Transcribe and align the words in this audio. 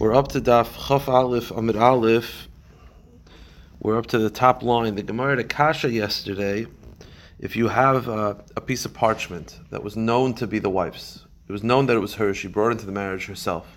We're 0.00 0.14
up 0.14 0.28
to 0.28 0.40
Daf 0.40 0.86
Chaf 0.86 1.08
Aleph 1.08 1.50
Amid 1.50 1.74
Aleph. 1.74 2.46
We're 3.80 3.98
up 3.98 4.06
to 4.06 4.18
the 4.18 4.30
top 4.30 4.62
line. 4.62 4.94
The 4.94 5.02
Gemara 5.02 5.32
at 5.32 5.38
Akasha 5.40 5.90
yesterday. 5.90 6.68
If 7.40 7.56
you 7.56 7.66
have 7.66 8.08
uh, 8.08 8.36
a 8.54 8.60
piece 8.60 8.84
of 8.84 8.94
parchment 8.94 9.58
that 9.70 9.82
was 9.82 9.96
known 9.96 10.34
to 10.34 10.46
be 10.46 10.60
the 10.60 10.70
wife's, 10.70 11.26
it 11.48 11.52
was 11.52 11.64
known 11.64 11.86
that 11.86 11.96
it 11.96 11.98
was 12.00 12.14
hers. 12.14 12.36
She 12.36 12.46
brought 12.46 12.70
into 12.70 12.86
the 12.86 12.92
marriage 12.92 13.26
herself. 13.26 13.76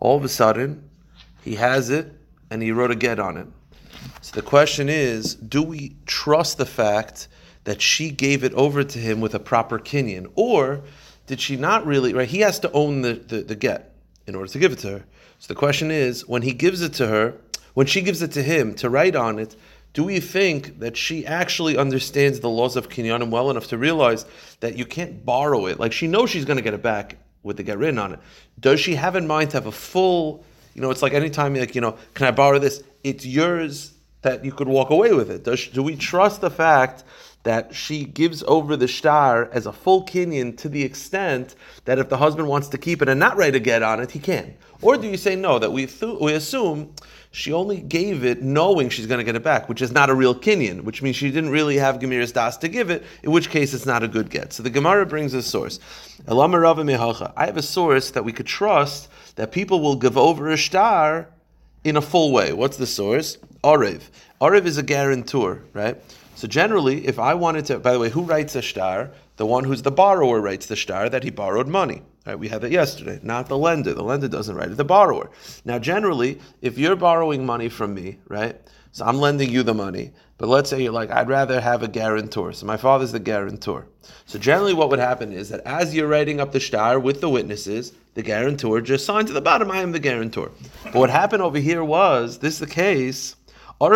All 0.00 0.16
of 0.16 0.24
a 0.24 0.28
sudden, 0.28 0.90
he 1.44 1.54
has 1.54 1.88
it 1.88 2.12
and 2.50 2.60
he 2.60 2.72
wrote 2.72 2.90
a 2.90 2.96
get 2.96 3.20
on 3.20 3.36
it. 3.36 3.46
So 4.20 4.34
the 4.34 4.42
question 4.42 4.88
is, 4.88 5.36
do 5.36 5.62
we 5.62 5.94
trust 6.04 6.58
the 6.58 6.66
fact 6.66 7.28
that 7.62 7.80
she 7.80 8.10
gave 8.10 8.42
it 8.42 8.54
over 8.54 8.82
to 8.82 8.98
him 8.98 9.20
with 9.20 9.36
a 9.36 9.40
proper 9.40 9.78
kinyan, 9.78 10.32
or 10.34 10.82
did 11.28 11.40
she 11.40 11.54
not 11.54 11.86
really? 11.86 12.12
Right, 12.12 12.28
he 12.28 12.40
has 12.40 12.58
to 12.58 12.72
own 12.72 13.02
the, 13.02 13.12
the, 13.12 13.42
the 13.42 13.54
get 13.54 13.94
in 14.26 14.34
order 14.34 14.50
to 14.50 14.58
give 14.58 14.72
it 14.72 14.80
to 14.80 14.90
her. 14.90 15.04
So 15.38 15.48
the 15.48 15.54
question 15.54 15.90
is, 15.90 16.26
when 16.26 16.42
he 16.42 16.52
gives 16.52 16.82
it 16.82 16.94
to 16.94 17.06
her, 17.06 17.34
when 17.74 17.86
she 17.86 18.00
gives 18.00 18.22
it 18.22 18.32
to 18.32 18.42
him 18.42 18.74
to 18.76 18.90
write 18.90 19.14
on 19.14 19.38
it, 19.38 19.54
do 19.92 20.04
we 20.04 20.20
think 20.20 20.80
that 20.80 20.96
she 20.96 21.26
actually 21.26 21.76
understands 21.76 22.40
the 22.40 22.48
laws 22.48 22.76
of 22.76 22.88
kinyanim 22.88 23.30
well 23.30 23.50
enough 23.50 23.68
to 23.68 23.78
realize 23.78 24.26
that 24.60 24.76
you 24.76 24.84
can't 24.84 25.24
borrow 25.24 25.66
it? 25.66 25.78
Like 25.78 25.92
she 25.92 26.06
knows 26.06 26.30
she's 26.30 26.44
going 26.44 26.56
to 26.56 26.62
get 26.62 26.74
it 26.74 26.82
back 26.82 27.16
with 27.42 27.56
the 27.56 27.62
get 27.62 27.78
written 27.78 27.98
on 27.98 28.12
it. 28.12 28.20
Does 28.60 28.80
she 28.80 28.94
have 28.96 29.16
in 29.16 29.26
mind 29.26 29.50
to 29.50 29.56
have 29.56 29.66
a 29.66 29.72
full? 29.72 30.44
You 30.74 30.82
know, 30.82 30.90
it's 30.90 31.02
like 31.02 31.14
anytime 31.14 31.54
like 31.54 31.74
you 31.74 31.80
know, 31.80 31.96
can 32.14 32.26
I 32.26 32.30
borrow 32.32 32.58
this? 32.58 32.82
It's 33.04 33.24
yours 33.24 33.92
that 34.22 34.44
you 34.44 34.52
could 34.52 34.68
walk 34.68 34.90
away 34.90 35.12
with 35.12 35.30
it. 35.30 35.44
Does, 35.44 35.68
do 35.68 35.82
we 35.82 35.96
trust 35.96 36.40
the 36.40 36.50
fact 36.50 37.04
that 37.44 37.74
she 37.74 38.04
gives 38.04 38.42
over 38.42 38.76
the 38.76 38.88
star 38.88 39.48
as 39.52 39.66
a 39.66 39.72
full 39.72 40.04
kinyan 40.04 40.56
to 40.58 40.68
the 40.68 40.82
extent 40.82 41.54
that 41.84 41.98
if 41.98 42.08
the 42.08 42.16
husband 42.16 42.48
wants 42.48 42.68
to 42.68 42.78
keep 42.78 43.00
it 43.00 43.08
and 43.08 43.18
not 43.20 43.36
write 43.36 43.54
a 43.54 43.60
get 43.60 43.82
on 43.82 44.00
it, 44.00 44.10
he 44.10 44.18
can? 44.18 44.54
Or 44.80 44.96
do 44.96 45.08
you 45.08 45.16
say 45.16 45.34
no, 45.34 45.58
that 45.58 45.72
we, 45.72 45.86
th- 45.86 46.18
we 46.20 46.34
assume 46.34 46.94
she 47.30 47.52
only 47.52 47.80
gave 47.80 48.24
it 48.24 48.42
knowing 48.42 48.88
she's 48.88 49.06
going 49.06 49.18
to 49.18 49.24
get 49.24 49.34
it 49.34 49.42
back, 49.42 49.68
which 49.68 49.82
is 49.82 49.92
not 49.92 50.08
a 50.08 50.14
real 50.14 50.34
kinyan, 50.34 50.82
which 50.82 51.02
means 51.02 51.16
she 51.16 51.30
didn't 51.30 51.50
really 51.50 51.76
have 51.76 51.98
Gemiris 51.98 52.32
Das 52.32 52.56
to 52.58 52.68
give 52.68 52.90
it, 52.90 53.04
in 53.22 53.32
which 53.32 53.50
case 53.50 53.74
it's 53.74 53.86
not 53.86 54.02
a 54.02 54.08
good 54.08 54.30
get. 54.30 54.52
So 54.52 54.62
the 54.62 54.70
Gemara 54.70 55.04
brings 55.04 55.34
a 55.34 55.42
source. 55.42 55.80
I 56.26 57.46
have 57.46 57.56
a 57.56 57.62
source 57.62 58.10
that 58.12 58.24
we 58.24 58.32
could 58.32 58.46
trust 58.46 59.08
that 59.34 59.52
people 59.52 59.80
will 59.80 59.96
give 59.96 60.16
over 60.16 60.48
a 60.50 60.58
star 60.58 61.28
in 61.84 61.96
a 61.96 62.02
full 62.02 62.32
way. 62.32 62.52
What's 62.52 62.76
the 62.76 62.86
source? 62.86 63.36
Arev. 63.64 64.02
Arev 64.40 64.64
is 64.64 64.78
a 64.78 64.82
guarantor, 64.82 65.62
right? 65.72 66.00
So 66.36 66.46
generally, 66.46 67.06
if 67.06 67.18
I 67.18 67.34
wanted 67.34 67.66
to, 67.66 67.78
by 67.80 67.92
the 67.92 67.98
way, 67.98 68.10
who 68.10 68.22
writes 68.22 68.54
a 68.54 68.62
star? 68.62 69.10
The 69.36 69.46
one 69.46 69.64
who's 69.64 69.82
the 69.82 69.90
borrower 69.90 70.40
writes 70.40 70.66
the 70.66 70.76
star 70.76 71.08
that 71.08 71.24
he 71.24 71.30
borrowed 71.30 71.68
money. 71.68 72.02
Right? 72.28 72.38
We 72.38 72.48
had 72.48 72.60
that 72.60 72.70
yesterday, 72.70 73.18
not 73.22 73.48
the 73.48 73.56
lender. 73.56 73.94
The 73.94 74.02
lender 74.02 74.28
doesn't 74.28 74.54
write 74.54 74.70
it, 74.70 74.76
the 74.76 74.84
borrower. 74.84 75.30
Now, 75.64 75.78
generally, 75.78 76.38
if 76.60 76.76
you're 76.76 76.94
borrowing 76.94 77.46
money 77.46 77.70
from 77.70 77.94
me, 77.94 78.18
right? 78.28 78.54
So 78.92 79.06
I'm 79.06 79.16
lending 79.16 79.48
you 79.48 79.62
the 79.62 79.72
money, 79.72 80.12
but 80.36 80.50
let's 80.50 80.68
say 80.68 80.82
you're 80.82 80.92
like, 80.92 81.10
I'd 81.10 81.30
rather 81.30 81.58
have 81.58 81.82
a 81.82 81.88
guarantor. 81.88 82.52
So 82.52 82.66
my 82.66 82.76
father's 82.76 83.12
the 83.12 83.18
guarantor. 83.18 83.86
So 84.26 84.38
generally, 84.38 84.74
what 84.74 84.90
would 84.90 84.98
happen 84.98 85.32
is 85.32 85.48
that 85.48 85.62
as 85.64 85.94
you're 85.94 86.06
writing 86.06 86.38
up 86.38 86.52
the 86.52 86.60
star 86.60 87.00
with 87.00 87.22
the 87.22 87.30
witnesses, 87.30 87.94
the 88.12 88.22
guarantor 88.22 88.82
just 88.82 89.06
signed 89.06 89.28
to 89.28 89.32
the 89.32 89.40
bottom, 89.40 89.70
I 89.70 89.78
am 89.78 89.92
the 89.92 89.98
guarantor. 89.98 90.50
But 90.84 90.96
what 90.96 91.08
happened 91.08 91.42
over 91.42 91.58
here 91.58 91.82
was, 91.82 92.40
this 92.40 92.52
is 92.54 92.60
the 92.60 92.66
case, 92.66 93.36
what 93.78 93.94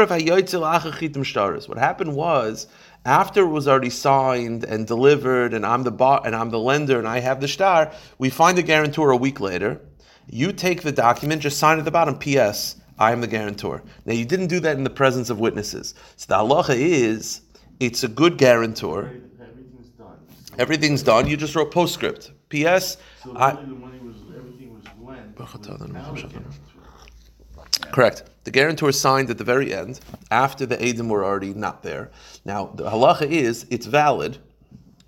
happened 1.77 2.14
was, 2.14 2.66
after 3.05 3.42
it 3.42 3.48
was 3.48 3.67
already 3.67 3.91
signed 3.91 4.64
and 4.64 4.86
delivered, 4.86 5.55
and 5.55 5.67
I'm 5.67 5.83
the 5.83 5.91
bar, 5.91 6.22
and 6.25 6.34
I'm 6.36 6.50
the 6.50 6.58
lender, 6.58 6.98
and 6.98 7.09
I 7.09 7.20
have 7.20 7.41
the 7.41 7.48
star, 7.48 7.92
we 8.19 8.31
find 8.31 8.56
the 8.56 8.62
guarantor 8.62 9.11
a 9.11 9.17
week 9.17 9.41
later. 9.41 9.81
You 10.28 10.53
take 10.53 10.83
the 10.83 10.92
document, 10.92 11.42
just 11.42 11.59
sign 11.59 11.78
at 11.78 11.84
the 11.84 11.91
bottom, 11.91 12.17
P.S. 12.17 12.77
I 12.98 13.11
am 13.11 13.20
the 13.20 13.27
guarantor. 13.27 13.83
Now 14.06 14.12
you 14.12 14.25
didn't 14.25 14.47
do 14.47 14.61
that 14.61 14.77
in 14.77 14.84
the 14.84 14.91
presence 14.91 15.31
of 15.31 15.41
witnesses. 15.41 15.94
So 16.17 16.27
the 16.28 16.36
halacha 16.36 16.77
is, 16.77 17.41
it's 17.81 18.05
a 18.05 18.09
good 18.09 18.39
guarantor. 18.39 19.06
Everything's 19.41 19.88
done. 19.98 20.19
Everything's 20.59 21.03
done. 21.03 21.27
You 21.27 21.37
just 21.37 21.56
wrote 21.56 21.72
postscript. 21.72 22.31
P.S. 22.50 22.98
So 23.25 23.34
I- 23.37 23.53
really 23.53 23.65
the 23.65 23.71
money 23.75 23.98
was, 23.98 24.15
everything 24.37 24.72
was 24.75 24.84
lent. 25.03 25.34
Baruch 25.34 25.50
atah 25.50 25.59
without 25.59 25.81
Adonai 25.82 25.98
a 25.98 26.03
Hashem. 26.04 26.31
guarantor. 26.31 27.93
Correct. 27.93 28.22
The 28.44 28.50
guarantor 28.50 28.92
signed 28.92 29.30
at 29.30 29.38
the 29.38 29.44
very 29.44 29.72
end, 29.72 30.00
after 30.30 30.66
the 30.66 30.76
Adim 30.76 31.08
were 31.08 31.25
already 31.25 31.54
not 31.54 31.82
there. 31.82 32.10
Now, 32.44 32.72
the 32.75 32.91
halacha 32.91 33.30
is, 33.30 33.66
it's 33.70 33.86
valid, 33.86 34.38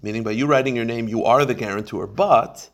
meaning 0.03 0.23
by 0.23 0.31
you 0.33 0.47
writing 0.47 0.77
your 0.77 0.85
name, 0.85 1.09
you 1.09 1.25
are 1.25 1.45
the 1.45 1.55
guarantor, 1.55 2.07
but 2.07 2.71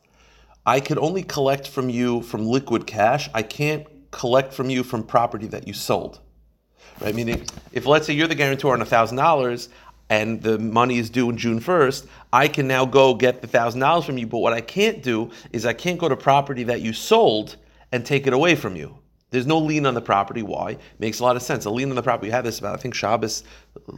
I 0.66 0.81
could 0.81 0.98
only 0.98 1.22
collect 1.22 1.66
from 1.66 1.88
you 1.88 2.21
from 2.22 2.47
liquid 2.47 2.87
cash. 2.87 3.31
I 3.32 3.43
can't 3.43 3.87
collect 4.10 4.53
from 4.53 4.69
you 4.69 4.82
from 4.82 5.03
property 5.03 5.47
that 5.47 5.66
you 5.66 5.72
sold. 5.72 6.21
Right? 7.00 7.15
Meaning, 7.15 7.47
if 7.72 7.87
let's 7.87 8.06
say 8.06 8.12
you're 8.12 8.28
the 8.28 8.34
guarantor 8.34 8.75
on 8.75 8.81
$1,000 8.81 9.69
and 10.10 10.42
the 10.42 10.59
money 10.59 10.98
is 10.98 11.09
due 11.09 11.31
in 11.31 11.38
June 11.38 11.60
1st, 11.60 12.06
I 12.32 12.48
can 12.48 12.69
now 12.69 12.84
go 12.84 13.15
get 13.15 13.41
the 13.41 13.48
$1,000 13.48 14.04
from 14.04 14.19
you, 14.19 14.27
but 14.27 14.38
what 14.38 14.53
I 14.53 14.60
can't 14.60 15.03
do 15.03 15.31
is 15.53 15.65
I 15.65 15.72
can't 15.72 15.98
go 15.98 16.09
to 16.09 16.16
property 16.16 16.65
that 16.65 16.82
you 16.82 16.92
sold 16.92 17.56
and 17.92 18.04
take 18.04 18.27
it 18.27 18.34
away 18.34 18.56
from 18.56 18.77
you. 18.77 18.98
There's 19.31 19.47
no 19.47 19.59
lien 19.59 19.87
on 19.87 19.95
the 19.95 20.01
property. 20.01 20.43
Why? 20.43 20.77
Makes 20.99 21.21
a 21.21 21.23
lot 21.23 21.37
of 21.37 21.43
sense. 21.43 21.65
A 21.65 21.71
lien 21.71 21.91
on 21.91 21.97
the 21.97 22.03
property. 22.03 22.29
We 22.29 22.33
had 22.33 22.45
this 22.45 22.59
about 22.59 22.75
I 22.75 22.83
think 22.83 22.95
Shabbos, 22.95 23.45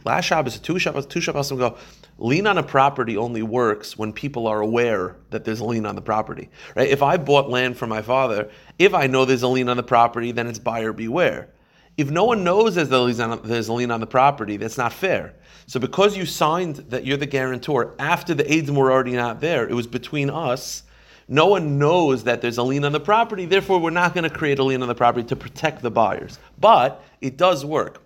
last 0.05 0.25
Shabbos, 0.25 0.59
two 0.59 0.77
Shabbos, 0.77 1.07
two 1.07 1.21
Shabbos 1.21 1.51
ago. 1.51 1.77
Lien 2.19 2.45
on 2.45 2.59
a 2.59 2.63
property 2.63 3.17
only 3.17 3.41
works 3.41 3.97
when 3.97 4.13
people 4.13 4.45
are 4.45 4.61
aware 4.61 5.15
that 5.31 5.43
there's 5.43 5.59
a 5.59 5.65
lien 5.65 5.87
on 5.87 5.95
the 5.95 6.01
property. 6.01 6.49
Right? 6.75 6.89
If 6.89 7.01
I 7.01 7.17
bought 7.17 7.49
land 7.49 7.77
from 7.77 7.89
my 7.89 8.03
father, 8.03 8.51
if 8.77 8.93
I 8.93 9.07
know 9.07 9.25
there's 9.25 9.41
a 9.41 9.47
lien 9.47 9.69
on 9.69 9.77
the 9.77 9.83
property, 9.83 10.31
then 10.31 10.45
it's 10.45 10.59
buyer 10.59 10.93
beware. 10.93 11.49
If 11.97 12.11
no 12.11 12.25
one 12.25 12.43
knows 12.43 12.75
there's 12.75 12.89
a 12.89 13.73
lien 13.73 13.91
on 13.91 13.99
the 13.99 14.07
property, 14.07 14.57
that's 14.57 14.77
not 14.77 14.93
fair. 14.93 15.33
So 15.65 15.79
because 15.79 16.17
you 16.17 16.25
signed 16.25 16.77
that 16.89 17.05
you're 17.05 17.17
the 17.17 17.25
guarantor 17.25 17.95
after 17.97 18.33
the 18.33 18.51
aids 18.51 18.69
were 18.71 18.91
already 18.91 19.13
not 19.13 19.41
there, 19.41 19.67
it 19.67 19.73
was 19.73 19.87
between 19.87 20.29
us. 20.29 20.83
No 21.27 21.47
one 21.47 21.77
knows 21.77 22.25
that 22.25 22.41
there's 22.41 22.57
a 22.57 22.63
lien 22.63 22.85
on 22.85 22.91
the 22.91 22.99
property, 22.99 23.45
therefore 23.45 23.79
we're 23.79 23.89
not 23.89 24.13
going 24.13 24.23
to 24.23 24.29
create 24.29 24.59
a 24.59 24.63
lien 24.63 24.81
on 24.81 24.87
the 24.87 24.95
property 24.95 25.25
to 25.27 25.35
protect 25.35 25.81
the 25.81 25.91
buyers. 25.91 26.39
But 26.59 27.03
it 27.21 27.37
does 27.37 27.65
work. 27.65 28.01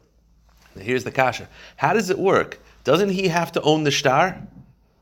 Here's 0.80 1.04
the 1.04 1.12
kasha. 1.12 1.50
How 1.76 1.94
does 1.94 2.10
it 2.10 2.20
work? 2.20 2.60
Doesn't 2.84 3.10
he 3.10 3.28
have 3.28 3.52
to 3.54 3.62
own 3.62 3.84
the 3.84 3.92
star? 3.92 4.42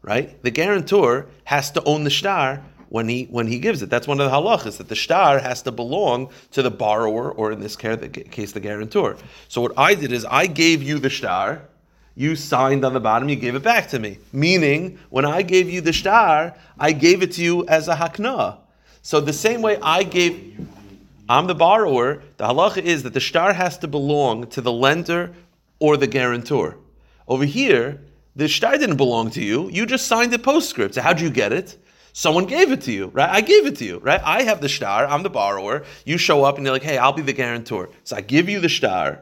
Right? 0.01 0.41
The 0.43 0.51
guarantor 0.51 1.27
has 1.43 1.71
to 1.71 1.83
own 1.83 2.03
the 2.03 2.11
star 2.11 2.63
when 2.89 3.09
he 3.09 3.25
when 3.25 3.47
he 3.47 3.59
gives 3.59 3.81
it. 3.81 3.89
That's 3.89 4.07
one 4.07 4.21
of 4.21 4.29
the 4.29 4.35
halachas 4.35 4.77
that 4.77 4.87
the 4.87 4.95
star 4.95 5.39
has 5.39 5.63
to 5.63 5.71
belong 5.71 6.29
to 6.51 6.61
the 6.61 6.71
borrower, 6.71 7.31
or 7.31 7.51
in 7.51 7.59
this 7.59 7.75
case, 7.75 8.51
the 8.51 8.59
guarantor. 8.59 9.17
So 9.47 9.61
what 9.61 9.73
I 9.77 9.95
did 9.95 10.11
is 10.11 10.25
I 10.25 10.47
gave 10.47 10.81
you 10.81 10.99
the 10.99 11.09
star. 11.09 11.63
You 12.15 12.35
signed 12.37 12.85
on 12.85 12.93
the 12.93 12.99
bottom, 12.99 13.27
you 13.27 13.35
gave 13.35 13.55
it 13.55 13.63
back 13.63 13.89
to 13.89 13.99
me. 13.99 14.19
Meaning, 14.31 14.99
when 15.09 15.25
I 15.25 15.41
gave 15.41 15.69
you 15.69 15.81
the 15.81 15.91
star, 15.91 16.55
I 16.79 16.93
gave 16.93 17.21
it 17.21 17.33
to 17.33 17.43
you 17.43 17.67
as 17.67 17.89
a 17.89 17.95
hakna. 17.95 18.57
So 19.01 19.19
the 19.19 19.33
same 19.33 19.61
way 19.61 19.77
I 19.81 20.03
gave, 20.03 20.57
I'm 21.27 21.47
the 21.47 21.55
borrower. 21.55 22.23
The 22.37 22.45
halacha 22.45 22.81
is 22.81 23.03
that 23.03 23.13
the 23.13 23.21
star 23.21 23.53
has 23.53 23.77
to 23.79 23.87
belong 23.87 24.47
to 24.47 24.61
the 24.61 24.71
lender 24.71 25.33
or 25.79 25.97
the 25.97 26.07
guarantor. 26.07 26.77
Over 27.27 27.43
here, 27.45 28.01
the 28.35 28.47
star 28.47 28.77
didn't 28.77 28.97
belong 28.97 29.29
to 29.31 29.43
you. 29.43 29.69
You 29.69 29.85
just 29.85 30.07
signed 30.07 30.31
the 30.31 30.39
postscript. 30.39 30.95
So 30.95 31.01
how'd 31.01 31.19
you 31.19 31.29
get 31.29 31.51
it? 31.51 31.77
Someone 32.13 32.45
gave 32.45 32.71
it 32.71 32.81
to 32.83 32.93
you, 32.93 33.07
right? 33.07 33.29
I 33.29 33.41
gave 33.41 33.65
it 33.65 33.75
to 33.77 33.85
you, 33.85 33.97
right? 33.99 34.21
I 34.23 34.43
have 34.43 34.61
the 34.61 34.69
star. 34.69 35.05
I'm 35.05 35.23
the 35.23 35.29
borrower. 35.29 35.83
You 36.05 36.17
show 36.17 36.45
up 36.45 36.55
and 36.55 36.65
you're 36.65 36.73
like, 36.73 36.81
hey, 36.81 36.97
I'll 36.97 37.11
be 37.11 37.21
the 37.21 37.33
guarantor. 37.33 37.89
So 38.05 38.15
I 38.15 38.21
give 38.21 38.47
you 38.47 38.61
the 38.61 38.69
star, 38.69 39.19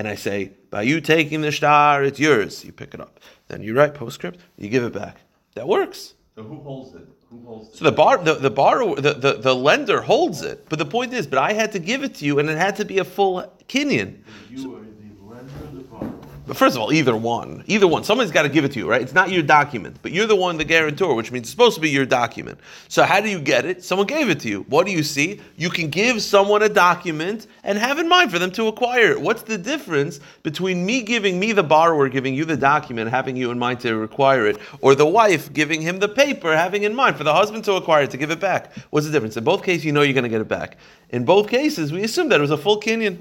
and 0.00 0.08
I 0.08 0.14
say, 0.14 0.52
by 0.70 0.80
you 0.80 1.02
taking 1.02 1.42
the 1.42 1.52
star, 1.52 2.02
it's 2.02 2.18
yours. 2.18 2.64
You 2.64 2.72
pick 2.72 2.94
it 2.94 3.02
up. 3.02 3.20
Then 3.48 3.62
you 3.62 3.76
write 3.76 3.92
postscript. 3.92 4.40
You 4.56 4.70
give 4.70 4.82
it 4.82 4.94
back. 4.94 5.18
That 5.56 5.68
works. 5.68 6.14
So 6.36 6.42
who 6.42 6.58
holds 6.60 6.94
it? 6.94 7.06
Who 7.28 7.44
holds 7.44 7.68
it? 7.68 7.76
So 7.76 7.84
the 7.84 7.92
bar, 7.92 8.16
the, 8.16 8.32
the 8.32 8.48
borrower, 8.50 8.98
the, 8.98 9.12
the, 9.12 9.34
the 9.34 9.54
lender 9.54 10.00
holds 10.00 10.40
it. 10.40 10.70
But 10.70 10.78
the 10.78 10.86
point 10.86 11.12
is, 11.12 11.26
but 11.26 11.38
I 11.38 11.52
had 11.52 11.70
to 11.72 11.78
give 11.78 12.02
it 12.02 12.14
to 12.14 12.24
you, 12.24 12.38
and 12.38 12.48
it 12.48 12.56
had 12.56 12.76
to 12.76 12.86
be 12.86 12.96
a 12.96 13.04
full 13.04 13.44
kinyan. 13.68 14.22
You 14.48 14.74
are 14.74 14.80
the 14.80 15.22
lender, 15.22 15.52
the 15.74 15.82
borrower. 15.82 16.08
But 16.08 16.30
first 16.54 16.76
of 16.76 16.82
all, 16.82 16.92
either 16.92 17.16
one, 17.16 17.64
either 17.66 17.86
one, 17.86 18.04
somebody's 18.04 18.32
got 18.32 18.42
to 18.42 18.48
give 18.48 18.64
it 18.64 18.72
to 18.72 18.78
you, 18.78 18.88
right? 18.88 19.02
It's 19.02 19.12
not 19.12 19.30
your 19.30 19.42
document, 19.42 19.96
but 20.02 20.12
you're 20.12 20.26
the 20.26 20.36
one, 20.36 20.56
the 20.56 20.64
guarantor, 20.64 21.14
which 21.14 21.30
means 21.30 21.44
it's 21.44 21.50
supposed 21.50 21.74
to 21.74 21.80
be 21.80 21.90
your 21.90 22.06
document. 22.06 22.58
So 22.88 23.04
how 23.04 23.20
do 23.20 23.28
you 23.28 23.40
get 23.40 23.64
it? 23.64 23.84
Someone 23.84 24.06
gave 24.06 24.30
it 24.30 24.40
to 24.40 24.48
you. 24.48 24.62
What 24.68 24.86
do 24.86 24.92
you 24.92 25.02
see? 25.02 25.40
You 25.56 25.70
can 25.70 25.90
give 25.90 26.22
someone 26.22 26.62
a 26.62 26.68
document 26.68 27.46
and 27.64 27.78
have 27.78 27.98
in 27.98 28.08
mind 28.08 28.30
for 28.30 28.38
them 28.38 28.50
to 28.52 28.68
acquire 28.68 29.12
it. 29.12 29.20
What's 29.20 29.42
the 29.42 29.58
difference 29.58 30.20
between 30.42 30.84
me 30.84 31.02
giving 31.02 31.38
me 31.38 31.52
the 31.52 31.62
borrower, 31.62 32.08
giving 32.08 32.34
you 32.34 32.44
the 32.44 32.56
document, 32.56 33.10
having 33.10 33.36
you 33.36 33.50
in 33.50 33.58
mind 33.58 33.80
to 33.80 34.02
acquire 34.02 34.46
it, 34.46 34.58
or 34.80 34.94
the 34.94 35.06
wife 35.06 35.52
giving 35.52 35.80
him 35.80 35.98
the 35.98 36.08
paper, 36.08 36.56
having 36.56 36.84
in 36.84 36.94
mind 36.94 37.16
for 37.16 37.24
the 37.24 37.34
husband 37.34 37.64
to 37.64 37.74
acquire 37.74 38.04
it, 38.04 38.10
to 38.10 38.16
give 38.16 38.30
it 38.30 38.40
back? 38.40 38.74
What's 38.90 39.06
the 39.06 39.12
difference? 39.12 39.36
In 39.36 39.44
both 39.44 39.62
cases, 39.62 39.84
you 39.84 39.92
know 39.92 40.02
you're 40.02 40.14
going 40.14 40.24
to 40.24 40.30
get 40.30 40.40
it 40.40 40.48
back. 40.48 40.78
In 41.10 41.24
both 41.24 41.48
cases, 41.48 41.92
we 41.92 42.02
assume 42.04 42.28
that 42.28 42.38
it 42.38 42.42
was 42.42 42.50
a 42.50 42.58
full 42.58 42.80
kinyan. 42.80 43.18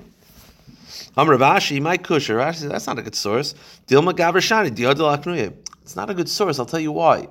I'm 1.17 1.27
Ravashi, 1.27 1.81
my 1.81 1.97
kusher. 1.97 2.37
That's 2.69 2.87
not 2.87 2.99
a 2.99 3.01
good 3.01 3.15
source. 3.15 3.55
Dilma 3.87 4.13
Gavrashani, 4.13 4.73
Diodel 4.73 5.53
It's 5.81 5.95
not 5.95 6.09
a 6.09 6.13
good 6.13 6.29
source. 6.29 6.59
I'll 6.59 6.65
tell 6.65 6.79
you 6.79 6.91
why. 6.91 7.27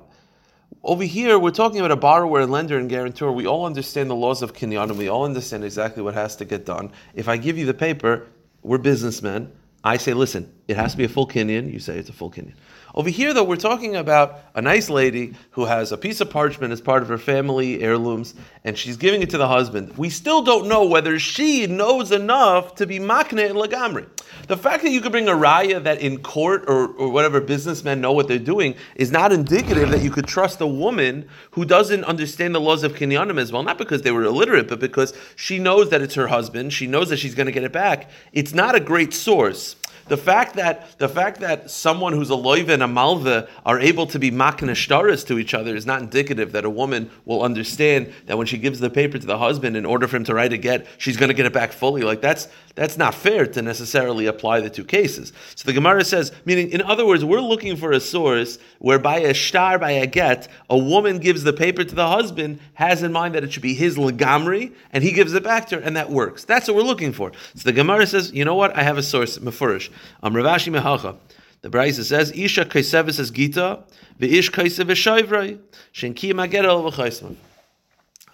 over 0.83 1.03
here, 1.03 1.39
we're 1.39 1.51
talking 1.51 1.79
about 1.79 1.91
a 1.91 1.95
borrower 1.95 2.41
and 2.41 2.51
lender 2.51 2.77
and 2.77 2.89
guarantor. 2.89 3.31
We 3.31 3.47
all 3.47 3.65
understand 3.65 4.09
the 4.09 4.15
laws 4.15 4.41
of 4.41 4.53
kinyan, 4.53 4.89
and 4.89 4.97
we 4.97 5.07
all 5.07 5.23
understand 5.23 5.63
exactly 5.63 6.03
what 6.03 6.13
has 6.13 6.35
to 6.37 6.45
get 6.45 6.65
done. 6.65 6.91
If 7.13 7.29
I 7.29 7.37
give 7.37 7.57
you 7.57 7.65
the 7.65 7.73
paper, 7.73 8.27
we're 8.63 8.77
businessmen. 8.79 9.51
I 9.83 9.95
say, 9.95 10.13
listen, 10.13 10.53
it 10.67 10.75
has 10.75 10.91
to 10.91 10.97
be 10.97 11.05
a 11.05 11.09
full 11.09 11.27
kinyan. 11.27 11.71
You 11.71 11.79
say 11.79 11.97
it's 11.97 12.09
a 12.09 12.13
full 12.13 12.31
kinyan. 12.31 12.53
Over 12.99 13.11
here, 13.11 13.33
though, 13.33 13.45
we're 13.45 13.55
talking 13.55 13.95
about 13.95 14.41
a 14.55 14.61
nice 14.61 14.89
lady 14.89 15.33
who 15.51 15.63
has 15.63 15.93
a 15.93 15.97
piece 15.97 16.19
of 16.19 16.29
parchment 16.29 16.73
as 16.73 16.81
part 16.81 17.01
of 17.01 17.07
her 17.07 17.17
family 17.17 17.81
heirlooms, 17.81 18.33
and 18.65 18.77
she's 18.77 18.97
giving 18.97 19.21
it 19.21 19.29
to 19.29 19.37
the 19.37 19.47
husband. 19.47 19.97
We 19.97 20.09
still 20.09 20.41
don't 20.41 20.67
know 20.67 20.85
whether 20.85 21.17
she 21.17 21.65
knows 21.65 22.11
enough 22.11 22.75
to 22.75 22.85
be 22.85 22.99
makne 22.99 23.53
lagamri. 23.53 24.05
The 24.47 24.57
fact 24.57 24.83
that 24.83 24.89
you 24.89 24.99
could 24.99 25.13
bring 25.13 25.29
a 25.29 25.33
raya 25.33 25.81
that 25.81 26.01
in 26.01 26.21
court 26.21 26.65
or, 26.67 26.87
or 26.87 27.07
whatever 27.09 27.39
businessmen 27.39 28.01
know 28.01 28.11
what 28.11 28.27
they're 28.27 28.37
doing 28.37 28.75
is 28.95 29.13
not 29.13 29.31
indicative 29.31 29.91
that 29.91 30.01
you 30.01 30.11
could 30.11 30.27
trust 30.27 30.59
a 30.59 30.67
woman 30.67 31.25
who 31.51 31.63
doesn't 31.63 32.03
understand 32.03 32.53
the 32.53 32.59
laws 32.59 32.83
of 32.83 32.95
kinyanim 32.95 33.39
as 33.39 33.53
well, 33.53 33.63
not 33.63 33.77
because 33.77 34.01
they 34.01 34.11
were 34.11 34.23
illiterate, 34.23 34.67
but 34.67 34.81
because 34.81 35.13
she 35.37 35.57
knows 35.57 35.89
that 35.91 36.01
it's 36.01 36.15
her 36.15 36.27
husband, 36.27 36.73
she 36.73 36.85
knows 36.85 37.07
that 37.11 37.17
she's 37.17 37.33
going 37.33 37.45
to 37.45 37.53
get 37.53 37.63
it 37.63 37.71
back. 37.71 38.09
It's 38.33 38.53
not 38.53 38.75
a 38.75 38.81
great 38.81 39.13
source. 39.13 39.77
The 40.09 40.17
fact 40.17 40.55
that 40.55 40.97
the 40.97 41.07
fact 41.07 41.39
that 41.39 41.69
someone 41.71 42.13
who's 42.13 42.29
a 42.29 42.33
loiva 42.33 42.69
and 42.69 42.83
a 42.83 42.87
malva 42.87 43.47
are 43.65 43.79
able 43.79 44.07
to 44.07 44.19
be 44.19 44.31
maknashtaras 44.31 45.25
to 45.27 45.39
each 45.39 45.53
other 45.53 45.75
is 45.75 45.85
not 45.85 46.01
indicative 46.01 46.51
that 46.51 46.65
a 46.65 46.69
woman 46.69 47.09
will 47.25 47.43
understand 47.43 48.11
that 48.25 48.37
when 48.37 48.47
she 48.47 48.57
gives 48.57 48.79
the 48.79 48.89
paper 48.89 49.17
to 49.17 49.25
the 49.25 49.37
husband 49.37 49.77
in 49.77 49.85
order 49.85 50.07
for 50.07 50.17
him 50.17 50.23
to 50.25 50.33
write 50.33 50.51
a 50.51 50.57
get, 50.57 50.87
she's 50.97 51.15
going 51.15 51.29
to 51.29 51.33
get 51.33 51.45
it 51.45 51.53
back 51.53 51.71
fully. 51.71 52.01
Like 52.01 52.21
that's 52.21 52.47
that's 52.79 52.97
not 52.97 53.13
fair 53.13 53.45
to 53.45 53.61
necessarily 53.61 54.25
apply 54.25 54.61
the 54.61 54.69
two 54.69 54.85
cases. 54.85 55.33
So 55.55 55.65
the 55.65 55.73
Gemara 55.73 56.05
says, 56.05 56.31
meaning 56.45 56.69
in 56.69 56.81
other 56.81 57.05
words, 57.05 57.25
we're 57.25 57.41
looking 57.41 57.75
for 57.75 57.91
a 57.91 57.99
source 57.99 58.57
where 58.77 58.97
by 58.97 59.17
a 59.19 59.33
star, 59.33 59.77
by 59.77 59.91
a 59.91 60.07
get, 60.07 60.47
a 60.69 60.77
woman 60.77 61.17
gives 61.17 61.43
the 61.43 61.51
paper 61.51 61.83
to 61.83 61.93
the 61.93 62.07
husband, 62.07 62.61
has 62.75 63.03
in 63.03 63.11
mind 63.11 63.35
that 63.35 63.43
it 63.43 63.51
should 63.51 63.63
be 63.63 63.73
his 63.73 63.97
legamri, 63.97 64.73
and 64.93 65.03
he 65.03 65.11
gives 65.11 65.33
it 65.33 65.43
back 65.43 65.67
to 65.67 65.75
her, 65.75 65.81
and 65.81 65.97
that 65.97 66.09
works. 66.09 66.45
That's 66.45 66.69
what 66.69 66.77
we're 66.77 66.83
looking 66.83 67.11
for. 67.11 67.33
So 67.53 67.63
the 67.63 67.73
Gemara 67.73 68.07
says, 68.07 68.31
you 68.31 68.45
know 68.45 68.55
what? 68.55 68.73
I 68.77 68.83
have 68.83 68.97
a 68.97 69.03
source, 69.03 69.37
Mefurish. 69.39 69.89
Um, 70.23 70.33
Ravashi 70.33 70.73
Mehacha. 70.73 71.17
The 71.61 71.69
Braisa 71.69 72.05
says, 72.05 72.31
Isha 72.31 72.63
kaisevis 72.63 73.19
is 73.19 73.29
gita, 73.29 73.83
v'ish 74.21 74.51
kaisev 74.51 74.85
v'shoivrei, 74.85 75.59
shenki 75.93 76.31
mager 76.31 76.63
el 76.63 76.89
v'chaisman. 76.89 77.35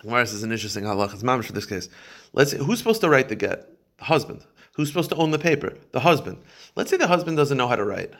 Gemara 0.03 0.27
says 0.27 0.43
an 0.43 0.51
interesting 0.51 0.83
halach. 0.83 1.15
It's 1.15 1.23
mamish 1.23 1.45
for 1.45 1.53
this 1.53 1.65
case. 1.65 1.89
Let's 2.31 2.51
who's 2.51 2.77
supposed 2.77 3.01
to 3.01 3.09
write 3.09 3.29
the 3.29 3.35
get? 3.35 3.74
The 3.97 4.05
husband. 4.05 4.41
Who's 4.73 4.89
supposed 4.89 5.09
to 5.11 5.15
own 5.15 5.31
the 5.31 5.39
paper? 5.39 5.73
The 5.91 6.01
husband. 6.01 6.37
Let's 6.75 6.89
say 6.89 6.97
the 6.97 7.07
husband 7.07 7.37
doesn't 7.37 7.57
know 7.57 7.67
how 7.67 7.75
to 7.75 7.85
write. 7.85 8.11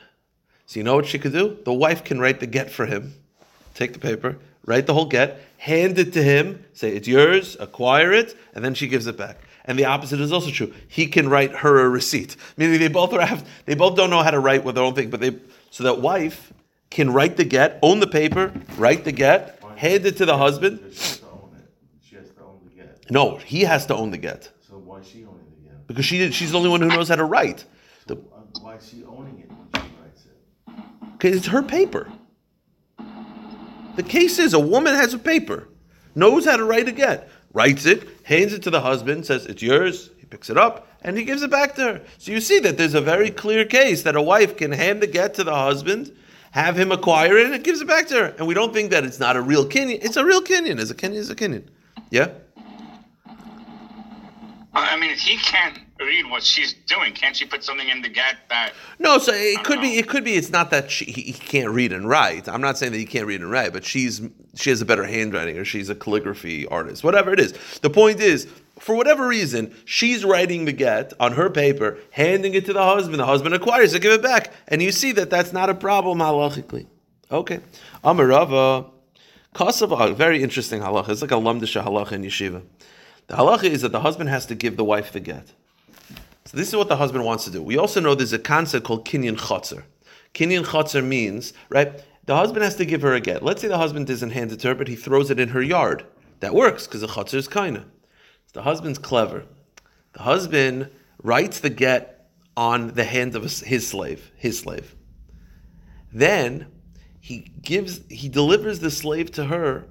So 0.66 0.80
you 0.80 0.84
know 0.84 0.96
what 0.96 1.06
she 1.06 1.18
could 1.18 1.32
do? 1.32 1.58
The 1.64 1.72
wife 1.72 2.02
can 2.02 2.18
write 2.18 2.40
the 2.40 2.46
get 2.46 2.70
for 2.70 2.86
him. 2.86 3.14
Take 3.74 3.92
the 3.92 3.98
paper, 3.98 4.38
write 4.64 4.86
the 4.86 4.94
whole 4.94 5.04
get, 5.04 5.40
hand 5.58 5.98
it 5.98 6.14
to 6.14 6.22
him, 6.22 6.64
say 6.72 6.90
it's 6.92 7.06
yours, 7.06 7.58
acquire 7.60 8.10
it, 8.10 8.34
and 8.54 8.64
then 8.64 8.72
she 8.72 8.88
gives 8.88 9.06
it 9.06 9.18
back. 9.18 9.38
And 9.66 9.78
the 9.78 9.84
opposite 9.84 10.18
is 10.18 10.32
also 10.32 10.50
true. 10.50 10.72
He 10.88 11.06
can 11.06 11.28
write 11.28 11.56
her 11.56 11.84
a 11.84 11.88
receipt. 11.88 12.36
Meaning 12.56 12.80
they 12.80 12.88
both 12.88 13.12
are 13.12 13.20
have, 13.20 13.46
they 13.66 13.74
both 13.74 13.96
don't 13.96 14.08
know 14.08 14.22
how 14.22 14.30
to 14.30 14.40
write 14.40 14.64
with 14.64 14.76
their 14.76 14.84
own 14.84 14.94
thing, 14.94 15.10
but 15.10 15.20
they 15.20 15.36
so 15.70 15.84
that 15.84 16.00
wife 16.00 16.52
can 16.88 17.12
write 17.12 17.36
the 17.36 17.44
get, 17.44 17.78
own 17.82 18.00
the 18.00 18.06
paper, 18.06 18.52
write 18.78 19.04
the 19.04 19.12
get, 19.12 19.62
hand 19.76 20.06
it 20.06 20.16
to 20.16 20.24
the 20.24 20.38
husband. 20.38 20.80
She 20.80 20.94
has 20.96 21.18
to 21.18 21.26
own 21.26 21.50
it. 21.58 21.68
She 22.02 22.16
has 22.16 22.30
to 22.30 22.42
own 22.42 22.60
the 22.64 22.70
get. 22.70 23.10
No, 23.10 23.36
he 23.36 23.62
has 23.62 23.84
to 23.86 23.94
own 23.94 24.10
the 24.10 24.18
get 24.18 24.50
So 24.66 24.78
why 24.78 25.02
she 25.02 25.18
get? 25.20 25.35
Because 25.86 26.04
she 26.04 26.30
she's 26.30 26.52
the 26.52 26.58
only 26.58 26.70
one 26.70 26.80
who 26.80 26.88
knows 26.88 27.08
how 27.08 27.16
to 27.16 27.24
write. 27.24 27.64
The, 28.06 28.16
Why 28.60 28.76
is 28.76 28.88
she 28.88 29.04
owning 29.04 29.38
it 29.40 29.50
when 29.50 29.84
she 29.84 29.92
writes 30.02 30.26
it? 30.26 31.14
Okay, 31.14 31.30
it's 31.30 31.46
her 31.46 31.62
paper. 31.62 32.10
The 33.96 34.02
case 34.02 34.38
is 34.38 34.52
a 34.52 34.60
woman 34.60 34.94
has 34.94 35.14
a 35.14 35.18
paper, 35.18 35.68
knows 36.14 36.44
how 36.44 36.56
to 36.56 36.64
write 36.64 36.86
a 36.86 36.92
get, 36.92 37.30
writes 37.54 37.86
it, 37.86 38.06
hands 38.24 38.52
it 38.52 38.62
to 38.64 38.70
the 38.70 38.80
husband, 38.80 39.24
says 39.24 39.46
it's 39.46 39.62
yours. 39.62 40.10
He 40.18 40.26
picks 40.26 40.50
it 40.50 40.58
up 40.58 40.86
and 41.02 41.16
he 41.16 41.24
gives 41.24 41.42
it 41.42 41.50
back 41.50 41.74
to 41.76 41.82
her. 41.82 42.02
So 42.18 42.32
you 42.32 42.40
see 42.40 42.58
that 42.60 42.76
there's 42.76 42.94
a 42.94 43.00
very 43.00 43.30
clear 43.30 43.64
case 43.64 44.02
that 44.02 44.16
a 44.16 44.22
wife 44.22 44.56
can 44.56 44.72
hand 44.72 45.00
the 45.00 45.06
get 45.06 45.34
to 45.34 45.44
the 45.44 45.54
husband, 45.54 46.14
have 46.50 46.78
him 46.78 46.92
acquire 46.92 47.38
it, 47.38 47.46
and 47.46 47.54
it 47.54 47.62
gives 47.62 47.80
it 47.80 47.88
back 47.88 48.06
to 48.08 48.14
her. 48.14 48.34
And 48.38 48.46
we 48.46 48.54
don't 48.54 48.74
think 48.74 48.90
that 48.90 49.04
it's 49.04 49.20
not 49.20 49.36
a 49.36 49.40
real 49.40 49.66
kinyan. 49.66 50.04
It's 50.04 50.16
a 50.16 50.24
real 50.24 50.42
kinyan. 50.42 50.78
It's 50.78 50.90
a 50.90 50.94
kinyan, 50.94 51.18
it's 51.18 51.30
a 51.30 51.34
kinyan. 51.34 51.64
Yeah. 52.10 52.30
I 55.06 55.08
mean, 55.08 55.16
if 55.16 55.22
he 55.22 55.36
can't 55.36 55.78
read 56.00 56.28
what 56.28 56.42
she's 56.42 56.72
doing, 56.72 57.12
can't 57.12 57.36
she 57.36 57.44
put 57.44 57.62
something 57.62 57.88
in 57.88 58.02
the 58.02 58.08
get 58.08 58.36
that? 58.48 58.72
No, 58.98 59.18
so 59.18 59.32
it 59.32 59.62
could 59.62 59.80
be. 59.80 59.98
It 59.98 60.08
could 60.08 60.24
be. 60.24 60.34
It's 60.34 60.50
not 60.50 60.70
that 60.70 60.90
she, 60.90 61.04
he 61.04 61.32
can't 61.32 61.70
read 61.70 61.92
and 61.92 62.08
write. 62.08 62.48
I'm 62.48 62.60
not 62.60 62.76
saying 62.76 62.90
that 62.90 62.98
he 62.98 63.04
can't 63.04 63.26
read 63.26 63.40
and 63.40 63.50
write, 63.50 63.72
but 63.72 63.84
she's 63.84 64.20
she 64.56 64.70
has 64.70 64.80
a 64.80 64.84
better 64.84 65.04
handwriting, 65.04 65.58
or 65.58 65.64
she's 65.64 65.88
a 65.88 65.94
calligraphy 65.94 66.66
artist, 66.66 67.04
whatever 67.04 67.32
it 67.32 67.38
is. 67.38 67.52
The 67.82 67.90
point 67.90 68.18
is, 68.18 68.48
for 68.80 68.96
whatever 68.96 69.28
reason, 69.28 69.72
she's 69.84 70.24
writing 70.24 70.64
the 70.64 70.72
get 70.72 71.12
on 71.20 71.32
her 71.32 71.50
paper, 71.50 71.98
handing 72.10 72.54
it 72.54 72.66
to 72.66 72.72
the 72.72 72.82
husband. 72.82 73.20
The 73.20 73.26
husband 73.26 73.54
acquires 73.54 73.94
it, 73.94 74.02
give 74.02 74.12
it 74.12 74.22
back, 74.22 74.52
and 74.66 74.82
you 74.82 74.90
see 74.90 75.12
that 75.12 75.30
that's 75.30 75.52
not 75.52 75.70
a 75.70 75.74
problem 75.74 76.18
halachically. 76.18 76.86
Okay, 77.30 77.60
Amarava, 78.02 78.90
Kosovo, 79.54 80.14
very 80.14 80.42
interesting 80.42 80.80
halacha. 80.80 81.10
It's 81.10 81.22
like 81.22 81.30
a 81.30 81.34
lamdisha 81.34 81.84
halacha 81.84 82.12
in 82.12 82.22
yeshiva. 82.22 82.62
The 83.28 83.34
halacha 83.34 83.64
is 83.64 83.82
that 83.82 83.92
the 83.92 84.00
husband 84.00 84.30
has 84.30 84.46
to 84.46 84.54
give 84.54 84.76
the 84.76 84.84
wife 84.84 85.12
the 85.12 85.20
get. 85.20 85.52
So 86.44 86.56
this 86.56 86.68
is 86.68 86.76
what 86.76 86.88
the 86.88 86.96
husband 86.96 87.24
wants 87.24 87.44
to 87.44 87.50
do. 87.50 87.60
We 87.60 87.76
also 87.76 88.00
know 88.00 88.14
there's 88.14 88.32
a 88.32 88.38
concept 88.38 88.86
called 88.86 89.04
kinyan 89.04 89.36
chotzer. 89.36 89.82
Kinyan 90.32 90.64
chotzer 90.64 91.04
means, 91.04 91.52
right, 91.68 92.04
the 92.26 92.36
husband 92.36 92.62
has 92.62 92.76
to 92.76 92.84
give 92.84 93.02
her 93.02 93.14
a 93.14 93.20
get. 93.20 93.42
Let's 93.42 93.62
say 93.62 93.68
the 93.68 93.78
husband 93.78 94.06
doesn't 94.06 94.30
hand 94.30 94.52
it 94.52 94.60
to 94.60 94.68
her, 94.68 94.74
but 94.74 94.86
he 94.86 94.94
throws 94.94 95.30
it 95.30 95.40
in 95.40 95.48
her 95.48 95.62
yard. 95.62 96.06
That 96.40 96.54
works 96.54 96.86
because 96.86 97.00
the 97.00 97.08
chotzer 97.08 97.34
is 97.34 97.48
kaina. 97.48 97.84
The 98.52 98.62
husband's 98.62 98.98
clever. 98.98 99.44
The 100.12 100.22
husband 100.22 100.90
writes 101.22 101.60
the 101.60 101.70
get 101.70 102.28
on 102.56 102.88
the 102.94 103.04
hand 103.04 103.34
of 103.34 103.42
his 103.42 103.86
slave, 103.86 104.30
his 104.36 104.58
slave. 104.58 104.94
Then 106.12 106.66
he 107.20 107.50
gives, 107.60 108.00
he 108.08 108.28
delivers 108.28 108.78
the 108.78 108.90
slave 108.90 109.32
to 109.32 109.44
her 109.46 109.86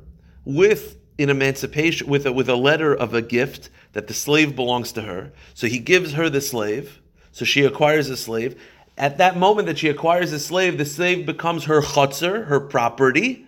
with 0.45 0.97
an 1.17 1.29
emancipation, 1.29 2.07
with 2.07 2.25
a, 2.25 2.31
with 2.31 2.49
a 2.49 2.55
letter 2.55 2.93
of 2.93 3.13
a 3.13 3.21
gift 3.21 3.69
that 3.93 4.07
the 4.07 4.13
slave 4.13 4.55
belongs 4.55 4.91
to 4.93 5.01
her. 5.03 5.31
So 5.53 5.67
he 5.67 5.79
gives 5.79 6.13
her 6.13 6.29
the 6.29 6.41
slave. 6.41 6.99
So 7.31 7.45
she 7.45 7.63
acquires 7.63 8.09
a 8.09 8.17
slave. 8.17 8.61
At 8.97 9.17
that 9.17 9.37
moment 9.37 9.67
that 9.67 9.77
she 9.77 9.89
acquires 9.89 10.31
a 10.31 10.39
slave, 10.39 10.77
the 10.77 10.85
slave 10.85 11.25
becomes 11.25 11.65
her 11.65 11.81
chutzer, 11.81 12.47
her 12.47 12.59
property, 12.59 13.47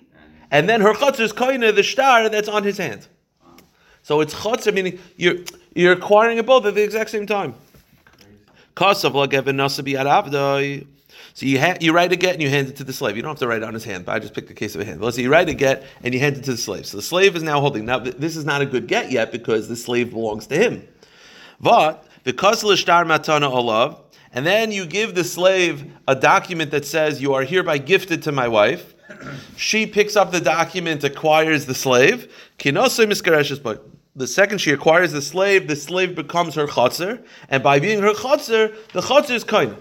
and 0.52 0.68
then 0.68 0.81
her 0.81 0.94
chutzer 0.94 1.22
is 1.22 1.34
koine, 1.34 1.75
the 1.75 1.84
star 1.84 2.30
that's 2.30 2.50
on 2.50 2.64
his 2.64 2.78
hand. 2.78 3.08
So 4.04 4.22
it's 4.22 4.34
chutzer, 4.34 4.74
meaning 4.74 5.00
you're 5.18 5.36
you're 5.74 5.94
acquiring 5.94 6.38
it 6.38 6.46
both 6.46 6.66
at 6.66 6.75
the 6.75 6.84
exact 6.84 7.10
same 7.10 7.28
time. 7.28 7.54
So 11.33 11.45
you 11.45 11.59
ha- 11.59 11.78
you 11.80 11.94
write 11.94 12.12
a 12.12 12.16
get 12.16 12.33
and 12.33 12.42
you 12.42 12.50
hand 12.50 12.68
it 12.68 12.76
to 12.78 12.83
the 12.83 12.94
slave. 12.94 13.16
You 13.16 13.21
don't 13.21 13.31
have 13.31 13.40
to 13.40 13.47
write 13.47 13.62
it 13.62 13.64
on 13.64 13.74
his 13.74 13.83
hand, 13.83 14.06
but 14.06 14.14
I 14.14 14.19
just 14.19 14.33
picked 14.33 14.47
the 14.47 14.54
case 14.54 14.76
of 14.76 14.81
a 14.81 14.86
hand. 14.86 15.02
Let's 15.02 15.16
say 15.16 15.24
you 15.24 15.31
write 15.31 15.50
a 15.50 15.54
get 15.54 15.83
and 16.04 16.14
you 16.14 16.19
hand 16.19 16.38
it 16.38 16.44
to 16.45 16.52
the 16.52 16.57
slave. 16.57 16.86
So 16.86 16.97
the 16.97 17.04
slave 17.04 17.36
is 17.36 17.44
now 17.44 17.59
holding. 17.59 17.86
Now 17.86 18.00
this 18.00 18.36
is 18.36 18.45
not 18.45 18.62
a 18.62 18.66
good 18.66 18.88
get 18.88 19.12
yet 19.12 19.31
because 19.31 19.68
the 19.68 19.76
slave 19.76 20.12
belongs 20.12 20.47
to 20.47 20.56
him. 20.56 20.88
But 21.59 22.06
because 22.24 22.64
kaslish 22.64 22.86
matana 22.86 23.50
olav, 23.52 24.02
and 24.33 24.45
then 24.45 24.71
you 24.71 24.86
give 24.86 25.16
the 25.16 25.24
slave 25.24 25.92
a 26.07 26.16
document 26.16 26.71
that 26.71 26.86
says 26.86 27.21
you 27.21 27.33
are 27.33 27.44
hereby 27.44 27.78
gifted 27.78 28.24
to 28.24 28.31
my 28.31 28.47
wife. 28.47 28.94
She 29.56 29.86
picks 29.86 30.16
up 30.16 30.31
the 30.31 30.42
document, 30.42 31.04
acquires 31.04 31.66
the 31.66 31.74
slave. 31.74 32.31
The 34.18 34.28
second 34.28 34.57
she 34.57 34.71
acquires 34.71 35.12
the 35.12 35.21
slave, 35.21 35.68
the 35.68 35.76
slave 35.76 36.16
becomes 36.16 36.56
her 36.56 36.68
chotzer, 36.68 37.24
and 37.50 37.64
by 37.64 37.80
being 37.80 38.02
her 38.02 38.14
chotzer, 38.14 38.76
the 38.92 39.02
chotzer 39.02 39.36
is 39.36 39.44
kind. 39.44 39.78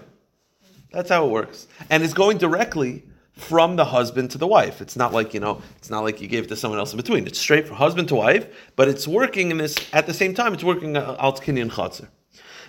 That's 0.91 1.09
how 1.09 1.25
it 1.25 1.31
works, 1.31 1.67
and 1.89 2.03
it's 2.03 2.13
going 2.13 2.37
directly 2.37 3.03
from 3.37 3.75
the 3.75 3.85
husband 3.85 4.31
to 4.31 4.37
the 4.37 4.47
wife. 4.47 4.81
It's 4.81 4.95
not 4.95 5.13
like 5.13 5.33
you 5.33 5.39
know, 5.39 5.61
it's 5.77 5.89
not 5.89 6.03
like 6.03 6.21
you 6.21 6.27
gave 6.27 6.45
it 6.45 6.47
to 6.47 6.55
someone 6.55 6.79
else 6.79 6.91
in 6.91 6.97
between. 6.97 7.27
It's 7.27 7.39
straight 7.39 7.67
from 7.67 7.77
husband 7.77 8.07
to 8.09 8.15
wife, 8.15 8.47
but 8.75 8.87
it's 8.87 9.07
working 9.07 9.51
in 9.51 9.57
this 9.57 9.75
at 9.93 10.07
the 10.07 10.13
same 10.13 10.33
time. 10.33 10.53
It's 10.53 10.63
working 10.63 10.97
uh, 10.97 11.15
alt 11.19 11.41
kinyan 11.43 11.69
chotzer. 11.69 12.07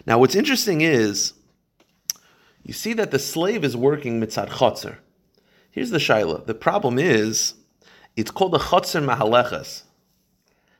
Now, 0.07 0.19
what's 0.19 0.35
interesting 0.35 0.81
is 0.81 1.33
you 2.63 2.75
see 2.75 2.93
that 2.95 3.11
the 3.11 3.19
slave 3.19 3.65
is 3.65 3.77
working 3.77 4.21
mitzad 4.21 4.49
chotzer. 4.49 4.99
Here's 5.71 5.91
the 5.91 5.99
shaila. 5.99 6.45
The 6.47 6.55
problem 6.55 6.99
is 6.99 7.55
it's 8.17 8.31
called 8.31 8.55
a 8.55 8.59
chotzer 8.59 9.05
mahaleches. 9.05 9.83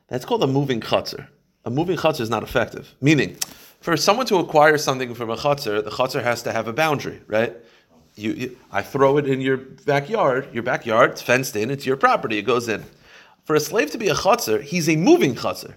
That's 0.07 0.25
called 0.25 0.43
a 0.43 0.47
moving 0.47 0.81
chotzer. 0.81 1.27
A 1.65 1.69
moving 1.69 1.97
chotzer 1.97 2.21
is 2.21 2.29
not 2.29 2.43
effective. 2.43 2.95
Meaning, 3.01 3.37
for 3.81 3.95
someone 3.95 4.25
to 4.27 4.37
acquire 4.37 4.77
something 4.77 5.13
from 5.13 5.29
a 5.29 5.37
chotzer, 5.37 5.83
the 5.83 5.89
chotzer 5.89 6.21
has 6.21 6.43
to 6.43 6.51
have 6.51 6.67
a 6.67 6.73
boundary, 6.73 7.21
right? 7.27 7.55
You, 8.15 8.33
you, 8.33 8.57
I 8.71 8.81
throw 8.81 9.17
it 9.17 9.27
in 9.27 9.39
your 9.39 9.57
backyard. 9.57 10.49
Your 10.53 10.63
backyard, 10.63 11.11
it's 11.11 11.21
fenced 11.21 11.55
in. 11.55 11.71
It's 11.71 11.85
your 11.85 11.95
property. 11.95 12.37
It 12.37 12.43
goes 12.43 12.67
in. 12.67 12.83
For 13.45 13.55
a 13.55 13.59
slave 13.59 13.91
to 13.91 13.97
be 13.97 14.09
a 14.09 14.13
chotzer, 14.13 14.61
he's 14.61 14.89
a 14.89 14.95
moving 14.95 15.35
chotzer. 15.35 15.75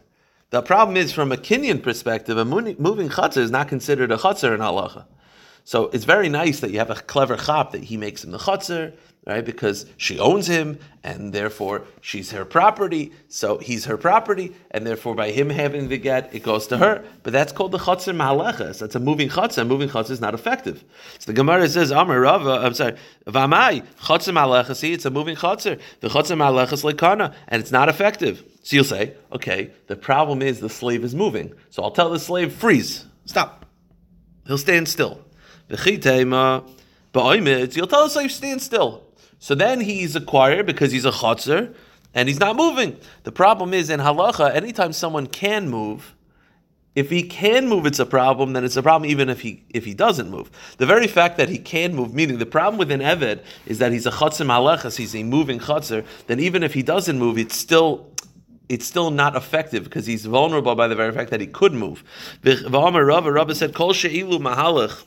The 0.50 0.60
problem 0.60 0.96
is, 0.96 1.12
from 1.12 1.32
a 1.32 1.36
kinyan 1.36 1.82
perspective, 1.82 2.36
a 2.36 2.44
moving 2.44 2.76
chotzer 2.76 3.38
is 3.38 3.50
not 3.50 3.68
considered 3.68 4.10
a 4.10 4.16
chotzer 4.16 4.52
in 4.54 4.60
halacha. 4.60 5.06
So 5.64 5.84
it's 5.88 6.04
very 6.04 6.28
nice 6.28 6.60
that 6.60 6.70
you 6.70 6.78
have 6.78 6.90
a 6.90 6.96
clever 6.96 7.36
chap 7.36 7.70
that 7.72 7.84
he 7.84 7.96
makes 7.96 8.24
him 8.24 8.32
the 8.32 8.38
chutzner, 8.38 8.94
right? 9.24 9.44
Because 9.44 9.86
she 9.96 10.18
owns 10.18 10.48
him, 10.48 10.78
and 11.04 11.32
therefore 11.32 11.84
she's 12.00 12.32
her 12.32 12.44
property. 12.44 13.12
So 13.28 13.58
he's 13.58 13.84
her 13.84 13.96
property, 13.96 14.54
and 14.72 14.84
therefore 14.84 15.14
by 15.14 15.30
him 15.30 15.50
having 15.50 15.88
the 15.88 15.98
get, 15.98 16.34
it 16.34 16.42
goes 16.42 16.66
to 16.68 16.78
her. 16.78 17.04
But 17.22 17.32
that's 17.32 17.52
called 17.52 17.70
the 17.70 17.78
chutzner 17.78 18.16
mahaleches. 18.16 18.80
That's 18.80 18.96
a 18.96 19.00
moving 19.00 19.28
chutzner. 19.28 19.66
Moving 19.66 19.88
chutzner 19.88 20.10
is 20.10 20.20
not 20.20 20.34
effective. 20.34 20.84
So 21.20 21.26
the 21.26 21.34
Gemara 21.34 21.68
says, 21.68 21.92
Amar 21.92 22.18
Rava, 22.18 22.60
I'm 22.64 22.74
sorry, 22.74 22.96
Vamai, 23.26 23.84
chutzner 24.00 24.34
mahaleches, 24.34 24.76
see, 24.76 24.92
it's 24.92 25.04
a 25.04 25.10
moving 25.10 25.36
chutzner. 25.36 25.80
The 26.00 26.08
chutzner 26.08 26.36
mahaleches 26.36 26.82
lekana, 26.82 27.32
and 27.46 27.62
it's 27.62 27.70
not 27.70 27.88
effective. 27.88 28.42
So 28.64 28.76
you'll 28.76 28.84
say, 28.84 29.14
okay, 29.30 29.70
the 29.86 29.96
problem 29.96 30.42
is 30.42 30.58
the 30.58 30.68
slave 30.68 31.04
is 31.04 31.14
moving. 31.14 31.52
So 31.70 31.84
I'll 31.84 31.92
tell 31.92 32.10
the 32.10 32.18
slave, 32.18 32.52
freeze, 32.52 33.06
stop. 33.26 33.66
He'll 34.46 34.58
stand 34.58 34.88
still. 34.88 35.20
V'chitema, 35.72 36.68
ba'oimid, 37.12 37.74
you'll 37.76 37.86
tell 37.86 38.06
the 38.06 38.22
you 38.22 38.28
stand 38.28 38.62
still. 38.62 39.04
So 39.38 39.54
then 39.54 39.80
he's 39.80 40.14
acquired 40.14 40.66
because 40.66 40.92
he's 40.92 41.04
a 41.04 41.10
chotzer 41.10 41.74
and 42.14 42.28
he's 42.28 42.38
not 42.38 42.56
moving. 42.56 42.98
The 43.24 43.32
problem 43.32 43.74
is 43.74 43.90
in 43.90 44.00
halacha, 44.00 44.54
anytime 44.54 44.92
someone 44.92 45.26
can 45.26 45.68
move, 45.68 46.14
if 46.94 47.08
he 47.08 47.22
can 47.22 47.68
move, 47.68 47.86
it's 47.86 47.98
a 47.98 48.06
problem. 48.06 48.52
Then 48.52 48.64
it's 48.64 48.76
a 48.76 48.82
problem 48.82 49.10
even 49.10 49.30
if 49.30 49.40
he 49.40 49.64
if 49.70 49.86
he 49.86 49.94
doesn't 49.94 50.30
move. 50.30 50.50
The 50.76 50.84
very 50.84 51.06
fact 51.06 51.38
that 51.38 51.48
he 51.48 51.56
can 51.58 51.94
move, 51.94 52.12
meaning 52.12 52.36
the 52.38 52.44
problem 52.44 52.78
with 52.78 52.90
an 52.90 53.00
eved 53.00 53.42
is 53.64 53.78
that 53.78 53.92
he's 53.92 54.04
a 54.04 54.10
chotzer 54.10 54.44
malachas, 54.44 54.96
he's 54.96 55.16
a 55.16 55.22
moving 55.22 55.58
chotzer. 55.58 56.04
Then 56.26 56.38
even 56.38 56.62
if 56.62 56.74
he 56.74 56.82
doesn't 56.82 57.18
move, 57.18 57.38
it's 57.38 57.56
still 57.56 58.12
it's 58.68 58.86
still 58.86 59.10
not 59.10 59.36
effective 59.36 59.84
because 59.84 60.06
he's 60.06 60.26
vulnerable 60.26 60.74
by 60.74 60.86
the 60.86 60.94
very 60.94 61.12
fact 61.12 61.30
that 61.30 61.40
he 61.40 61.46
could 61.46 61.72
move. 61.72 62.04
Rava 62.44 63.54
said, 63.54 63.74
"Kol 63.74 63.94
she'ilu 63.94 64.38
mahalach." 64.38 65.04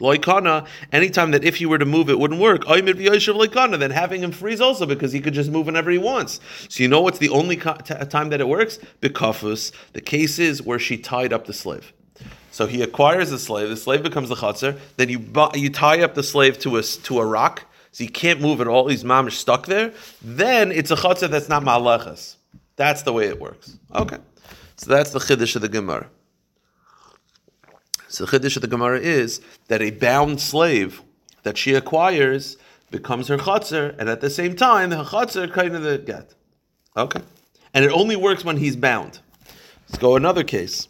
Loikana, 0.00 0.66
anytime 0.92 1.30
that 1.30 1.44
if 1.44 1.60
you 1.60 1.68
were 1.68 1.78
to 1.78 1.84
move, 1.84 2.10
it 2.10 2.18
wouldn't 2.18 2.40
work. 2.40 2.66
Then 2.66 3.90
having 3.90 4.22
him 4.22 4.32
freeze 4.32 4.60
also 4.60 4.86
because 4.86 5.12
he 5.12 5.20
could 5.20 5.34
just 5.34 5.50
move 5.50 5.66
whenever 5.66 5.90
he 5.90 5.98
wants. 5.98 6.40
So 6.68 6.82
you 6.82 6.88
know 6.88 7.00
what's 7.00 7.18
the 7.18 7.28
only 7.28 7.56
time 7.56 8.30
that 8.30 8.40
it 8.40 8.48
works? 8.48 8.78
Bekafus. 9.00 9.72
The 9.92 10.00
case 10.00 10.38
is 10.38 10.62
where 10.62 10.78
she 10.78 10.96
tied 10.96 11.32
up 11.32 11.46
the 11.46 11.52
slave. 11.52 11.92
So 12.50 12.66
he 12.66 12.82
acquires 12.82 13.30
the 13.30 13.38
slave. 13.38 13.68
The 13.68 13.76
slave 13.76 14.02
becomes 14.02 14.28
the 14.28 14.36
chatzar. 14.36 14.78
Then 14.96 15.08
you 15.08 15.26
you 15.54 15.70
tie 15.70 16.02
up 16.02 16.14
the 16.14 16.22
slave 16.22 16.58
to 16.60 16.76
a 16.76 16.82
to 16.82 17.18
a 17.18 17.26
rock, 17.26 17.64
so 17.90 18.04
he 18.04 18.08
can't 18.08 18.40
move 18.40 18.60
at 18.60 18.68
all. 18.68 18.88
He's 18.88 19.02
mamish 19.02 19.32
stuck 19.32 19.66
there. 19.66 19.92
Then 20.22 20.70
it's 20.70 20.92
a 20.92 20.96
chatzar 20.96 21.28
that's 21.30 21.48
not 21.48 21.64
malachas. 21.64 22.36
That's 22.76 23.02
the 23.02 23.12
way 23.12 23.26
it 23.26 23.40
works. 23.40 23.76
Okay. 23.94 24.18
So 24.76 24.90
that's 24.90 25.10
the 25.10 25.18
chiddush 25.18 25.56
of 25.56 25.62
the 25.62 25.68
Gemara. 25.68 26.08
So 28.14 28.24
the 28.24 28.38
chiddush 28.38 28.56
of 28.56 28.62
the 28.62 28.68
Gemara 28.68 29.00
is 29.00 29.40
that 29.68 29.82
a 29.82 29.90
bound 29.90 30.40
slave 30.40 31.02
that 31.42 31.58
she 31.58 31.74
acquires 31.74 32.56
becomes 32.90 33.28
her 33.28 33.36
chatzar, 33.36 33.94
and 33.98 34.08
at 34.08 34.20
the 34.20 34.30
same 34.30 34.54
time, 34.54 34.90
the 34.90 35.02
chatzar 35.02 35.52
kind 35.52 35.74
of 35.74 35.82
the 35.82 35.98
get. 35.98 36.34
Okay. 36.96 37.20
And 37.74 37.84
it 37.84 37.90
only 37.90 38.14
works 38.14 38.44
when 38.44 38.58
he's 38.58 38.76
bound. 38.76 39.18
Let's 39.88 39.98
go 39.98 40.14
another 40.14 40.44
case. 40.44 40.86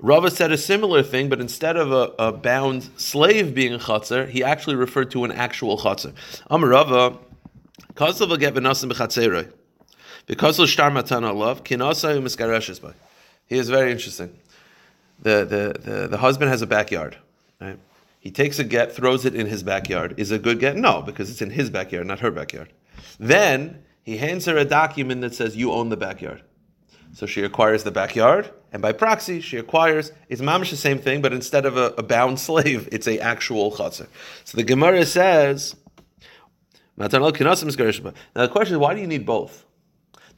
Rava 0.00 0.30
said 0.30 0.52
a 0.52 0.58
similar 0.58 1.02
thing, 1.02 1.30
but 1.30 1.40
instead 1.40 1.76
of 1.76 1.90
a, 1.90 2.12
a 2.18 2.32
bound 2.32 2.90
slave 2.96 3.54
being 3.54 3.72
a 3.72 3.78
chatzar, 3.78 4.28
he 4.28 4.44
actually 4.44 4.76
referred 4.76 5.10
to 5.12 5.24
an 5.24 5.32
actual 5.32 5.78
chatzar. 5.78 6.12
Amar 6.50 6.68
Rava. 6.68 7.16
Because 7.88 8.20
of 8.20 8.28
shtar 10.68 10.90
u'miskareshes 10.90 12.82
by. 12.82 12.92
He 13.46 13.56
is 13.56 13.70
very 13.70 13.90
interesting. 13.90 14.38
The, 15.20 15.44
the, 15.44 15.90
the, 15.90 16.08
the 16.08 16.16
husband 16.18 16.50
has 16.50 16.62
a 16.62 16.66
backyard. 16.66 17.16
Right? 17.60 17.78
He 18.20 18.30
takes 18.30 18.58
a 18.58 18.64
get, 18.64 18.92
throws 18.92 19.24
it 19.24 19.34
in 19.34 19.46
his 19.46 19.62
backyard. 19.62 20.14
Is 20.16 20.30
a 20.30 20.38
good 20.38 20.58
get? 20.58 20.76
No, 20.76 21.02
because 21.02 21.30
it's 21.30 21.42
in 21.42 21.50
his 21.50 21.70
backyard, 21.70 22.06
not 22.06 22.20
her 22.20 22.30
backyard. 22.30 22.72
Then 23.18 23.82
he 24.02 24.16
hands 24.16 24.46
her 24.46 24.56
a 24.56 24.64
document 24.64 25.20
that 25.22 25.34
says 25.34 25.56
you 25.56 25.72
own 25.72 25.88
the 25.88 25.96
backyard. 25.96 26.42
So 27.12 27.26
she 27.26 27.42
acquires 27.42 27.84
the 27.84 27.90
backyard, 27.90 28.50
and 28.72 28.82
by 28.82 28.92
proxy, 28.92 29.40
she 29.40 29.56
acquires, 29.56 30.12
it's 30.28 30.42
mamish 30.42 30.70
the 30.70 30.76
same 30.76 30.98
thing, 30.98 31.22
but 31.22 31.32
instead 31.32 31.64
of 31.64 31.76
a, 31.76 31.94
a 31.96 32.02
bound 32.02 32.38
slave, 32.48 32.88
it's 32.92 33.08
a 33.08 33.18
actual 33.18 33.72
chatzar. 33.72 34.08
So 34.44 34.56
the 34.56 34.62
Gemara 34.62 35.06
says, 35.06 35.74
now 36.96 37.06
the 37.08 38.48
question 38.50 38.74
is, 38.74 38.78
why 38.78 38.94
do 38.94 39.00
you 39.00 39.06
need 39.06 39.24
both? 39.24 39.64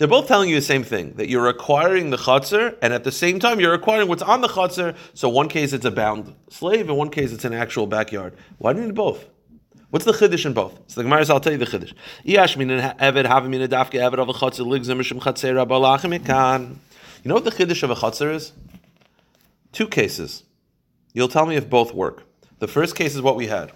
They're 0.00 0.08
both 0.08 0.26
telling 0.28 0.48
you 0.48 0.54
the 0.54 0.62
same 0.62 0.82
thing 0.82 1.12
that 1.16 1.28
you're 1.28 1.46
acquiring 1.46 2.08
the 2.08 2.16
chutzner, 2.16 2.74
and 2.80 2.94
at 2.94 3.04
the 3.04 3.12
same 3.12 3.38
time 3.38 3.60
you're 3.60 3.74
acquiring 3.74 4.08
what's 4.08 4.22
on 4.22 4.40
the 4.40 4.48
chutzner. 4.48 4.96
So 5.12 5.28
one 5.28 5.50
case 5.50 5.74
it's 5.74 5.84
a 5.84 5.90
bound 5.90 6.34
slave, 6.48 6.88
in 6.88 6.96
one 6.96 7.10
case 7.10 7.32
it's 7.32 7.44
an 7.44 7.52
actual 7.52 7.86
backyard. 7.86 8.34
Why 8.56 8.72
do 8.72 8.80
you 8.80 8.86
need 8.86 8.94
both? 8.94 9.26
What's 9.90 10.06
the 10.06 10.12
chiddush 10.12 10.46
in 10.46 10.54
both? 10.54 10.80
So 10.86 11.00
the 11.00 11.04
Gemara 11.04 11.20
says, 11.20 11.28
I'll 11.28 11.38
tell 11.38 11.52
you 11.52 11.58
the 11.58 11.66
chiddush. 11.66 11.92
You 12.24 12.34
know 17.28 17.34
what 17.34 17.44
the 17.44 17.50
chiddush 17.50 17.82
of 17.82 17.90
a 17.90 17.94
chutzner 17.94 18.34
is? 18.34 18.52
Two 19.72 19.86
cases. 19.86 20.44
You'll 21.12 21.28
tell 21.28 21.44
me 21.44 21.56
if 21.56 21.68
both 21.68 21.92
work. 21.92 22.22
The 22.58 22.68
first 22.68 22.96
case 22.96 23.14
is 23.14 23.20
what 23.20 23.36
we 23.36 23.48
had. 23.48 23.70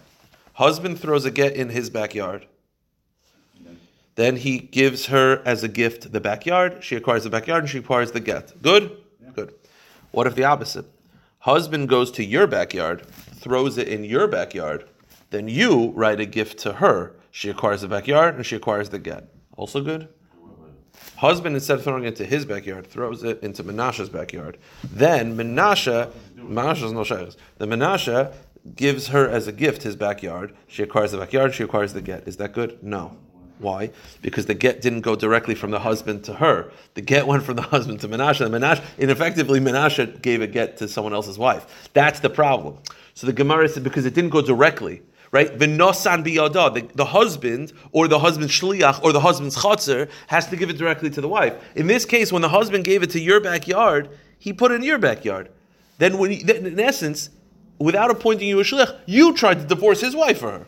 Husband 0.54 0.98
throws 0.98 1.26
a 1.26 1.30
get 1.30 1.54
in 1.54 1.68
his 1.68 1.90
backyard. 1.90 2.46
Then 4.16 4.36
he 4.36 4.58
gives 4.58 5.06
her 5.06 5.42
as 5.44 5.64
a 5.64 5.68
gift 5.68 6.12
the 6.12 6.20
backyard. 6.20 6.84
She 6.84 6.96
acquires 6.96 7.24
the 7.24 7.30
backyard 7.30 7.64
and 7.64 7.70
she 7.70 7.78
acquires 7.78 8.12
the 8.12 8.20
get. 8.20 8.60
Good? 8.62 8.96
Good. 9.34 9.54
What 10.12 10.26
if 10.26 10.34
the 10.34 10.44
opposite? 10.44 10.86
Husband 11.40 11.88
goes 11.88 12.10
to 12.12 12.24
your 12.24 12.46
backyard, 12.46 13.06
throws 13.06 13.76
it 13.76 13.88
in 13.88 14.04
your 14.04 14.28
backyard, 14.28 14.88
then 15.30 15.48
you 15.48 15.90
write 15.90 16.20
a 16.20 16.26
gift 16.26 16.58
to 16.60 16.74
her. 16.74 17.16
She 17.30 17.50
acquires 17.50 17.80
the 17.80 17.88
backyard 17.88 18.36
and 18.36 18.46
she 18.46 18.56
acquires 18.56 18.88
the 18.88 18.98
get. 19.00 19.28
Also 19.56 19.82
good? 19.82 20.08
Husband, 21.16 21.54
instead 21.54 21.78
of 21.78 21.84
throwing 21.84 22.04
it 22.04 22.08
into 22.08 22.24
his 22.24 22.44
backyard, 22.44 22.86
throws 22.86 23.24
it 23.24 23.42
into 23.42 23.64
Menashe's 23.64 24.08
backyard. 24.08 24.58
Then 24.84 25.36
Menashe, 25.36 26.12
Menashe's 26.36 26.92
no 26.92 27.02
shaykhs. 27.02 27.36
The 27.58 27.66
Menashe 27.66 28.32
gives 28.74 29.08
her 29.08 29.28
as 29.28 29.46
a 29.46 29.52
gift 29.52 29.82
his 29.82 29.96
backyard. 29.96 30.54
She 30.66 30.82
acquires 30.82 31.12
the 31.12 31.18
backyard. 31.18 31.54
She 31.54 31.64
acquires 31.64 31.92
the 31.92 32.00
get. 32.00 32.26
Is 32.26 32.36
that 32.38 32.52
good? 32.52 32.82
No. 32.82 33.16
Why? 33.58 33.90
Because 34.20 34.46
the 34.46 34.54
get 34.54 34.82
didn't 34.82 35.02
go 35.02 35.14
directly 35.14 35.54
from 35.54 35.70
the 35.70 35.78
husband 35.78 36.24
to 36.24 36.34
her. 36.34 36.72
The 36.94 37.00
get 37.00 37.26
went 37.26 37.44
from 37.44 37.56
the 37.56 37.62
husband 37.74 38.00
to 38.00 38.08
Menashe. 38.08 38.44
And 38.44 38.54
Menashe, 38.54 38.82
and 38.98 39.10
effectively, 39.10 39.60
Menashe 39.60 40.20
gave 40.22 40.42
a 40.42 40.46
get 40.46 40.76
to 40.78 40.88
someone 40.88 41.14
else's 41.14 41.38
wife. 41.38 41.88
That's 41.92 42.20
the 42.20 42.30
problem. 42.30 42.78
So 43.14 43.26
the 43.26 43.32
Gemara 43.32 43.68
said 43.68 43.84
because 43.84 44.06
it 44.06 44.14
didn't 44.14 44.30
go 44.30 44.42
directly, 44.42 45.02
right? 45.30 45.56
V'nosan 45.56 46.24
biyada, 46.24 46.74
the, 46.74 46.80
the 46.94 47.04
husband 47.04 47.72
or 47.92 48.08
the 48.08 48.18
husband's 48.18 48.52
shliach 48.52 49.02
or 49.04 49.12
the 49.12 49.20
husband's 49.20 49.56
chatzar 49.56 50.10
has 50.26 50.48
to 50.48 50.56
give 50.56 50.68
it 50.68 50.76
directly 50.76 51.10
to 51.10 51.20
the 51.20 51.28
wife. 51.28 51.54
In 51.76 51.86
this 51.86 52.04
case, 52.04 52.32
when 52.32 52.42
the 52.42 52.48
husband 52.48 52.84
gave 52.84 53.04
it 53.04 53.10
to 53.10 53.20
your 53.20 53.40
backyard, 53.40 54.10
he 54.38 54.52
put 54.52 54.72
it 54.72 54.76
in 54.76 54.82
your 54.82 54.98
backyard. 54.98 55.48
Then, 55.98 56.18
when 56.18 56.32
he, 56.32 56.42
then 56.42 56.66
in 56.66 56.80
essence, 56.80 57.30
without 57.78 58.10
appointing 58.10 58.48
you 58.48 58.58
a 58.58 58.64
shliach, 58.64 58.98
you 59.06 59.32
tried 59.32 59.60
to 59.60 59.64
divorce 59.64 60.00
his 60.00 60.16
wife 60.16 60.38
for 60.38 60.50
her. 60.50 60.66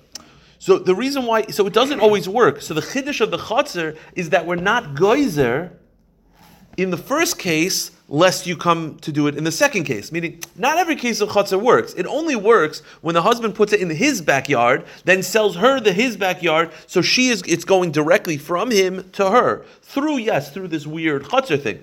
So 0.58 0.78
the 0.78 0.94
reason 0.94 1.26
why, 1.26 1.46
so 1.46 1.66
it 1.66 1.72
doesn't 1.72 2.00
always 2.00 2.28
work. 2.28 2.62
So 2.62 2.74
the 2.74 2.80
chiddush 2.80 3.20
of 3.20 3.30
the 3.30 3.38
chatzar 3.38 3.96
is 4.14 4.30
that 4.30 4.46
we're 4.46 4.56
not 4.56 4.94
geyser 4.94 5.72
in 6.76 6.90
the 6.90 6.96
first 6.96 7.38
case, 7.38 7.90
lest 8.08 8.46
you 8.46 8.56
come 8.56 8.98
to 8.98 9.10
do 9.10 9.26
it 9.26 9.36
in 9.36 9.44
the 9.44 9.50
second 9.50 9.84
case. 9.84 10.12
Meaning, 10.12 10.42
not 10.56 10.78
every 10.78 10.94
case 10.96 11.20
of 11.20 11.30
chatzar 11.30 11.60
works. 11.60 11.94
It 11.94 12.06
only 12.06 12.36
works 12.36 12.80
when 13.00 13.14
the 13.14 13.22
husband 13.22 13.54
puts 13.54 13.72
it 13.72 13.80
in 13.80 13.90
his 13.90 14.20
backyard, 14.20 14.84
then 15.04 15.22
sells 15.22 15.56
her 15.56 15.80
the 15.80 15.92
his 15.92 16.16
backyard, 16.16 16.70
so 16.86 17.00
she 17.02 17.28
is 17.28 17.42
it's 17.46 17.64
going 17.64 17.92
directly 17.92 18.36
from 18.36 18.70
him 18.70 19.08
to 19.12 19.30
her 19.30 19.64
through 19.82 20.18
yes 20.18 20.52
through 20.52 20.68
this 20.68 20.86
weird 20.86 21.24
chatzar 21.24 21.60
thing. 21.60 21.82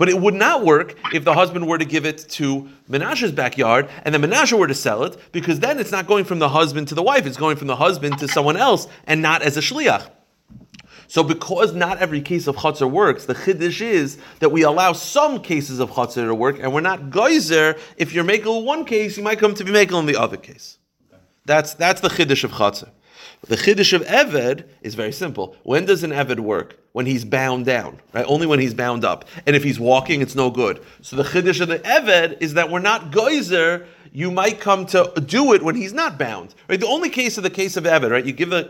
But 0.00 0.08
it 0.08 0.18
would 0.18 0.32
not 0.32 0.64
work 0.64 0.96
if 1.12 1.24
the 1.24 1.34
husband 1.34 1.68
were 1.68 1.76
to 1.76 1.84
give 1.84 2.06
it 2.06 2.26
to 2.30 2.70
Menashe's 2.88 3.32
backyard 3.32 3.90
and 4.02 4.14
then 4.14 4.22
Menashe 4.22 4.58
were 4.58 4.66
to 4.66 4.74
sell 4.74 5.04
it, 5.04 5.18
because 5.30 5.60
then 5.60 5.78
it's 5.78 5.92
not 5.92 6.06
going 6.06 6.24
from 6.24 6.38
the 6.38 6.48
husband 6.48 6.88
to 6.88 6.94
the 6.94 7.02
wife, 7.02 7.26
it's 7.26 7.36
going 7.36 7.58
from 7.58 7.66
the 7.66 7.76
husband 7.76 8.16
to 8.20 8.26
someone 8.26 8.56
else 8.56 8.88
and 9.06 9.20
not 9.20 9.42
as 9.42 9.58
a 9.58 9.60
shliach. 9.60 10.08
So 11.06 11.22
because 11.22 11.74
not 11.74 11.98
every 11.98 12.22
case 12.22 12.46
of 12.46 12.56
chutzner 12.56 12.90
works, 12.90 13.26
the 13.26 13.34
chiddush 13.34 13.82
is 13.82 14.16
that 14.38 14.50
we 14.50 14.62
allow 14.62 14.94
some 14.94 15.42
cases 15.42 15.80
of 15.80 15.90
chutzner 15.90 16.26
to 16.28 16.34
work, 16.34 16.58
and 16.58 16.72
we're 16.72 16.80
not 16.80 17.10
geyser. 17.10 17.76
If 17.98 18.14
you're 18.14 18.24
making 18.24 18.64
one 18.64 18.86
case, 18.86 19.18
you 19.18 19.22
might 19.22 19.38
come 19.38 19.52
to 19.52 19.64
be 19.64 19.70
making 19.70 19.96
on 19.96 20.06
the 20.06 20.16
other 20.16 20.38
case. 20.38 20.78
That's 21.44 21.74
that's 21.74 22.00
the 22.00 22.08
chiddush 22.08 22.42
of 22.44 22.52
chutzner. 22.52 22.88
The 23.42 23.56
chiddush 23.56 23.94
of 23.94 24.02
Eved 24.02 24.64
is 24.82 24.94
very 24.94 25.12
simple. 25.12 25.56
When 25.62 25.86
does 25.86 26.04
an 26.04 26.10
Eved 26.10 26.40
work? 26.40 26.76
When 26.92 27.06
he's 27.06 27.24
bound 27.24 27.66
down, 27.66 28.00
right? 28.12 28.26
Only 28.28 28.46
when 28.48 28.58
he's 28.58 28.74
bound 28.74 29.04
up. 29.04 29.24
And 29.46 29.54
if 29.54 29.62
he's 29.62 29.78
walking, 29.78 30.22
it's 30.22 30.34
no 30.34 30.50
good. 30.50 30.84
So 31.02 31.16
the 31.16 31.22
chiddush 31.22 31.60
of 31.60 31.68
the 31.68 31.78
Eved 31.78 32.38
is 32.40 32.54
that 32.54 32.68
we're 32.68 32.80
not 32.80 33.12
geyser. 33.12 33.86
You 34.12 34.32
might 34.32 34.60
come 34.60 34.86
to 34.86 35.12
do 35.24 35.52
it 35.52 35.62
when 35.62 35.76
he's 35.76 35.92
not 35.92 36.18
bound. 36.18 36.54
Right? 36.68 36.80
The 36.80 36.88
only 36.88 37.08
case 37.08 37.38
of 37.38 37.44
the 37.44 37.50
case 37.50 37.76
of 37.76 37.84
Eved, 37.84 38.10
right? 38.10 38.24
You 38.24 38.32
give 38.32 38.52
a 38.52 38.64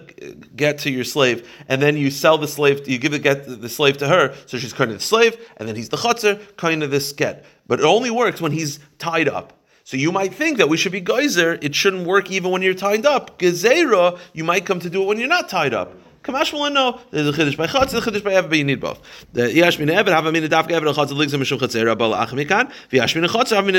get 0.54 0.78
to 0.80 0.90
your 0.90 1.04
slave, 1.04 1.48
and 1.66 1.80
then 1.80 1.96
you 1.96 2.10
sell 2.10 2.36
the 2.36 2.46
slave. 2.46 2.86
You 2.86 2.98
give 2.98 3.12
the 3.12 3.18
get 3.18 3.46
the 3.46 3.68
slave 3.70 3.96
to 3.98 4.08
her, 4.08 4.34
so 4.44 4.58
she's 4.58 4.74
kind 4.74 4.90
of 4.90 4.98
the 4.98 5.04
slave, 5.04 5.36
and 5.56 5.66
then 5.66 5.74
he's 5.74 5.88
the 5.88 5.96
chutzner, 5.96 6.38
kind 6.58 6.82
of 6.82 6.90
this 6.90 7.12
get. 7.12 7.46
But 7.66 7.80
it 7.80 7.86
only 7.86 8.10
works 8.10 8.40
when 8.40 8.52
he's 8.52 8.80
tied 8.98 9.28
up. 9.28 9.60
So 9.90 9.97
you 9.97 10.12
might 10.12 10.32
think 10.32 10.59
that 10.59 10.68
we 10.68 10.76
should 10.76 10.92
be 10.92 11.00
geyser. 11.00 11.59
It 11.61 11.75
shouldn't 11.75 12.06
work 12.06 12.30
even 12.30 12.52
when 12.52 12.62
you're 12.62 12.75
tied 12.75 13.04
up. 13.04 13.40
Gezerah, 13.40 14.20
you 14.32 14.44
might 14.44 14.64
come 14.64 14.78
to 14.78 14.88
do 14.88 15.02
it 15.02 15.06
when 15.06 15.18
you're 15.18 15.26
not 15.26 15.49
tied 15.49 15.75
up. 15.75 15.92
Kamash 16.23 16.52
will 16.52 16.70
no. 16.70 17.00
There's 17.11 17.26
a 17.26 17.32
chiddush 17.32 17.56
by 17.56 17.66
there's 17.66 17.94
a 17.94 18.00
chiddush 18.00 18.23
by 18.23 18.35
ever, 18.35 18.47
but 18.47 18.56
you 18.56 18.62
need 18.62 18.78
both. 18.78 19.00
The 19.32 19.52
yesh 19.52 19.80
min 19.80 19.90
ever 19.90 20.12
have 20.12 20.23
min 20.32 20.44
chutz 20.44 20.68
ligzer 20.68 21.40
mishum 21.40 21.59
chutz 21.59 21.75
have 21.75 23.66
min 23.66 23.75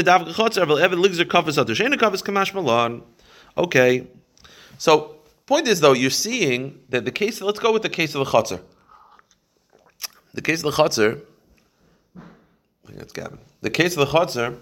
kafas 1.98 2.24
kamash 2.24 2.54
malon. 2.54 3.04
Okay. 3.58 4.06
So 4.80 5.16
point 5.46 5.70
is 5.70 5.80
though, 5.80 5.94
you're 5.94 6.10
seeing 6.10 6.78
that 6.90 7.06
the 7.06 7.12
case. 7.12 7.40
Let's 7.40 7.60
go 7.60 7.72
with 7.72 7.84
the 7.84 7.90
case 7.90 8.16
of 8.16 8.26
the 8.26 8.32
chutzer. 8.32 8.60
The 10.34 10.42
case 10.42 10.62
of 10.62 10.76
the 10.76 10.84
chutzer. 10.84 11.22
I 12.18 12.88
think 12.88 13.00
that's 13.00 13.14
Gavin. 13.14 13.40
The 13.62 13.70
case 13.70 13.96
of 13.96 14.06
the 14.06 14.14
chutzer, 14.14 14.58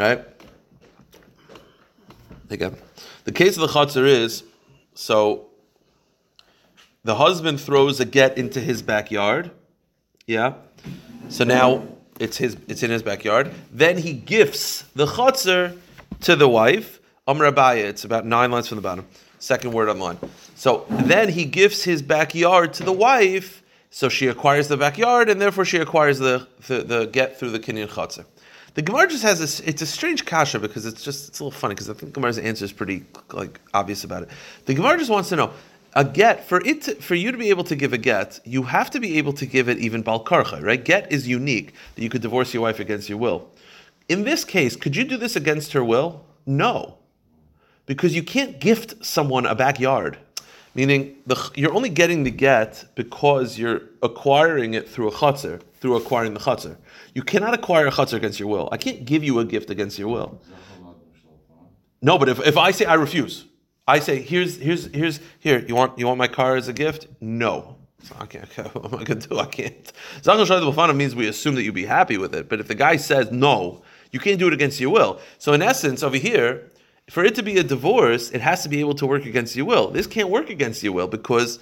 right? 0.00 0.26
Gavin. 2.56 2.80
The 3.24 3.32
case 3.32 3.56
of 3.56 3.62
the 3.62 3.68
chutzer 3.68 4.06
is 4.06 4.44
so 4.94 5.46
the 7.04 7.16
husband 7.16 7.60
throws 7.60 8.00
a 8.00 8.04
get 8.04 8.36
into 8.38 8.60
his 8.60 8.82
backyard. 8.82 9.50
Yeah. 10.26 10.54
So 11.28 11.44
now 11.44 11.86
it's 12.18 12.36
his 12.36 12.56
it's 12.68 12.82
in 12.82 12.90
his 12.90 13.02
backyard. 13.02 13.52
Then 13.72 13.98
he 13.98 14.12
gifts 14.12 14.82
the 14.94 15.06
chutzner 15.06 15.78
to 16.22 16.36
the 16.36 16.48
wife. 16.48 17.00
Amr 17.26 17.50
Abaya, 17.50 17.84
it's 17.84 18.04
about 18.04 18.24
nine 18.24 18.50
lines 18.50 18.68
from 18.68 18.76
the 18.76 18.82
bottom. 18.82 19.06
Second 19.38 19.72
word 19.72 19.88
on 19.88 19.98
the 19.98 20.04
line. 20.04 20.18
So 20.54 20.86
then 20.88 21.28
he 21.28 21.44
gifts 21.44 21.84
his 21.84 22.02
backyard 22.02 22.72
to 22.74 22.82
the 22.82 22.92
wife. 22.92 23.62
So 23.90 24.08
she 24.08 24.26
acquires 24.26 24.68
the 24.68 24.76
backyard, 24.76 25.28
and 25.30 25.40
therefore 25.40 25.64
she 25.64 25.78
acquires 25.78 26.18
the, 26.18 26.46
the, 26.66 26.82
the 26.82 27.06
get 27.06 27.38
through 27.38 27.50
the 27.50 27.60
kinyan 27.60 27.88
chutzner. 27.88 28.26
The 28.78 28.82
Gemara 28.82 29.08
just 29.08 29.24
has 29.24 29.40
this. 29.40 29.58
It's 29.58 29.82
a 29.82 29.86
strange 29.86 30.24
kasha 30.24 30.60
because 30.60 30.86
it's 30.86 31.02
just 31.02 31.30
it's 31.30 31.40
a 31.40 31.42
little 31.42 31.58
funny 31.58 31.74
because 31.74 31.90
I 31.90 31.94
think 31.94 32.14
Gemara's 32.14 32.38
answer 32.38 32.64
is 32.64 32.70
pretty 32.70 33.04
like 33.32 33.60
obvious 33.74 34.04
about 34.04 34.22
it. 34.22 34.28
The 34.66 34.74
Gemara 34.74 34.96
just 34.96 35.10
wants 35.10 35.30
to 35.30 35.34
know 35.34 35.50
a 35.94 36.04
get 36.04 36.44
for 36.44 36.64
it 36.64 36.82
to, 36.82 36.94
for 36.94 37.16
you 37.16 37.32
to 37.32 37.38
be 37.38 37.50
able 37.50 37.64
to 37.64 37.74
give 37.74 37.92
a 37.92 37.98
get, 37.98 38.38
you 38.44 38.62
have 38.62 38.88
to 38.90 39.00
be 39.00 39.18
able 39.18 39.32
to 39.32 39.46
give 39.46 39.68
it 39.68 39.78
even 39.78 40.04
balkarcha, 40.04 40.62
right? 40.62 40.84
Get 40.84 41.10
is 41.10 41.26
unique 41.26 41.74
that 41.96 42.04
you 42.04 42.08
could 42.08 42.22
divorce 42.22 42.54
your 42.54 42.62
wife 42.62 42.78
against 42.78 43.08
your 43.08 43.18
will. 43.18 43.50
In 44.08 44.22
this 44.22 44.44
case, 44.44 44.76
could 44.76 44.94
you 44.94 45.02
do 45.02 45.16
this 45.16 45.34
against 45.34 45.72
her 45.72 45.82
will? 45.82 46.24
No, 46.46 46.98
because 47.86 48.14
you 48.14 48.22
can't 48.22 48.60
gift 48.60 49.04
someone 49.04 49.44
a 49.44 49.56
backyard. 49.56 50.18
Meaning, 50.76 51.16
the, 51.26 51.50
you're 51.56 51.74
only 51.74 51.88
getting 51.88 52.22
the 52.22 52.30
get 52.30 52.84
because 52.94 53.58
you're 53.58 53.80
acquiring 54.04 54.74
it 54.74 54.88
through 54.88 55.08
a 55.08 55.12
chutzner, 55.12 55.62
through 55.80 55.96
acquiring 55.96 56.34
the 56.34 56.40
chutzner. 56.40 56.76
You 57.14 57.22
cannot 57.22 57.54
acquire 57.54 57.86
a 57.86 57.90
chutzner 57.90 58.14
against 58.14 58.38
your 58.40 58.48
will. 58.48 58.68
I 58.72 58.76
can't 58.76 59.04
give 59.04 59.22
you 59.24 59.38
a 59.38 59.44
gift 59.44 59.70
against 59.70 59.98
your 59.98 60.08
will. 60.08 60.40
No, 62.00 62.18
but 62.18 62.28
if, 62.28 62.46
if 62.46 62.56
I 62.56 62.70
say 62.70 62.84
I 62.84 62.94
refuse, 62.94 63.44
I 63.86 64.00
say, 64.00 64.20
here's 64.20 64.56
here's 64.56 64.86
here's 64.94 65.18
here. 65.38 65.64
You 65.66 65.74
want 65.74 65.98
you 65.98 66.06
want 66.06 66.18
my 66.18 66.28
car 66.28 66.56
as 66.56 66.68
a 66.68 66.72
gift? 66.72 67.06
No. 67.20 67.76
Okay, 68.22 68.40
okay, 68.40 68.62
what 68.72 68.92
am 68.92 68.98
I 69.00 69.04
to 69.04 69.14
do? 69.14 69.38
I 69.38 69.46
can't. 69.46 69.92
Zachal 70.22 70.46
Shai 70.46 70.60
Bafana 70.60 70.94
means 70.94 71.16
we 71.16 71.26
assume 71.26 71.54
that 71.56 71.62
you'd 71.62 71.74
be 71.74 71.86
happy 71.86 72.16
with 72.16 72.34
it. 72.34 72.48
But 72.48 72.60
if 72.60 72.68
the 72.68 72.74
guy 72.74 72.96
says 72.96 73.32
no, 73.32 73.82
you 74.12 74.20
can't 74.20 74.38
do 74.38 74.46
it 74.46 74.52
against 74.52 74.78
your 74.78 74.90
will. 74.90 75.20
So 75.38 75.52
in 75.52 75.62
essence, 75.62 76.02
over 76.02 76.16
here, 76.16 76.70
for 77.10 77.24
it 77.24 77.34
to 77.36 77.42
be 77.42 77.56
a 77.58 77.62
divorce, 77.62 78.30
it 78.30 78.40
has 78.40 78.62
to 78.62 78.68
be 78.68 78.80
able 78.80 78.94
to 78.94 79.06
work 79.06 79.24
against 79.24 79.56
your 79.56 79.66
will. 79.66 79.90
This 79.90 80.06
can't 80.06 80.28
work 80.28 80.50
against 80.50 80.82
your 80.82 80.92
will 80.92 81.08
because 81.08 81.58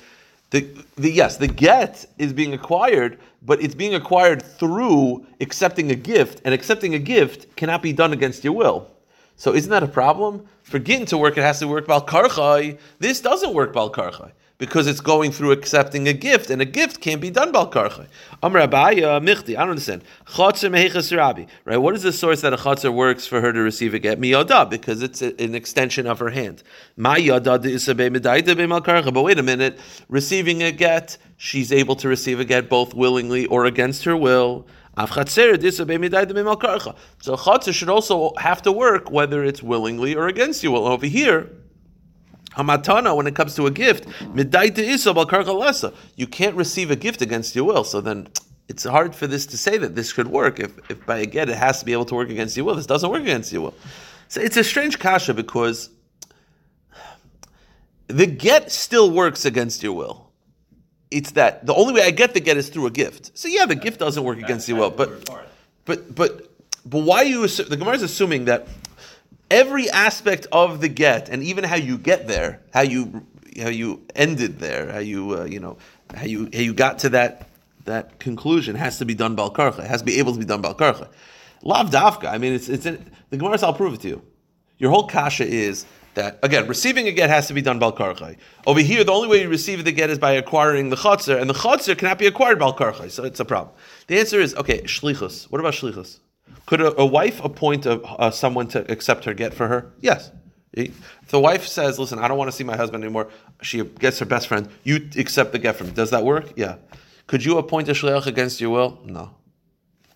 the, 0.51 0.67
the 0.97 1.11
yes, 1.11 1.37
the 1.37 1.49
get 1.49 2.07
is 2.19 2.33
being 2.33 2.55
acquired, 2.55 3.19
but 3.43 3.61
it's 3.61 3.75
being 3.75 3.95
acquired 3.95 4.43
through 4.43 5.27
accepting 5.41 5.91
a 5.91 5.95
gift, 5.95 6.41
and 6.45 6.55
accepting 6.55 6.95
a 6.95 6.99
gift 6.99 7.57
cannot 7.57 7.83
be 7.83 7.93
done 7.93 8.13
against 8.13 8.45
your 8.45 8.53
will. 8.53 8.91
So 9.37 9.55
isn't 9.55 9.71
that 9.71 9.83
a 9.83 9.89
problem? 9.89 10.47
For 10.63 10.79
getting 10.79 11.07
to 11.07 11.19
work, 11.19 11.37
it 11.37 11.43
has 11.43 11.59
to 11.59 11.69
work 11.69 11.87
bal 11.87 12.05
karchai. 12.05 12.79
This 12.99 13.21
doesn't 13.21 13.53
work 13.53 13.73
bal 13.73 13.91
karchai 13.91 14.33
because 14.59 14.87
it's 14.87 15.01
going 15.01 15.33
through 15.33 15.53
accepting 15.53 16.09
a 16.09 16.13
gift, 16.13 16.51
and 16.51 16.63
a 16.63 16.65
gift 16.65 17.01
can't 17.01 17.21
be 17.21 17.31
done 17.31 17.53
bal 17.53 17.71
karchai. 17.71 18.07
Amr 18.43 18.67
Abaya 18.67 19.17
uh, 19.17 19.21
michti. 19.21 19.55
I 19.55 19.61
don't 19.61 19.71
understand. 19.71 20.03
Chotzer. 20.27 21.47
Right? 21.65 21.77
What 21.77 21.95
is 21.95 22.03
the 22.03 22.13
source 22.13 22.41
that 22.41 22.53
a 22.53 22.57
chotzer 22.57 22.93
works 22.93 23.27
for 23.27 23.41
her 23.41 23.53
to 23.53 23.61
receive 23.61 23.95
a 23.95 23.99
get? 23.99 24.19
Miyada, 24.21 24.69
because 24.69 25.03
it's 25.03 25.23
an 25.23 25.55
extension 25.55 26.07
of 26.07 26.19
her 26.19 26.31
hand. 26.31 26.63
But 26.97 27.23
wait 29.23 29.39
a 29.39 29.43
minute. 29.43 29.79
Receiving 30.09 30.63
a 30.63 30.73
get, 30.73 31.19
she's 31.37 31.71
able 31.73 31.97
to 31.97 32.09
receive 32.09 32.41
a 32.41 32.45
get 32.45 32.69
both 32.71 32.95
willingly 32.95 33.47
or 33.47 33.67
against 33.67 34.05
her 34.05 34.17
will. 34.17 34.67
So 34.99 35.05
chatzir 37.37 37.75
should 37.75 37.91
also 37.91 38.33
have 38.39 38.63
to 38.63 38.73
work 38.73 39.11
whether 39.11 39.45
it's 39.45 39.63
willingly 39.63 40.15
or 40.15 40.27
against 40.29 40.63
you. 40.63 40.73
Well, 40.73 40.87
over 40.87 41.05
here, 41.05 41.51
hamatana 42.57 43.17
when 43.17 43.27
it 43.27 43.35
comes 43.35 43.55
to 43.57 43.67
a 43.67 43.71
gift, 43.71 44.07
you 46.17 46.27
can't 46.27 46.57
receive 46.57 46.91
a 46.91 46.97
gift 46.97 47.23
against 47.23 47.55
your 47.55 47.65
will. 47.65 47.85
So 47.85 48.01
then 48.01 48.29
it's 48.69 48.85
hard 48.85 49.15
for 49.15 49.27
this 49.27 49.47
to 49.47 49.57
say 49.57 49.79
that 49.79 49.95
this 49.95 50.13
could 50.13 50.29
work. 50.29 50.59
If, 50.61 50.91
if 50.91 51.05
by 51.07 51.19
a 51.19 51.27
get 51.27 51.49
it 51.49 51.57
has 51.57 51.81
to 51.81 51.85
be 51.85 51.93
able 51.93 52.07
to 52.07 52.15
work 52.15 52.31
against 52.31 52.57
your 52.57 52.67
will, 52.67 52.75
this 52.75 52.87
doesn't 52.87 53.11
work 53.11 53.23
against 53.23 53.53
your 53.53 53.63
will. 53.63 53.75
So 54.29 54.41
it's 54.41 54.57
a 54.57 54.65
strange 54.65 54.99
kasha 54.99 55.35
because 55.35 55.91
the 58.09 58.27
get 58.27 58.73
still 58.73 59.11
works 59.11 59.45
against 59.45 59.83
your 59.83 59.93
will 59.93 60.27
it's 61.11 61.33
that 61.33 61.65
the 61.65 61.75
only 61.75 61.95
way 61.95 62.03
I 62.03 62.11
get 62.11 62.35
the 62.35 62.41
get 62.41 62.57
is 62.57 62.69
through 62.69 62.87
a 62.87 62.91
gift. 62.91 63.37
So 63.39 63.49
yeah, 63.49 63.67
the 63.67 63.75
gift 63.75 64.01
doesn't 64.01 64.23
work 64.23 64.39
against 64.39 64.69
you 64.69 64.77
will, 64.77 64.91
but 64.91 65.31
but 65.85 66.15
but 66.15 66.51
but 66.85 66.99
why 66.99 67.23
you 67.23 67.41
assu- 67.41 67.69
the 67.69 67.77
Gemara 67.77 67.95
is 67.95 68.03
assuming 68.03 68.47
that 68.47 68.69
every 69.51 69.91
aspect 69.91 70.47
of 70.53 70.81
the 70.81 70.89
get 70.89 71.29
and 71.29 71.43
even 71.43 71.65
how 71.65 71.77
you 71.77 71.99
get 71.99 72.27
there, 72.27 72.61
how 72.73 72.83
you 72.83 73.27
how 73.61 73.69
you 73.69 74.03
ended 74.15 74.59
there, 74.59 74.93
how 74.93 74.99
you 74.99 75.41
uh, 75.41 75.45
you 75.45 75.61
know 75.61 75.79
how 76.15 76.25
you 76.25 76.49
how 76.53 76.61
you 76.61 76.75
got 76.75 76.99
to 77.01 77.09
that 77.11 77.49
that 77.85 78.19
conclusion 78.19 78.77
has 78.77 78.99
to 78.99 79.05
be 79.05 79.15
done 79.15 79.37
balkarcha. 79.37 79.81
It 79.81 79.87
has 79.87 80.01
to 80.01 80.07
be 80.07 80.19
able 80.19 80.33
to 80.33 80.39
be 80.39 80.45
done 80.45 80.63
balkarcha. 80.63 81.09
Lav 81.63 81.91
dafka. 81.91 82.31
I 82.31 82.39
mean, 82.39 82.53
it's 82.53 82.69
it's 82.69 82.87
in, 82.87 83.11
the 83.31 83.37
Gemara. 83.37 83.59
I'll 83.63 83.75
prove 83.75 83.95
it 83.95 84.01
to 84.03 84.09
you. 84.09 84.23
Your 84.79 84.91
whole 84.91 85.07
kasha 85.07 85.47
is 85.47 85.87
that 86.15 86.39
again, 86.43 86.67
receiving 86.67 87.07
a 87.09 87.13
get 87.13 87.31
has 87.31 87.47
to 87.49 87.55
be 87.55 87.63
done 87.63 87.79
balkarchai. 87.81 88.37
Over 88.67 88.81
here, 88.81 89.05
the 89.05 89.13
only 89.13 89.29
way 89.29 89.43
you 89.43 89.49
receive 89.49 89.85
the 89.85 89.93
get 89.93 90.11
is 90.11 90.19
by 90.19 90.33
acquiring 90.33 90.91
the 90.91 90.97
chotzer, 90.97 91.41
and 91.41 91.49
the 91.49 91.55
chotzer 91.55 91.97
cannot 91.97 92.19
be 92.19 92.27
acquired 92.27 92.59
balkarchai, 92.59 93.11
so 93.11 93.25
it's 93.25 93.41
a 93.41 93.45
problem. 93.45 93.75
The 94.09 94.19
answer 94.19 94.41
is 94.41 94.55
okay. 94.57 94.83
Shlichus. 94.83 95.45
What 95.51 95.61
about 95.61 95.75
shlichus? 95.75 96.19
Could 96.67 96.81
a, 96.81 97.01
a 97.01 97.07
wife 97.07 97.43
appoint 97.45 97.87
a, 97.87 98.33
someone 98.33 98.69
to 98.69 98.91
accept 98.91 99.25
her 99.25 99.35
get 99.35 99.55
for 99.55 99.69
her? 99.69 99.93
Yes. 100.01 100.31
If 100.73 101.29
the 101.29 101.41
wife 101.41 101.67
says, 101.67 101.99
"Listen, 101.99 102.19
I 102.19 102.29
don't 102.29 102.37
want 102.37 102.51
to 102.51 102.57
see 102.57 102.65
my 102.65 102.77
husband 102.77 103.03
anymore," 103.03 103.29
she 103.63 103.83
gets 103.83 104.19
her 104.19 104.27
best 104.27 104.47
friend. 104.47 104.69
You 104.85 105.09
accept 105.17 105.53
the 105.53 105.59
get 105.59 105.77
from. 105.77 105.91
Does 105.91 106.11
that 106.11 106.25
work? 106.25 106.53
Yeah. 106.57 106.77
Could 107.27 107.45
you 107.45 107.57
appoint 107.59 107.89
a 107.89 107.93
shliach 107.93 108.27
against 108.27 108.61
your 108.61 108.71
will? 108.71 109.01
No. 109.05 109.35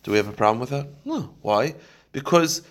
Do 0.02 0.10
we 0.10 0.16
have 0.18 0.28
a 0.28 0.32
problem 0.32 0.60
with 0.60 0.70
that? 0.70 0.88
No. 1.04 1.34
Why? 1.40 1.76
Because 2.12 2.62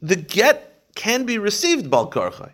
the 0.00 0.16
get 0.16 0.84
can 0.94 1.24
be 1.24 1.38
received 1.38 1.90
balkarchai 1.90 2.52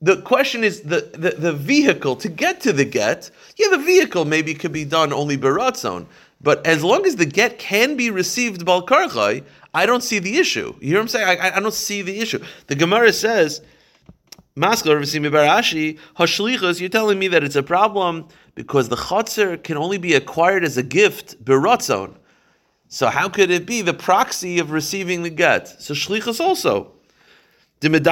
the 0.00 0.20
question 0.22 0.62
is 0.62 0.82
the, 0.82 1.10
the, 1.12 1.30
the, 1.30 1.52
vehicle 1.52 2.14
to 2.16 2.28
get 2.28 2.60
to 2.60 2.72
the 2.72 2.84
get. 2.84 3.30
Yeah, 3.56 3.68
the 3.70 3.78
vehicle 3.78 4.24
maybe 4.24 4.54
could 4.54 4.72
be 4.72 4.84
done 4.84 5.12
only 5.12 5.36
beratzon, 5.36 6.06
but 6.40 6.64
as 6.66 6.84
long 6.84 7.04
as 7.04 7.16
the 7.16 7.26
get 7.26 7.58
can 7.58 7.96
be 7.96 8.10
received 8.10 8.64
balkarchai, 8.64 9.44
I 9.74 9.86
don't 9.86 10.02
see 10.02 10.18
the 10.18 10.38
issue. 10.38 10.74
You 10.80 10.88
hear 10.88 10.96
what 10.98 11.02
I'm 11.02 11.08
saying? 11.08 11.40
I, 11.40 11.56
I 11.56 11.60
don't 11.60 11.74
see 11.74 12.02
the 12.02 12.20
issue. 12.20 12.42
The 12.68 12.74
Gemara 12.74 13.12
says, 13.12 13.60
Maskar 14.56 14.98
Hashlichas, 16.16 16.80
you're 16.80 16.88
telling 16.88 17.18
me 17.18 17.28
that 17.28 17.44
it's 17.44 17.56
a 17.56 17.62
problem 17.62 18.28
because 18.54 18.88
the 18.88 18.96
chotzer 18.96 19.62
can 19.62 19.76
only 19.76 19.98
be 19.98 20.14
acquired 20.14 20.64
as 20.64 20.76
a 20.76 20.82
gift 20.82 21.44
beratzon. 21.44 22.16
So 22.88 23.08
how 23.08 23.28
could 23.28 23.50
it 23.50 23.66
be 23.66 23.82
the 23.82 23.94
proxy 23.94 24.58
of 24.58 24.70
receiving 24.70 25.22
the 25.22 25.30
get? 25.30 25.68
So 25.80 25.94
shlichus 25.94 26.40
also. 26.40 26.92
You 27.80 27.90
can't 27.90 28.08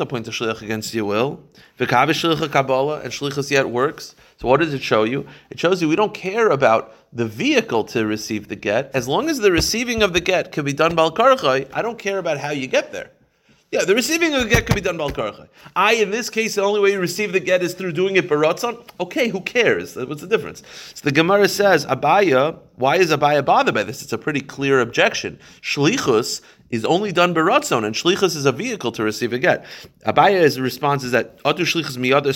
appoint 0.00 0.28
a 0.28 0.30
shliach 0.30 0.60
against 0.60 0.92
your 0.92 1.06
will. 1.06 1.42
Kabbalah 1.78 3.00
and 3.00 3.12
shlichus 3.12 3.50
yet 3.50 3.70
works. 3.70 4.14
So 4.40 4.48
what 4.48 4.60
does 4.60 4.72
it 4.72 4.80
show 4.80 5.04
you? 5.04 5.26
It 5.50 5.60
shows 5.60 5.82
you 5.82 5.88
we 5.88 5.96
don't 5.96 6.14
care 6.14 6.48
about 6.48 6.94
the 7.12 7.26
vehicle 7.26 7.84
to 7.84 8.06
receive 8.06 8.48
the 8.48 8.56
get. 8.56 8.90
As 8.94 9.06
long 9.06 9.28
as 9.28 9.38
the 9.38 9.52
receiving 9.52 10.02
of 10.02 10.14
the 10.14 10.20
get 10.20 10.50
can 10.50 10.64
be 10.64 10.72
done 10.72 10.94
bal 10.94 11.12
karchai, 11.12 11.68
I 11.74 11.82
don't 11.82 11.98
care 11.98 12.16
about 12.16 12.38
how 12.38 12.50
you 12.50 12.66
get 12.66 12.90
there. 12.90 13.10
Yeah, 13.70 13.84
the 13.84 13.94
receiving 13.94 14.34
of 14.34 14.42
the 14.42 14.48
get 14.48 14.64
could 14.64 14.76
be 14.76 14.80
done 14.80 14.96
bal 14.96 15.10
karcha. 15.10 15.48
I, 15.76 15.92
in 15.96 16.10
this 16.10 16.30
case, 16.30 16.54
the 16.54 16.62
only 16.62 16.80
way 16.80 16.92
you 16.92 17.00
receive 17.00 17.34
the 17.34 17.40
get 17.40 17.62
is 17.62 17.74
through 17.74 17.92
doing 17.92 18.16
it 18.16 18.30
baratzon. 18.30 18.82
Okay, 18.98 19.28
who 19.28 19.42
cares? 19.42 19.94
What's 19.94 20.22
the 20.22 20.26
difference? 20.26 20.62
So 20.94 21.02
the 21.04 21.12
Gemara 21.12 21.46
says, 21.46 21.84
Abaya, 21.84 22.58
why 22.76 22.96
is 22.96 23.10
Abaya 23.10 23.44
bothered 23.44 23.74
by 23.74 23.82
this? 23.82 24.00
It's 24.00 24.14
a 24.14 24.18
pretty 24.18 24.40
clear 24.40 24.80
objection. 24.80 25.38
Shlichus 25.60 26.40
is 26.70 26.84
only 26.84 27.12
done 27.12 27.34
baratzon, 27.34 27.84
and 27.84 27.94
shlichus 27.94 28.36
is 28.36 28.46
a 28.46 28.52
vehicle 28.52 28.92
to 28.92 29.02
receive 29.02 29.32
a 29.32 29.38
get. 29.38 29.64
Abaya's 30.06 30.60
response 30.60 31.04
is 31.04 31.10
that 31.12 31.38
shlichus 31.42 31.96
miyada 31.96 32.30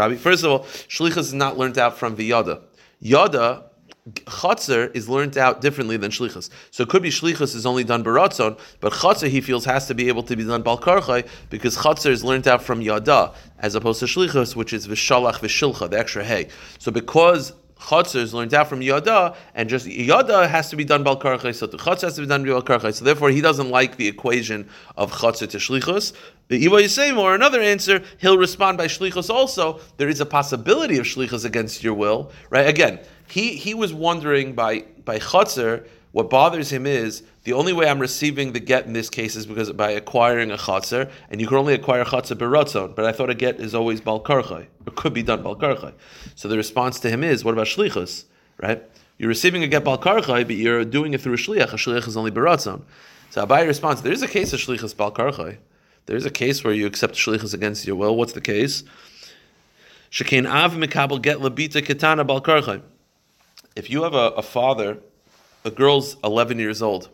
Rabbi. 0.00 0.16
First 0.16 0.44
of 0.44 0.50
all, 0.50 0.60
shlichus 0.60 1.18
is 1.18 1.34
not 1.34 1.58
learned 1.58 1.78
out 1.78 1.98
from 1.98 2.16
v'yada. 2.16 2.62
Yada 3.00 3.64
Chatzar 4.10 4.94
is 4.94 5.08
learned 5.08 5.38
out 5.38 5.62
differently 5.62 5.96
than 5.96 6.10
shlichus. 6.10 6.50
So 6.70 6.82
it 6.82 6.90
could 6.90 7.02
be 7.02 7.08
shlichus 7.08 7.54
is 7.54 7.64
only 7.64 7.84
done 7.84 8.04
baratzon, 8.04 8.58
but 8.80 8.92
chatzar 8.92 9.28
he 9.28 9.40
feels 9.40 9.64
has 9.64 9.86
to 9.86 9.94
be 9.94 10.08
able 10.08 10.22
to 10.24 10.36
be 10.36 10.44
done 10.44 10.62
balkarchai 10.62 11.26
because 11.48 11.78
chatzar 11.78 12.10
is 12.10 12.22
learned 12.22 12.46
out 12.46 12.62
from 12.62 12.82
yada 12.82 13.32
as 13.60 13.74
opposed 13.74 14.00
to 14.00 14.06
shlichus, 14.06 14.54
which 14.54 14.74
is 14.74 14.86
vishalach 14.86 15.36
vishilcha, 15.36 15.88
the 15.88 15.98
extra 15.98 16.22
hay. 16.22 16.48
So 16.78 16.92
because 16.92 17.54
Chatzar 17.78 18.20
is 18.20 18.32
learned 18.32 18.54
out 18.54 18.68
from 18.68 18.82
Yada, 18.82 19.36
and 19.54 19.68
just 19.68 19.86
Yada 19.86 20.48
has 20.48 20.70
to 20.70 20.76
be 20.76 20.84
done 20.84 21.04
so 21.04 21.66
the 21.66 21.76
Chatzar 21.76 22.02
has 22.02 22.14
to 22.14 22.20
be 22.22 22.26
done 22.26 22.44
Balkarchai. 22.44 22.94
So 22.94 23.04
therefore, 23.04 23.30
he 23.30 23.40
doesn't 23.40 23.70
like 23.70 23.96
the 23.96 24.08
equation 24.08 24.68
of 24.96 25.12
Chatzar 25.12 25.48
to 25.50 25.58
Shlichus. 25.58 26.12
The 26.48 26.64
Iva 26.64 26.76
Yisayim, 26.76 27.18
or 27.18 27.34
another 27.34 27.60
answer, 27.60 28.02
he'll 28.18 28.38
respond 28.38 28.78
by 28.78 28.86
Shlichus 28.86 29.28
also. 29.28 29.80
There 29.96 30.08
is 30.08 30.20
a 30.20 30.26
possibility 30.26 30.98
of 30.98 31.06
Shlichus 31.06 31.44
against 31.44 31.82
your 31.82 31.94
will, 31.94 32.30
right? 32.50 32.66
Again, 32.66 33.00
he, 33.28 33.56
he 33.56 33.74
was 33.74 33.92
wondering 33.92 34.54
by, 34.54 34.84
by 35.04 35.18
Chatzar, 35.18 35.86
what 36.12 36.30
bothers 36.30 36.70
him 36.70 36.86
is 36.86 37.24
the 37.44 37.52
only 37.52 37.72
way 37.72 37.88
I'm 37.88 37.98
receiving 37.98 38.52
the 38.52 38.60
get 38.60 38.86
in 38.86 38.92
this 38.94 39.10
case 39.10 39.36
is 39.36 39.46
because 39.46 39.70
by 39.72 39.90
acquiring 39.90 40.50
a 40.50 40.56
chatzar, 40.56 41.10
and 41.30 41.40
you 41.40 41.46
can 41.46 41.56
only 41.56 41.74
acquire 41.74 42.04
chatzar 42.04 42.36
beratzon. 42.36 42.94
But 42.94 43.04
I 43.04 43.12
thought 43.12 43.30
a 43.30 43.34
get 43.34 43.60
is 43.60 43.74
always 43.74 44.00
balkarchai, 44.00 44.66
It 44.86 44.94
could 44.96 45.12
be 45.12 45.22
done 45.22 45.42
balkarchai. 45.42 45.92
So 46.34 46.48
the 46.48 46.56
response 46.56 46.98
to 47.00 47.10
him 47.10 47.22
is, 47.22 47.44
what 47.44 47.52
about 47.52 47.66
shlichus? 47.66 48.24
Right? 48.60 48.82
You're 49.18 49.28
receiving 49.28 49.62
a 49.62 49.68
get 49.68 49.84
balkarchai, 49.84 50.46
but 50.46 50.56
you're 50.56 50.84
doing 50.84 51.14
it 51.14 51.20
through 51.20 51.34
a 51.34 51.36
shliach. 51.36 51.72
A 51.72 51.76
shliach 51.76 52.08
is 52.08 52.16
only 52.16 52.30
beratzon. 52.30 52.82
So 53.30 53.46
Abai 53.46 53.66
responds, 53.66 54.02
there 54.02 54.12
is 54.12 54.22
a 54.22 54.28
case 54.28 54.52
of 54.52 54.60
shlichus 54.60 54.94
balkarchai. 54.94 55.58
There 56.06 56.16
is 56.16 56.26
a 56.26 56.30
case 56.30 56.64
where 56.64 56.74
you 56.74 56.86
accept 56.86 57.14
shlichus 57.14 57.54
against 57.54 57.86
your 57.86 57.96
will. 57.96 58.16
What's 58.16 58.32
the 58.32 58.40
case? 58.40 58.84
Shekin 60.10 60.46
av 60.48 60.72
mikabel 60.72 61.20
get 61.20 61.38
labita 61.38 61.82
ketana 61.82 62.26
balkarchai. 62.26 62.82
If 63.76 63.90
you 63.90 64.04
have 64.04 64.14
a, 64.14 64.30
a 64.30 64.42
father 64.42 64.98
a 65.64 65.70
girl's 65.70 66.16
11 66.22 66.58
years 66.58 66.82
old. 66.82 67.08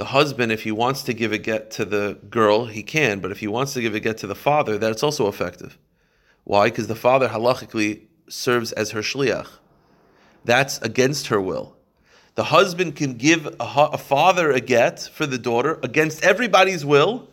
The 0.00 0.06
husband, 0.06 0.50
if 0.50 0.62
he 0.62 0.72
wants 0.72 1.02
to 1.02 1.12
give 1.12 1.30
a 1.30 1.36
get 1.36 1.70
to 1.72 1.84
the 1.84 2.16
girl, 2.30 2.64
he 2.64 2.82
can, 2.82 3.20
but 3.20 3.30
if 3.30 3.40
he 3.40 3.46
wants 3.46 3.74
to 3.74 3.82
give 3.82 3.94
a 3.94 4.00
get 4.00 4.16
to 4.16 4.26
the 4.26 4.34
father, 4.34 4.78
that's 4.78 5.02
also 5.02 5.28
effective. 5.28 5.76
Why? 6.44 6.70
Because 6.70 6.86
the 6.86 6.94
father 6.94 7.28
halachically 7.28 8.04
serves 8.26 8.72
as 8.72 8.92
her 8.92 9.02
shliach. 9.02 9.46
That's 10.42 10.78
against 10.78 11.26
her 11.26 11.38
will. 11.38 11.76
The 12.34 12.44
husband 12.44 12.96
can 12.96 13.18
give 13.18 13.44
a, 13.44 13.54
a 13.60 13.98
father 13.98 14.50
a 14.50 14.60
get 14.60 15.00
for 15.12 15.26
the 15.26 15.36
daughter 15.36 15.78
against 15.82 16.24
everybody's 16.24 16.82
will, 16.82 17.28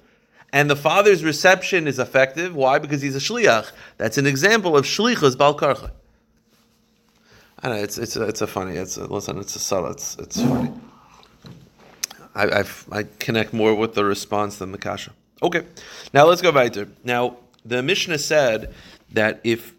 and 0.51 0.69
the 0.69 0.75
father's 0.75 1.23
reception 1.23 1.88
is 1.88 1.99
effective. 1.99 2.53
Why? 2.53 2.80
Because 2.80 3.01
he's 3.01 3.15
a 3.15 3.19
shliach. 3.19 3.71
That's 3.95 4.17
an 4.17 4.27
example 4.27 4.75
of 4.75 4.84
shlichus 4.84 5.38
balkarcha. 5.38 5.91
I 7.63 7.69
know 7.69 7.75
it's 7.75 7.97
it's 7.97 8.17
a, 8.17 8.23
it's 8.23 8.41
a 8.41 8.47
funny. 8.47 8.75
It's 8.75 8.97
a, 8.97 9.06
listen. 9.06 9.38
It's 9.38 9.56
a 9.56 9.60
subtle. 9.60 9.91
It's 9.91 10.17
it's 10.17 10.41
funny. 10.41 10.73
I 12.45 12.63
i 12.91 13.04
connect 13.19 13.54
more 13.54 13.73
with 13.76 13.93
the 13.95 14.06
response 14.06 14.58
than 14.58 14.71
the 14.71 14.78
kasha. 14.78 15.12
Okay, 15.41 15.63
now 16.13 16.26
let's 16.26 16.41
go 16.41 16.52
weiter. 16.52 16.88
Now 17.04 17.38
the 17.65 17.82
Mishnah 17.84 18.19
said 18.19 18.73
that 19.12 19.41
if 19.43 19.73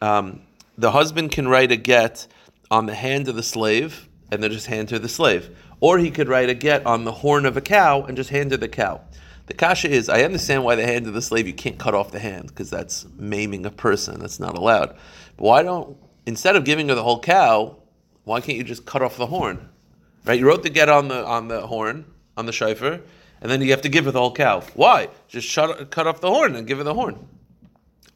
um, 0.00 0.42
the 0.76 0.90
husband 0.90 1.32
can 1.32 1.48
write 1.48 1.72
a 1.72 1.76
get 1.76 2.26
on 2.70 2.86
the 2.86 2.94
hand 2.94 3.28
of 3.28 3.36
the 3.36 3.42
slave 3.42 4.08
and 4.30 4.42
then 4.42 4.50
just 4.50 4.66
hand 4.66 4.90
her 4.90 4.98
the 4.98 5.08
slave, 5.08 5.56
or 5.80 5.98
he 5.98 6.10
could 6.10 6.28
write 6.28 6.50
a 6.50 6.54
get 6.54 6.84
on 6.86 7.04
the 7.04 7.12
horn 7.12 7.46
of 7.46 7.56
a 7.56 7.60
cow 7.60 8.02
and 8.02 8.16
just 8.16 8.30
hand 8.30 8.50
her 8.50 8.56
the 8.56 8.68
cow. 8.68 9.00
The 9.46 9.54
kasha 9.54 9.88
is, 9.88 10.10
I 10.10 10.22
understand 10.24 10.62
why 10.62 10.74
the 10.74 10.84
hand 10.84 11.06
of 11.06 11.14
the 11.14 11.22
slave 11.22 11.46
you 11.46 11.54
can't 11.54 11.78
cut 11.78 11.94
off 11.94 12.12
the 12.12 12.18
hand 12.18 12.48
because 12.48 12.68
that's 12.68 13.06
maiming 13.16 13.64
a 13.64 13.70
person. 13.70 14.20
That's 14.20 14.38
not 14.38 14.58
allowed. 14.58 14.90
But 15.36 15.44
why 15.44 15.62
don't 15.62 15.96
instead 16.26 16.56
of 16.56 16.64
giving 16.64 16.90
her 16.90 16.94
the 16.94 17.02
whole 17.02 17.20
cow, 17.20 17.76
why 18.24 18.42
can't 18.42 18.58
you 18.58 18.64
just 18.64 18.84
cut 18.84 19.00
off 19.00 19.16
the 19.16 19.26
horn? 19.26 19.70
Right? 20.24 20.38
You 20.38 20.46
wrote 20.46 20.62
the 20.62 20.70
get 20.70 20.88
on 20.88 21.08
the 21.08 21.24
on 21.24 21.48
the 21.48 21.66
horn 21.66 22.04
on 22.36 22.46
the 22.46 22.52
shofar, 22.52 23.00
and 23.40 23.50
then 23.50 23.60
you 23.62 23.70
have 23.70 23.82
to 23.82 23.88
give 23.88 24.04
her 24.04 24.10
the 24.10 24.20
whole 24.20 24.34
cow. 24.34 24.60
Why? 24.74 25.08
Just 25.28 25.48
shut, 25.48 25.90
cut 25.90 26.06
off 26.06 26.20
the 26.20 26.30
horn 26.30 26.54
and 26.54 26.66
give 26.66 26.78
her 26.78 26.84
the 26.84 26.94
horn. 26.94 27.28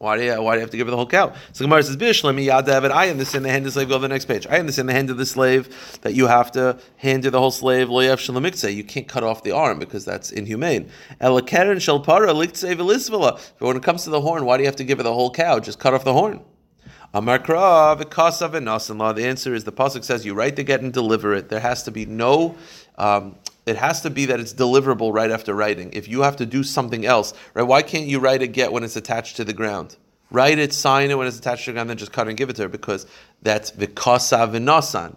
Why 0.03 0.17
do 0.17 0.25
you, 0.25 0.41
why 0.41 0.55
do 0.55 0.57
you 0.57 0.61
have 0.61 0.71
to 0.71 0.75
give 0.75 0.87
her 0.87 0.91
the 0.91 0.97
whole 0.97 1.07
cow? 1.07 1.33
So 1.53 1.63
Gemara 1.63 1.81
says, 1.81 1.95
"Bish, 1.95 2.25
let 2.25 2.35
me 2.35 2.47
yad 2.47 2.65
David. 2.65 2.91
I 2.91 3.07
understand 3.07 3.45
the 3.45 3.49
hand 3.49 3.65
of 3.65 3.67
the 3.67 3.71
slave. 3.71 3.87
Go 3.87 3.95
to 3.95 4.01
the 4.01 4.09
next 4.09 4.25
page. 4.25 4.45
I 4.47 4.59
understand 4.59 4.89
the 4.89 4.93
hand 4.93 5.09
of 5.09 5.15
the 5.15 5.25
slave 5.25 5.99
that 6.01 6.13
you 6.13 6.27
have 6.27 6.51
to 6.51 6.77
hand 6.97 7.23
to 7.23 7.31
the 7.31 7.39
whole 7.39 7.51
slave. 7.51 7.89
Lo 7.89 8.01
yav 8.01 8.75
You 8.75 8.83
can't 8.83 9.07
cut 9.07 9.23
off 9.23 9.43
the 9.43 9.51
arm 9.51 9.79
because 9.79 10.03
that's 10.03 10.29
inhumane. 10.29 10.89
Elakeren 11.21 11.81
shel 11.81 12.01
para 12.01 12.33
But 12.33 13.65
when 13.65 13.77
it 13.77 13.83
comes 13.83 14.03
to 14.03 14.09
the 14.09 14.19
horn, 14.19 14.43
why 14.43 14.57
do 14.57 14.63
you 14.63 14.67
have 14.67 14.75
to 14.75 14.83
give 14.83 14.97
her 14.97 15.03
the 15.03 15.13
whole 15.13 15.31
cow? 15.31 15.59
Just 15.59 15.79
cut 15.79 15.93
off 15.93 16.03
the 16.03 16.11
horn. 16.11 16.41
Amarkra 17.13 17.95
v'kasav 18.01 18.97
law. 18.97 19.13
The 19.13 19.25
answer 19.25 19.53
is 19.53 19.65
the 19.65 19.71
pasuk 19.71 20.03
says 20.03 20.25
you 20.25 20.33
write 20.33 20.55
the 20.55 20.63
get 20.63 20.81
and 20.81 20.91
deliver 20.91 21.35
it. 21.35 21.47
There 21.47 21.59
has 21.59 21.83
to 21.83 21.91
be 21.91 22.07
no. 22.07 22.55
Um, 22.97 23.35
it 23.67 23.75
has 23.75 24.01
to 24.01 24.09
be 24.09 24.25
that 24.25 24.39
it's 24.39 24.53
deliverable 24.53 25.13
right 25.13 25.29
after 25.29 25.53
writing. 25.53 25.91
If 25.93 26.07
you 26.07 26.23
have 26.23 26.37
to 26.37 26.47
do 26.47 26.63
something 26.63 27.05
else, 27.05 27.35
right? 27.53 27.61
Why 27.61 27.83
can't 27.83 28.07
you 28.07 28.19
write 28.19 28.41
a 28.41 28.47
get 28.47 28.71
when 28.71 28.83
it's 28.83 28.95
attached 28.95 29.35
to 29.35 29.43
the 29.43 29.53
ground? 29.53 29.95
Write 30.31 30.57
it, 30.57 30.73
sign 30.73 31.11
it 31.11 31.17
when 31.17 31.27
it's 31.27 31.37
attached 31.37 31.65
to 31.65 31.71
the 31.71 31.75
ground, 31.75 31.91
then 31.91 31.97
just 31.97 32.11
cut 32.11 32.27
and 32.27 32.35
give 32.35 32.49
it 32.49 32.55
to 32.55 32.63
her 32.63 32.67
because 32.67 33.05
that's 33.43 33.71
v'kasav 33.71 34.51
v'nasan. 34.51 35.15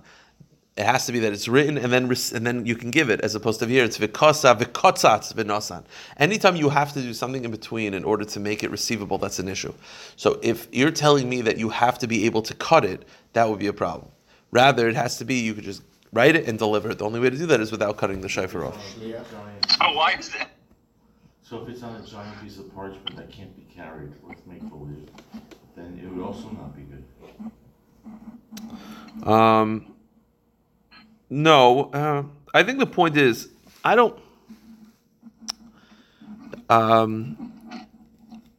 It 0.77 0.85
has 0.85 1.07
to 1.07 1.13
be 1.13 1.21
that 1.21 1.33
it's 1.33 1.49
written 1.49 1.79
and 1.79 1.91
then 1.91 2.05
and 2.05 2.47
then 2.47 2.67
you 2.67 2.77
can 2.77 2.91
give 2.91 3.09
it, 3.09 3.23
as 3.23 3.35
opposed 3.35 3.61
to 3.61 3.67
here 3.67 3.83
it's 3.83 3.97
v'kosa 3.97 4.59
v'kotzat 4.59 5.33
v'nosan. 5.35 5.85
Anytime 6.19 6.55
you 6.55 6.69
have 6.69 6.93
to 6.93 7.01
do 7.01 7.15
something 7.15 7.47
in 7.47 7.51
between 7.51 7.95
in 7.95 8.05
order 8.05 8.27
to 8.27 8.41
make 8.41 8.63
it 8.63 8.71
receivable, 8.71 9.17
that's 9.17 9.39
an 9.39 9.49
issue. 9.49 9.73
So 10.17 10.39
if 10.43 10.69
you're 10.73 10.91
telling 10.91 11.31
me 11.31 11.41
that 11.41 11.57
you 11.57 11.71
have 11.71 11.99
to 12.01 12.07
be 12.07 12.27
able 12.27 12.43
to 12.43 12.55
cut 12.55 12.85
it, 12.85 13.07
that 13.33 13.49
would 13.49 13.59
be 13.59 13.69
a 13.69 13.73
problem. 13.73 14.11
Rather, 14.51 14.87
it 14.87 14.97
has 14.97 15.17
to 15.17 15.25
be 15.25 15.37
you 15.37 15.55
could 15.55 15.65
just 15.65 15.83
write 16.13 16.37
it 16.37 16.47
and 16.47 16.59
deliver 16.59 16.91
it. 16.91 16.99
The 16.99 17.07
only 17.07 17.21
way 17.21 17.31
to 17.31 17.39
do 17.39 17.47
that 17.47 17.61
is 17.61 17.73
without 17.73 17.97
cutting 17.97 18.21
the 18.21 18.29
shofar 18.29 18.67
off. 18.67 18.97
Oh, 19.81 19.93
why 19.95 20.13
is 20.19 20.29
that? 20.31 20.51
So 21.43 21.63
if 21.63 21.71
it's 21.71 21.83
on 21.83 21.97
a 21.97 22.07
giant 22.07 22.43
piece 22.43 22.59
of 22.59 22.75
parchment 22.75 23.17
that 23.17 23.31
can't 23.31 23.57
be 23.57 23.63
carried, 23.75 24.13
let's 24.29 24.45
make 24.47 24.69
believe, 24.69 25.09
then 25.75 25.99
it 26.03 26.11
would 26.13 26.23
also 26.23 26.51
not 26.51 26.77
be 26.77 26.83
good. 29.23 29.27
Um. 29.27 29.96
No, 31.29 31.91
uh, 31.91 32.23
I 32.55 32.63
think 32.63 32.79
the 32.79 32.87
point 32.87 33.17
is 33.17 33.49
I 33.85 33.95
don't. 33.95 34.19
Um, 36.69 37.53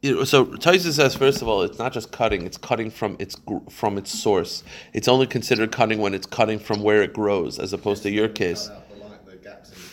so 0.04 0.46
Taisa 0.46 0.92
says 0.92 1.16
first 1.16 1.42
of 1.42 1.48
all, 1.48 1.64
it's 1.64 1.80
not 1.80 1.94
just 1.94 2.12
cutting; 2.12 2.46
it's 2.46 2.58
cutting 2.58 2.90
from 2.90 3.16
its 3.20 3.36
from 3.70 3.98
its 3.98 4.12
source. 4.12 4.64
It's 4.94 5.08
only 5.08 5.28
considered 5.28 5.72
cutting 5.72 6.00
when 6.00 6.14
it's 6.14 6.28
cutting 6.28 6.60
from 6.60 6.84
where 6.84 7.02
it 7.02 7.14
grows, 7.14 7.60
as 7.60 7.74
opposed 7.74 8.04
to 8.04 8.12
your 8.12 8.28
case. 8.28 8.70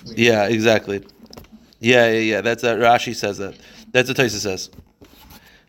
Yeah, 0.05 0.47
exactly. 0.47 1.05
Yeah, 1.81 2.11
yeah, 2.11 2.19
yeah. 2.19 2.41
That's 2.41 2.63
that. 2.63 2.79
Rashi 2.79 3.15
says 3.15 3.39
that. 3.39 3.57
That's 3.93 4.09
what 4.09 4.17
Taisa 4.17 4.39
says. 4.39 4.71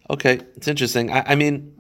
Okay, 0.10 0.40
it's 0.56 0.68
interesting. 0.68 1.12
I, 1.12 1.24
I, 1.28 1.36
mean, 1.36 1.76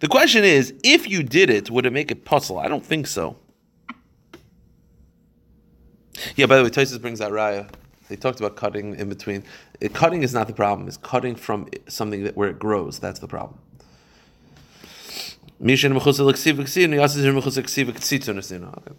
the 0.00 0.08
question 0.08 0.44
is, 0.44 0.74
if 0.84 1.08
you 1.08 1.22
did 1.22 1.50
it, 1.50 1.70
would 1.70 1.86
it 1.86 1.92
make 1.92 2.10
it 2.10 2.24
puzzle? 2.24 2.58
I 2.58 2.68
don't 2.68 2.84
think 2.84 3.06
so. 3.06 3.36
Yeah, 6.34 6.46
by 6.46 6.56
the 6.56 6.64
way, 6.64 6.70
Tosis 6.70 7.00
brings 7.00 7.20
that 7.20 7.30
raya. 7.30 7.68
They 8.08 8.16
talked 8.16 8.40
about 8.40 8.56
cutting 8.56 8.96
in 8.96 9.08
between. 9.08 9.44
Cutting 9.92 10.22
is 10.22 10.32
not 10.32 10.46
the 10.46 10.52
problem. 10.52 10.88
It's 10.88 10.96
cutting 10.96 11.34
from 11.34 11.68
something 11.88 12.24
that 12.24 12.36
where 12.36 12.48
it 12.48 12.58
grows. 12.58 12.98
That's 12.98 13.18
the 13.18 13.28
problem. 13.28 13.58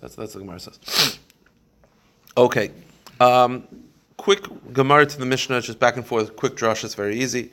That's 0.01 0.15
that's 0.15 0.33
what 0.35 0.41
Gemara 0.41 0.59
says. 0.59 1.19
Okay, 2.35 2.71
um, 3.19 3.67
quick 4.17 4.45
Gemara 4.73 5.05
to 5.05 5.19
the 5.19 5.25
Mishnah, 5.25 5.61
just 5.61 5.79
back 5.79 5.95
and 5.95 6.05
forth. 6.05 6.35
Quick 6.35 6.55
drush, 6.55 6.83
it's 6.83 6.95
very 6.95 7.19
easy. 7.19 7.51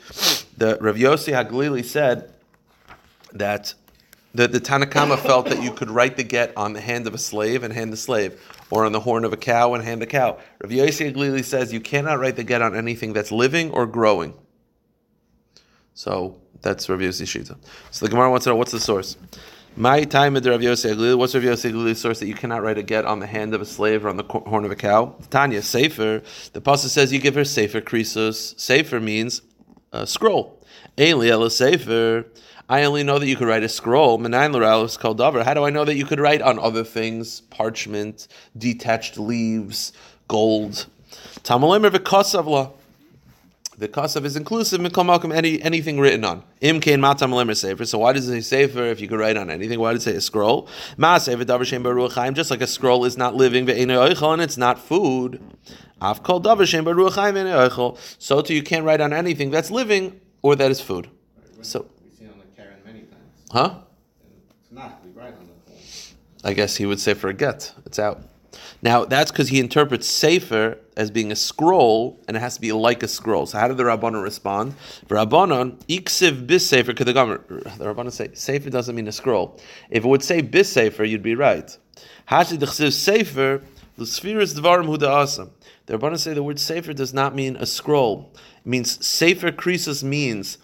The 0.56 0.78
Rav 0.80 0.96
Yossi 0.96 1.32
Haglili 1.32 1.84
said 1.84 2.32
that 3.32 3.74
the, 4.35 4.49
the 4.49 4.61
Tanakama 4.61 5.18
felt 5.18 5.47
that 5.47 5.62
you 5.62 5.73
could 5.73 5.90
write 5.90 6.16
the 6.16 6.25
get 6.25 6.53
on 6.57 6.73
the 6.73 6.81
hand 6.81 7.07
of 7.07 7.14
a 7.14 7.18
slave 7.18 7.62
and 7.62 7.73
hand 7.73 7.92
the 7.92 7.97
slave, 7.97 8.40
or 8.70 8.85
on 8.85 8.92
the 8.92 9.01
horn 9.01 9.25
of 9.25 9.33
a 9.33 9.37
cow 9.37 9.75
and 9.75 9.85
hand 9.85 10.03
the 10.03 10.07
cow. 10.07 10.38
Rav 10.61 10.70
Aglili 10.70 11.44
says 11.44 11.73
you 11.73 11.81
cannot 11.81 12.18
write 12.18 12.37
the 12.37 12.44
get 12.44 12.61
on 12.61 12.77
anything 12.77 13.12
that's 13.12 13.31
living 13.31 13.70
or 13.70 13.87
growing. 13.87 14.35
So 15.94 16.40
that's 16.62 16.88
Rav 16.88 16.99
Yossi 16.99 17.23
Shita. 17.23 17.57
So 17.92 18.07
the 18.07 18.11
Gemara 18.11 18.31
wants 18.31 18.44
to 18.44 18.51
know 18.51 18.57
what's 18.57 18.73
the 18.73 18.81
source. 18.81 19.16
My 19.77 20.03
time 20.03 20.37
of 20.37 20.44
Rav 20.44 20.61
Yossi 20.61 20.92
Aglili. 20.92 21.16
What's 21.16 21.35
Rav 21.35 21.44
Aglili's 21.44 22.01
source 22.01 22.18
that 22.18 22.27
you 22.27 22.35
cannot 22.35 22.62
write 22.62 22.79
a 22.79 22.83
get 22.83 23.05
on 23.05 23.20
the 23.20 23.27
hand 23.29 23.55
of 23.55 23.61
a 23.61 23.66
slave 23.66 24.05
or 24.05 24.09
on 24.09 24.16
the 24.16 24.25
horn 24.25 24.64
of 24.64 24.73
a 24.73 24.77
cow? 24.77 25.14
Tanya 25.31 25.62
Sefer. 25.62 26.23
The 26.53 26.61
pasuk 26.61 26.88
says 26.88 27.12
you 27.12 27.20
give 27.20 27.37
her 27.37 27.44
Sefer 27.44 27.81
Krisus. 27.81 28.59
Sefer 28.59 28.99
means 28.99 29.42
a 29.92 30.07
scroll. 30.09 30.61
Eli 30.99 31.49
Sefer. 31.49 32.27
I 32.68 32.85
only 32.85 33.03
know 33.03 33.18
that 33.18 33.27
you 33.27 33.37
could 33.37 33.48
write 33.48 33.62
a 33.62 33.68
scroll. 33.68 34.24
is 34.24 34.96
called 34.96 35.18
Dover. 35.18 35.44
How 35.44 35.55
do 35.55 35.64
I 35.64 35.70
know 35.70 35.85
that 35.85 35.96
you 35.96 36.07
could 36.07 36.18
write 36.18 36.40
on 36.40 36.59
other 36.59 36.85
things? 36.85 37.42
Parchment, 37.42 38.27
detached 38.57 39.18
leaves, 39.18 39.92
gold. 40.29 40.87
Tamalemer 41.42 41.90
v'kosavla. 41.90 42.72
the 43.77 43.88
kasav 43.88 44.24
is 44.24 44.35
inclusive 44.37 44.81
mikomakum 44.81 45.35
any 45.35 45.61
anything 45.61 46.00
written 46.00 46.24
on. 46.24 46.42
Im 46.62 46.77
matam 47.00 47.33
lemer 47.33 47.55
sefer. 47.55 47.85
So 47.85 47.98
why 47.98 48.14
does 48.14 48.29
it 48.29 48.42
say 48.42 48.66
sefer 48.66 48.85
if 48.85 49.00
you 49.00 49.09
could 49.09 49.18
write 49.18 49.37
on 49.37 49.50
anything? 49.50 49.79
Why 49.79 49.92
does 49.92 50.07
it 50.07 50.11
say 50.11 50.16
a 50.16 50.20
scroll? 50.20 50.68
Ma 50.96 51.18
sefer 51.18 51.44
davar 51.44 51.66
shem 51.66 51.83
baruch. 51.83 52.35
Just 52.35 52.50
like 52.50 52.62
a 52.62 52.66
scroll 52.66 53.05
is 53.05 53.18
not 53.18 53.35
living, 53.35 53.68
and 53.68 54.40
it's 54.40 54.57
not 54.57 54.79
food. 54.79 55.40
Af 56.00 56.22
kol 56.22 56.40
davar 56.40 56.66
shem 56.66 56.85
baruch 56.85 57.98
So 58.18 58.40
too 58.40 58.55
you 58.55 58.62
can't 58.62 58.87
write 58.87 59.00
on 59.03 59.12
anything 59.12 59.50
that's 59.50 59.70
living 59.70 60.18
or 60.42 60.57
that 60.57 60.70
is 60.70 60.81
food. 60.81 61.11
So, 61.62 61.87
We've 62.03 62.14
seen 62.14 62.29
on 62.29 62.38
the 62.38 62.44
Karen 62.57 62.77
many 62.85 63.00
times. 63.00 63.44
Huh? 63.55 63.79
It's 64.61 64.73
not, 64.73 65.01
we 65.05 65.12
write 65.12 65.35
on 65.38 65.47
the. 65.47 66.49
I 66.49 66.53
guess 66.53 66.77
he 66.77 66.87
would 66.87 67.01
say 67.01 67.14
for 67.14 67.29
a 67.29 67.33
get. 67.33 67.73
It's 67.87 67.99
out. 67.99 68.21
Now 68.83 69.05
that's 69.05 69.31
because 69.31 69.49
he 69.49 69.61
interprets 69.61 70.07
sefer 70.07 70.79
as 70.97 71.11
being 71.11 71.33
a 71.33 71.37
scroll, 71.37 72.21
and 72.29 72.37
it 72.37 72.40
has 72.40 72.57
to 72.57 72.61
be 72.61 72.73
like 72.73 73.03
a 73.03 73.09
scroll. 73.09 73.47
So 73.47 73.59
how 73.59 73.69
did 73.69 73.77
the 73.77 73.85
Rabbanon 73.85 74.23
respond? 74.23 74.75
The 75.09 75.14
Rabbanon 75.14 75.79
iksiv 75.87 76.47
bis 76.47 76.69
sefer 76.69 76.93
The 76.93 77.05
Rabbanon 77.05 78.12
say 78.12 78.31
sefer 78.35 78.71
doesn't 78.71 78.95
mean 78.95 79.09
a 79.09 79.12
scroll. 79.12 79.59
If 79.88 80.05
it 80.05 80.09
would 80.09 80.23
say 80.23 80.43
bis 80.43 80.73
sefer, 80.73 81.05
you'd 81.05 81.23
be 81.23 81.35
right. 81.35 81.77
Hashi 82.27 82.59
dechsiv 82.59 82.93
sefer 82.93 83.62
l'sfiris 83.97 84.59
dvarim 84.59 84.87
hu 84.87 84.99
da'asam. 84.99 85.51
The 85.87 85.97
Rabbanon 85.97 86.19
say 86.19 86.35
the 86.35 86.43
word 86.43 86.59
sefer 86.59 86.93
does 86.93 87.14
not 87.14 87.35
mean 87.35 87.57
a 87.57 87.67
scroll. 87.67 88.33
It 88.35 88.67
means 88.67 89.05
sefer 89.05 89.53
krisus 89.53 90.03
means 90.03 90.59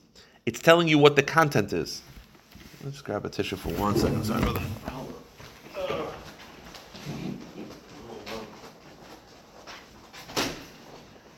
it's 0.44 0.60
telling 0.60 0.88
you 0.88 0.98
what 0.98 1.16
the 1.16 1.22
content 1.22 1.72
is. 1.72 2.02
Let's 2.82 2.96
just 2.96 3.04
grab 3.04 3.26
a 3.26 3.28
tissue 3.28 3.56
for 3.56 3.68
one 3.74 3.94
second. 3.94 4.24
Sorry, 4.24 4.40
brother. 4.40 4.62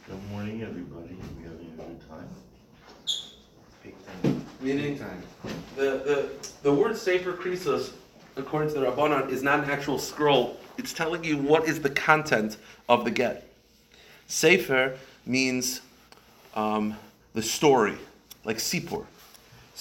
Good 0.06 0.30
morning, 0.30 0.62
everybody. 0.62 1.16
We 1.36 1.42
having 1.42 1.72
a 1.76 1.82
good 1.82 2.08
time? 2.08 2.28
Big 3.82 3.94
time. 4.22 4.46
Meaning, 4.60 5.04
the, 5.74 5.82
the, 5.82 6.30
the 6.62 6.72
word 6.72 6.96
Sefer 6.96 7.32
Krisos, 7.32 7.90
according 8.36 8.72
to 8.74 8.78
the 8.78 8.86
Rabbanon, 8.86 9.28
is 9.28 9.42
not 9.42 9.64
an 9.64 9.70
actual 9.70 9.98
scroll. 9.98 10.60
It's 10.78 10.92
telling 10.92 11.24
you 11.24 11.38
what 11.38 11.66
is 11.66 11.80
the 11.80 11.90
content 11.90 12.56
of 12.88 13.04
the 13.04 13.10
get. 13.10 13.48
Sefer 14.28 14.96
means 15.26 15.80
um, 16.54 16.96
the 17.34 17.42
story, 17.42 17.98
like 18.44 18.58
Sipur. 18.58 19.06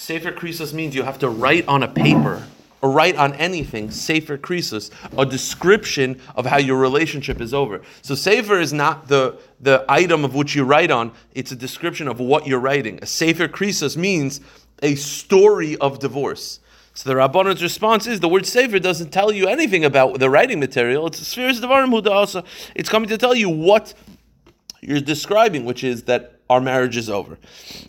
Sefer 0.02 0.32
Krisos 0.32 0.72
means 0.72 0.96
you 0.96 1.04
have 1.04 1.20
to 1.20 1.28
write 1.28 1.64
on 1.68 1.84
a 1.84 1.88
paper 1.88 2.44
or 2.80 2.90
write 2.90 3.14
on 3.14 3.34
anything, 3.34 3.92
Sefer 3.92 4.36
Krisos, 4.36 4.90
a 5.16 5.24
description 5.24 6.20
of 6.34 6.44
how 6.44 6.56
your 6.56 6.76
relationship 6.76 7.40
is 7.40 7.54
over. 7.54 7.82
So 8.02 8.16
Sefer 8.16 8.58
is 8.58 8.72
not 8.72 9.06
the, 9.06 9.38
the 9.60 9.84
item 9.88 10.24
of 10.24 10.34
which 10.34 10.56
you 10.56 10.64
write 10.64 10.90
on, 10.90 11.12
it's 11.36 11.52
a 11.52 11.56
description 11.56 12.08
of 12.08 12.18
what 12.18 12.48
you're 12.48 12.58
writing. 12.58 12.98
A 13.00 13.06
Sefer 13.06 13.46
Krisos 13.46 13.96
means 13.96 14.40
a 14.82 14.96
story 14.96 15.76
of 15.76 16.00
divorce. 16.00 16.58
So 16.94 17.08
the 17.08 17.14
Rabbanon's 17.14 17.62
response 17.62 18.08
is 18.08 18.18
the 18.18 18.28
word 18.28 18.44
Sefer 18.44 18.80
doesn't 18.80 19.10
tell 19.10 19.30
you 19.30 19.46
anything 19.46 19.84
about 19.84 20.18
the 20.18 20.28
writing 20.28 20.58
material. 20.58 21.06
It's 21.06 21.24
spheres 21.24 21.60
devarim 21.60 21.90
huda 21.90 22.10
also. 22.10 22.42
It's 22.74 22.88
coming 22.88 23.08
to 23.08 23.16
tell 23.16 23.36
you 23.36 23.48
what 23.48 23.94
you're 24.82 25.00
describing, 25.00 25.64
which 25.64 25.84
is 25.84 26.02
that 26.04 26.40
our 26.50 26.60
marriage 26.60 26.96
is 26.96 27.08
over. 27.08 27.38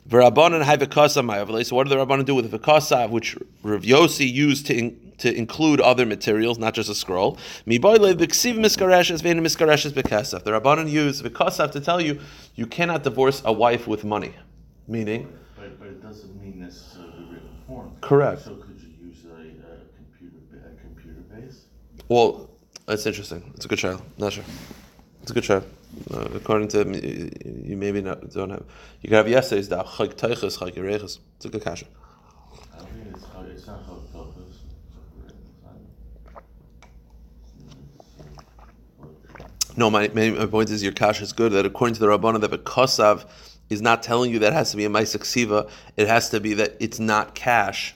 V'rabbanan 0.07 0.63
have 0.63 0.81
a 0.83 1.65
So 1.65 1.75
what 1.75 1.83
do 1.85 1.89
the 1.89 1.97
Rabbanan 1.97 2.25
do 2.25 2.35
with 2.35 2.49
the 2.49 2.59
v'kasa, 2.59 3.09
which 3.09 3.35
Rav 3.63 3.81
Yossi 3.81 4.31
used 4.31 4.67
to, 4.67 4.75
in, 4.75 5.13
to 5.17 5.35
include 5.35 5.81
other 5.81 6.05
materials, 6.05 6.59
not 6.59 6.75
just 6.75 6.89
a 6.89 6.95
scroll? 6.95 7.37
The 7.65 7.79
Rabbanan 10.53 10.89
use 10.89 11.21
v'kasa 11.21 11.71
to 11.71 11.81
tell 11.81 11.99
you 11.99 12.19
you 12.55 12.67
cannot 12.67 13.03
divorce 13.03 13.41
a 13.43 13.51
wife 13.51 13.87
with 13.87 14.05
money, 14.05 14.35
meaning. 14.87 15.27
But, 15.55 15.79
but 15.79 15.87
it 15.87 16.01
doesn't 16.01 16.39
mean 16.41 16.59
necessarily 16.59 17.25
written 17.31 17.49
form. 17.67 17.91
Correct. 18.01 18.43
So 18.43 18.55
could 18.55 18.79
you 18.79 19.07
use 19.07 19.25
a, 19.25 19.31
a 19.31 19.79
computer, 19.97 20.37
a 20.53 20.79
computer 20.79 21.21
base? 21.33 21.65
Well, 22.07 22.51
that's 22.85 23.05
interesting. 23.07 23.51
It's 23.55 23.65
a 23.65 23.67
good 23.67 23.79
child. 23.79 24.03
Not 24.17 24.33
sure. 24.33 24.45
It's 25.23 25.31
a 25.31 25.33
good 25.33 25.43
child. 25.43 25.65
Uh, 26.11 26.27
according 26.35 26.67
to 26.67 26.79
you, 27.65 27.77
maybe 27.77 28.01
not, 28.01 28.29
don't 28.31 28.49
have. 28.49 28.63
You 29.01 29.09
can 29.09 29.17
have 29.17 29.27
essays 29.27 29.69
that 29.69 29.85
chayk 29.85 30.15
teiches, 30.15 30.57
chayk 30.57 30.75
yereches. 30.75 31.19
It's 31.37 31.45
a 31.45 31.49
good 31.49 31.63
kasha. 31.63 31.85
It's. 33.51 33.67
No, 39.75 39.89
my, 39.89 40.07
my, 40.09 40.45
point 40.45 40.69
is 40.69 40.83
your 40.83 40.91
kasha 40.91 41.23
is 41.23 41.33
good. 41.33 41.51
That 41.51 41.65
according 41.65 41.95
to 41.95 41.99
the 41.99 42.07
Rabbanah, 42.07 42.41
that 42.41 42.63
kosav 42.63 43.25
is 43.69 43.81
not 43.81 44.03
telling 44.03 44.31
you 44.31 44.39
that 44.39 44.53
has 44.53 44.71
to 44.71 44.77
be 44.77 44.85
a 44.85 44.89
ma'aseh 44.89 45.17
ksiva. 45.17 45.69
It 45.97 46.07
has 46.07 46.29
to 46.29 46.39
be 46.39 46.53
that 46.55 46.75
it's 46.79 46.99
not 46.99 47.33
cash. 47.33 47.95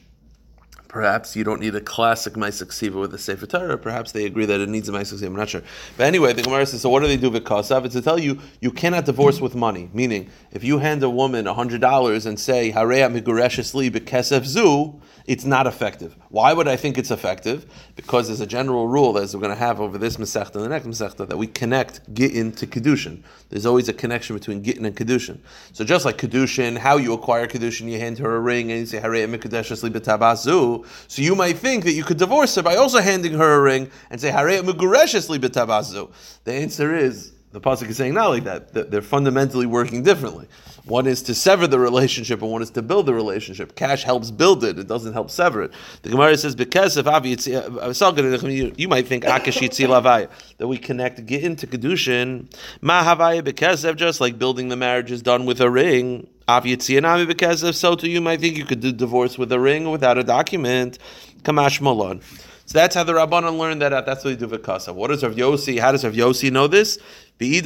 Perhaps 0.97 1.35
you 1.35 1.43
don't 1.43 1.61
need 1.61 1.75
a 1.75 1.79
classic 1.79 2.33
ma'aseh 2.33 2.65
ksiva 2.65 2.99
with 2.99 3.13
a 3.13 3.19
sefer 3.19 3.45
Torah. 3.45 3.77
Perhaps 3.77 4.13
they 4.13 4.25
agree 4.25 4.47
that 4.47 4.59
it 4.59 4.67
needs 4.67 4.89
a 4.89 4.91
ma'aseh 4.91 5.13
ksiva. 5.13 5.27
I'm 5.27 5.35
not 5.35 5.47
sure. 5.47 5.61
But 5.95 6.07
anyway, 6.07 6.33
the 6.33 6.41
Gemara 6.41 6.65
says, 6.65 6.81
so 6.81 6.89
what 6.89 7.01
do 7.01 7.07
they 7.07 7.17
do 7.17 7.29
with 7.29 7.43
kosav? 7.43 7.85
It's 7.85 7.93
to 7.93 8.01
tell 8.01 8.19
you 8.19 8.39
you 8.61 8.71
cannot 8.71 9.05
divorce 9.05 9.39
with 9.39 9.53
money. 9.53 9.91
Meaning, 9.93 10.31
if 10.51 10.63
you 10.63 10.79
hand 10.79 11.03
a 11.03 11.09
woman 11.11 11.45
hundred 11.45 11.81
dollars 11.81 12.25
and 12.25 12.39
say 12.39 12.71
hareya 12.71 13.13
migureshes 13.13 13.75
li 13.75 13.91
bekesef 13.91 14.43
zu, 14.43 14.99
it's 15.27 15.45
not 15.45 15.67
effective. 15.67 16.15
Why 16.29 16.51
would 16.51 16.67
I 16.67 16.75
think 16.75 16.97
it's 16.97 17.09
effective? 17.09 17.65
Because 17.95 18.27
there's 18.27 18.41
a 18.41 18.47
general 18.47 18.87
rule, 18.87 19.17
as 19.17 19.33
we're 19.33 19.41
going 19.41 19.53
to 19.53 19.59
have 19.59 19.79
over 19.79 19.97
this 19.97 20.17
Masechta 20.17 20.55
and 20.55 20.65
the 20.65 20.69
next 20.69 20.85
Masechta, 20.85 21.27
that 21.27 21.37
we 21.37 21.47
connect 21.47 22.13
Gittin 22.13 22.51
to 22.53 22.67
Kedushin. 22.67 23.23
There's 23.49 23.65
always 23.65 23.87
a 23.87 23.93
connection 23.93 24.35
between 24.35 24.61
Gittin 24.61 24.85
and 24.85 24.95
Kedushin. 24.95 25.39
So 25.71 25.85
just 25.85 26.03
like 26.03 26.17
Kedushin, 26.17 26.77
how 26.77 26.97
you 26.97 27.13
acquire 27.13 27.47
Kedushin, 27.47 27.89
you 27.89 27.97
hand 27.99 28.17
her 28.19 28.35
a 28.35 28.39
ring 28.41 28.71
and 28.71 28.81
you 28.81 28.85
say, 28.85 28.99
betabazu. 28.99 30.85
So 31.07 31.21
you 31.21 31.33
might 31.35 31.57
think 31.57 31.85
that 31.85 31.93
you 31.93 32.03
could 32.03 32.17
divorce 32.17 32.55
her 32.55 32.61
by 32.61 32.75
also 32.75 32.99
handing 32.99 33.33
her 33.33 33.53
a 33.55 33.61
ring 33.61 33.89
and 34.09 34.19
say, 34.19 34.31
li 34.31 34.59
betabazu. 34.59 36.11
The 36.43 36.53
answer 36.53 36.93
is, 36.93 37.31
the 37.59 37.69
pasuk 37.69 37.89
is 37.89 37.97
saying 37.97 38.13
not 38.13 38.29
like 38.29 38.43
that. 38.43 38.91
They're 38.91 39.01
fundamentally 39.01 39.65
working 39.65 40.03
differently. 40.03 40.47
One 40.85 41.07
is 41.07 41.23
to 41.23 41.35
sever 41.35 41.65
the 41.67 41.79
relationship, 41.79 42.41
and 42.41 42.51
one 42.51 42.61
is 42.61 42.69
to 42.71 42.81
build 42.81 43.07
the 43.07 43.13
relationship. 43.13 43.75
Cash 43.75 44.03
helps 44.03 44.29
build 44.31 44.63
it; 44.63 44.77
it 44.77 44.87
doesn't 44.87 45.13
help 45.13 45.31
sever 45.31 45.63
it. 45.63 45.71
The 46.03 46.09
Gemara 46.09 46.37
says 46.37 46.55
because 46.55 46.97
of 46.97 47.07
if 47.07 47.47
uh, 47.47 47.79
uh, 47.79 48.71
you 48.77 48.87
might 48.87 49.07
think 49.07 49.23
that 49.23 50.67
we 50.67 50.77
connect 50.77 51.25
get 51.25 51.43
into 51.43 51.67
kedushin 51.67 52.53
ma 52.81 53.03
havaya 53.03 53.41
bekesev 53.41 53.95
just 53.95 54.21
like 54.21 54.37
building 54.37 54.69
the 54.69 54.75
marriage 54.75 55.11
is 55.11 55.21
done 55.21 55.45
with 55.45 55.59
a 55.59 55.69
ring. 55.69 56.27
Bekesev 56.47 57.73
so 57.73 57.95
too 57.95 58.09
you 58.09 58.21
might 58.21 58.39
think 58.39 58.55
you 58.55 58.65
could 58.65 58.79
do 58.79 58.91
divorce 58.91 59.37
with 59.37 59.51
a 59.51 59.59
ring 59.59 59.89
without 59.89 60.17
a 60.17 60.23
document. 60.23 60.99
Kamash 61.41 61.81
malon. 61.81 62.21
So 62.67 62.77
that's 62.79 62.95
how 62.95 63.05
the 63.05 63.13
Rabbanon 63.13 63.57
learned 63.57 63.81
that. 63.81 64.05
That's 64.05 64.25
what 64.25 64.31
they 64.31 64.35
do 64.35 64.45
with 64.47 64.61
Kasav. 64.61 64.93
What 64.93 65.07
does 65.07 65.23
Rav 65.23 65.35
Yossi? 65.35 65.79
How 65.79 65.93
does 65.93 66.03
Rav 66.03 66.13
Yossi 66.13 66.51
know 66.51 66.67
this? 66.67 66.99
He 67.39 67.61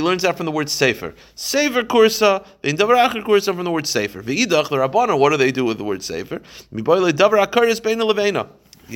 learns 0.00 0.22
that 0.22 0.36
from 0.38 0.46
the 0.46 0.52
word 0.52 0.70
sefer. 0.70 1.14
Sefer 1.34 1.82
kursa, 1.82 2.46
in 2.62 2.78
davar 2.78 3.10
acher 3.10 3.22
kursa 3.22 3.54
from 3.54 3.64
the 3.66 3.70
word 3.70 3.86
sefer. 3.86 4.22
Ve'idach, 4.22 4.70
the 4.70 4.76
Rabbanon, 4.78 5.18
what 5.18 5.28
do 5.32 5.36
they 5.36 5.52
do 5.52 5.66
with 5.66 5.76
the 5.76 5.84
word 5.84 6.02
sefer? 6.02 6.40
You 6.70 6.82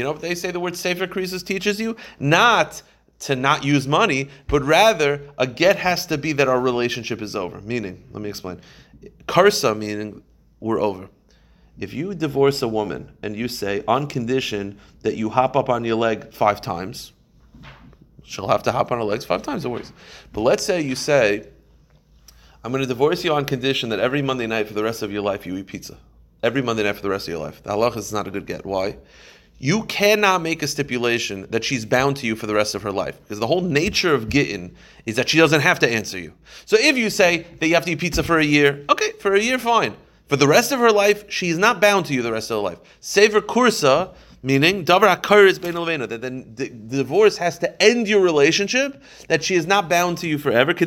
know 0.05 0.12
what 0.12 0.23
they 0.23 0.35
say 0.35 0.51
the 0.51 0.61
word 0.61 0.75
sefer 0.75 1.07
krisus 1.07 1.45
teaches 1.45 1.79
you? 1.79 1.97
Not 2.19 2.81
to 3.19 3.37
not 3.37 3.62
use 3.62 3.87
money, 3.87 4.31
but 4.47 4.62
rather 4.62 5.21
a 5.37 5.47
get 5.47 5.77
has 5.77 6.07
to 6.07 6.17
be 6.17 6.33
that 6.33 6.49
our 6.49 6.61
relationship 6.61 7.21
is 7.21 7.37
over. 7.37 7.61
Meaning, 7.61 8.05
let 8.12 8.23
me 8.23 8.31
explain. 8.31 8.59
Karsa 9.27 9.77
meaning 9.77 10.23
we're 10.61 10.81
over. 10.81 11.11
If 11.79 11.93
you 11.93 12.15
divorce 12.15 12.62
a 12.62 12.69
woman 12.69 13.12
and 13.23 13.37
you 13.37 13.49
say, 13.49 13.85
on 13.87 14.07
condition 14.07 14.79
that 15.03 15.17
you 15.17 15.29
hop 15.29 15.57
up 15.57 15.69
on 15.69 15.85
your 15.85 15.97
leg 15.97 16.33
five 16.33 16.61
times, 16.61 17.12
she'll 18.23 18.49
have 18.49 18.62
to 18.62 18.73
hop 18.73 18.91
on 18.93 18.99
her 18.99 19.05
legs 19.05 19.25
five 19.25 19.43
times, 19.43 19.67
works. 19.67 19.93
But 20.33 20.41
let's 20.41 20.65
say 20.65 20.81
you 20.81 20.95
say, 20.95 21.47
I'm 22.65 22.73
going 22.73 22.83
to 22.83 22.89
divorce 22.89 23.25
you 23.25 23.33
on 23.35 23.45
condition 23.45 23.91
that 23.91 24.01
every 24.01 24.23
Monday 24.23 24.47
night 24.47 24.69
for 24.69 24.75
the 24.75 24.83
rest 24.83 25.03
of 25.03 25.12
your 25.12 25.23
life 25.23 25.47
you 25.47 25.57
eat 25.57 25.67
pizza. 25.67 25.99
Every 26.43 26.62
Monday 26.62 26.83
night 26.83 26.97
for 26.97 27.03
the 27.03 27.11
rest 27.11 27.29
of 27.29 27.33
your 27.33 27.43
life. 27.43 27.62
The 27.62 27.71
halacha 27.71 27.99
is 27.99 28.12
not 28.12 28.27
a 28.27 28.31
good 28.31 28.47
get. 28.47 28.65
Why? 28.65 28.97
You 29.59 29.85
cannot 29.85 30.43
make 30.43 30.62
a 30.62 30.67
stipulation 30.67 31.47
that 31.51 31.65
she's 31.65 31.85
bound 31.85 32.17
to 32.19 32.27
you 32.27 32.37
for 32.37 32.47
the 32.47 32.55
rest 32.55 32.75
of 32.75 32.83
her 32.83 32.93
life. 32.93 33.21
Because 33.23 33.39
the 33.39 33.47
whole 33.47 33.62
nature 33.62 34.15
of 34.15 34.29
Gittin 34.29 34.75
is 35.07 35.17
that 35.17 35.29
she 35.29 35.39
doesn't 35.39 35.62
have 35.62 35.79
to 35.81 35.89
answer 35.89 36.19
you. 36.19 36.33
So 36.65 36.77
if 36.79 36.97
you 36.97 37.11
say 37.11 37.47
that 37.61 37.67
you 37.67 37.75
have 37.75 37.85
to 37.85 37.93
eat 37.93 38.01
pizza 38.01 38.23
for 38.23 38.39
a 38.39 38.45
year, 38.45 38.85
okay, 38.91 39.12
for 39.12 39.35
a 39.35 39.41
year, 39.41 39.59
fine. 39.59 39.95
For 40.29 40.37
the 40.37 40.49
rest 40.49 40.73
of 40.73 40.81
her 40.81 40.91
life, 40.91 41.31
she 41.31 41.49
is 41.49 41.59
not 41.59 41.81
bound 41.81 42.07
to 42.07 42.15
you 42.15 42.23
the 42.23 42.33
rest 42.33 42.51
of 42.51 42.57
her 42.57 42.62
life. 42.62 42.79
Sever 43.01 43.41
kursa, 43.41 44.12
meaning 44.43 44.85
davar 44.85 45.23
bein 45.61 46.01
that 46.09 46.21
then 46.21 46.53
the, 46.57 46.69
divorce 46.69 47.37
has 47.37 47.59
to 47.61 47.83
end 47.83 48.09
your 48.09 48.21
relationship, 48.21 49.01
that 49.29 49.45
she 49.45 49.55
is 49.55 49.69
not 49.69 49.89
bound 49.89 50.19
to 50.19 50.27
you 50.27 50.39
forever. 50.39 50.73
If 50.73 50.81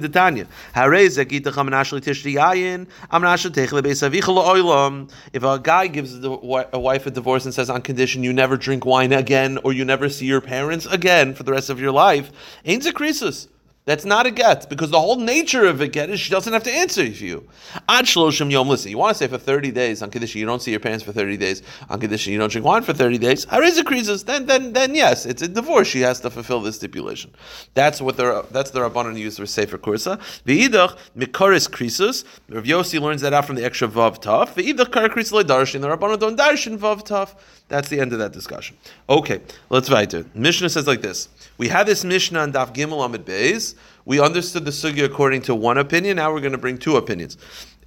a 5.44 5.60
guy 5.60 5.88
gives 5.88 6.26
a 6.26 6.80
wife 6.80 7.06
a 7.06 7.12
divorce 7.12 7.46
and 7.46 7.54
says 7.54 7.70
on 7.70 7.82
condition 7.82 8.24
you 8.24 8.34
never 8.34 8.58
drink 8.58 8.86
wine 8.86 9.14
again 9.14 9.58
or 9.64 9.72
you 9.72 9.86
never 9.86 10.10
see 10.10 10.26
your 10.26 10.42
parents 10.42 10.86
again 10.86 11.34
for 11.34 11.44
the 11.44 11.54
rest 11.54 11.70
of 11.70 11.80
your 11.80 11.94
life, 11.94 12.32
ain't 12.66 12.86
a 12.86 12.92
krisus. 12.92 13.48
That's 13.90 14.06
not 14.06 14.28
a 14.28 14.32
get 14.32 14.70
because 14.70 14.92
the 14.92 15.00
whole 15.00 15.16
nature 15.16 15.66
of 15.66 15.82
a 15.82 15.88
get 15.88 16.12
is 16.12 16.20
she 16.20 16.30
doesn't 16.30 16.54
have 16.54 16.62
to 16.62 16.72
answer 16.72 17.04
you. 17.04 17.50
Ad 17.90 18.06
shloshim 18.06 18.52
yom. 18.52 18.68
Listen, 18.68 18.92
you 18.92 19.00
want 19.00 19.16
to 19.16 19.18
say 19.18 19.28
for 19.28 19.40
thirty 19.40 19.72
days 19.72 20.04
on 20.04 20.12
kedusha 20.12 20.36
you 20.36 20.46
don't 20.46 20.62
see 20.62 20.70
your 20.70 20.80
parents 20.80 21.04
for 21.04 21.12
thirty 21.12 21.38
days 21.38 21.64
on 21.90 22.00
kedusha 22.00 22.28
you 22.28 22.38
don't 22.38 22.52
drink 22.52 22.68
wine 22.68 22.84
for 22.84 22.94
thirty 22.94 23.18
days. 23.18 23.48
Hariza. 23.48 24.24
Then 24.26 24.46
then 24.46 24.74
then 24.74 24.94
yes, 24.94 25.26
it's 25.26 25.42
a 25.42 25.48
divorce. 25.48 25.88
She 25.88 26.02
has 26.02 26.20
to 26.20 26.30
fulfill 26.30 26.62
this 26.62 26.76
stipulation. 26.76 27.32
That's 27.74 28.00
what 28.00 28.16
the 28.18 28.46
that's 28.52 28.70
the 28.70 28.82
rabbanon 28.82 29.18
use 29.18 29.40
for 29.40 29.48
sefer 29.48 29.80
kursa. 29.80 30.20
V'idach 30.46 30.96
mikoris 31.18 31.68
krisus. 31.68 32.26
Rav 32.48 32.66
Yossi 32.66 33.02
learns 33.02 33.22
that 33.22 33.34
out 33.34 33.46
from 33.46 33.56
the 33.56 33.66
extra 33.66 33.88
vav 33.88 34.22
taf. 34.22 34.54
V'idach 34.54 34.92
kar 34.92 35.10
krisus 35.10 35.42
darshin. 35.42 35.82
The 35.82 35.88
rabbanon 35.88 36.20
don't 36.20 36.38
darshin 36.38 36.78
vav 36.78 37.08
taf. 37.08 37.36
That's 37.70 37.90
the 37.90 38.00
end 38.00 38.14
of 38.14 38.20
that 38.20 38.34
discussion. 38.34 38.78
Okay, 39.10 39.42
let's 39.72 39.90
weiter. 39.90 40.26
Mishnah 40.36 40.70
says 40.70 40.86
like 40.86 41.02
this. 41.02 41.30
We 41.58 41.68
had 41.68 41.86
this 41.86 42.04
Mishnah 42.04 42.40
on 42.40 42.54
Daf 42.54 42.74
Gimel 42.74 43.06
Amid 43.06 43.26
Beis. 43.26 43.76
We 44.06 44.20
understood 44.20 44.66
the 44.66 44.72
sugya 44.72 45.06
according 45.06 45.44
to 45.44 45.56
one 45.56 45.78
opinion. 45.78 46.18
Now 46.18 46.34
we're 46.34 46.42
going 46.42 46.54
to 46.54 46.58
bring 46.58 46.78
two 46.78 46.98
opinions. 46.98 47.38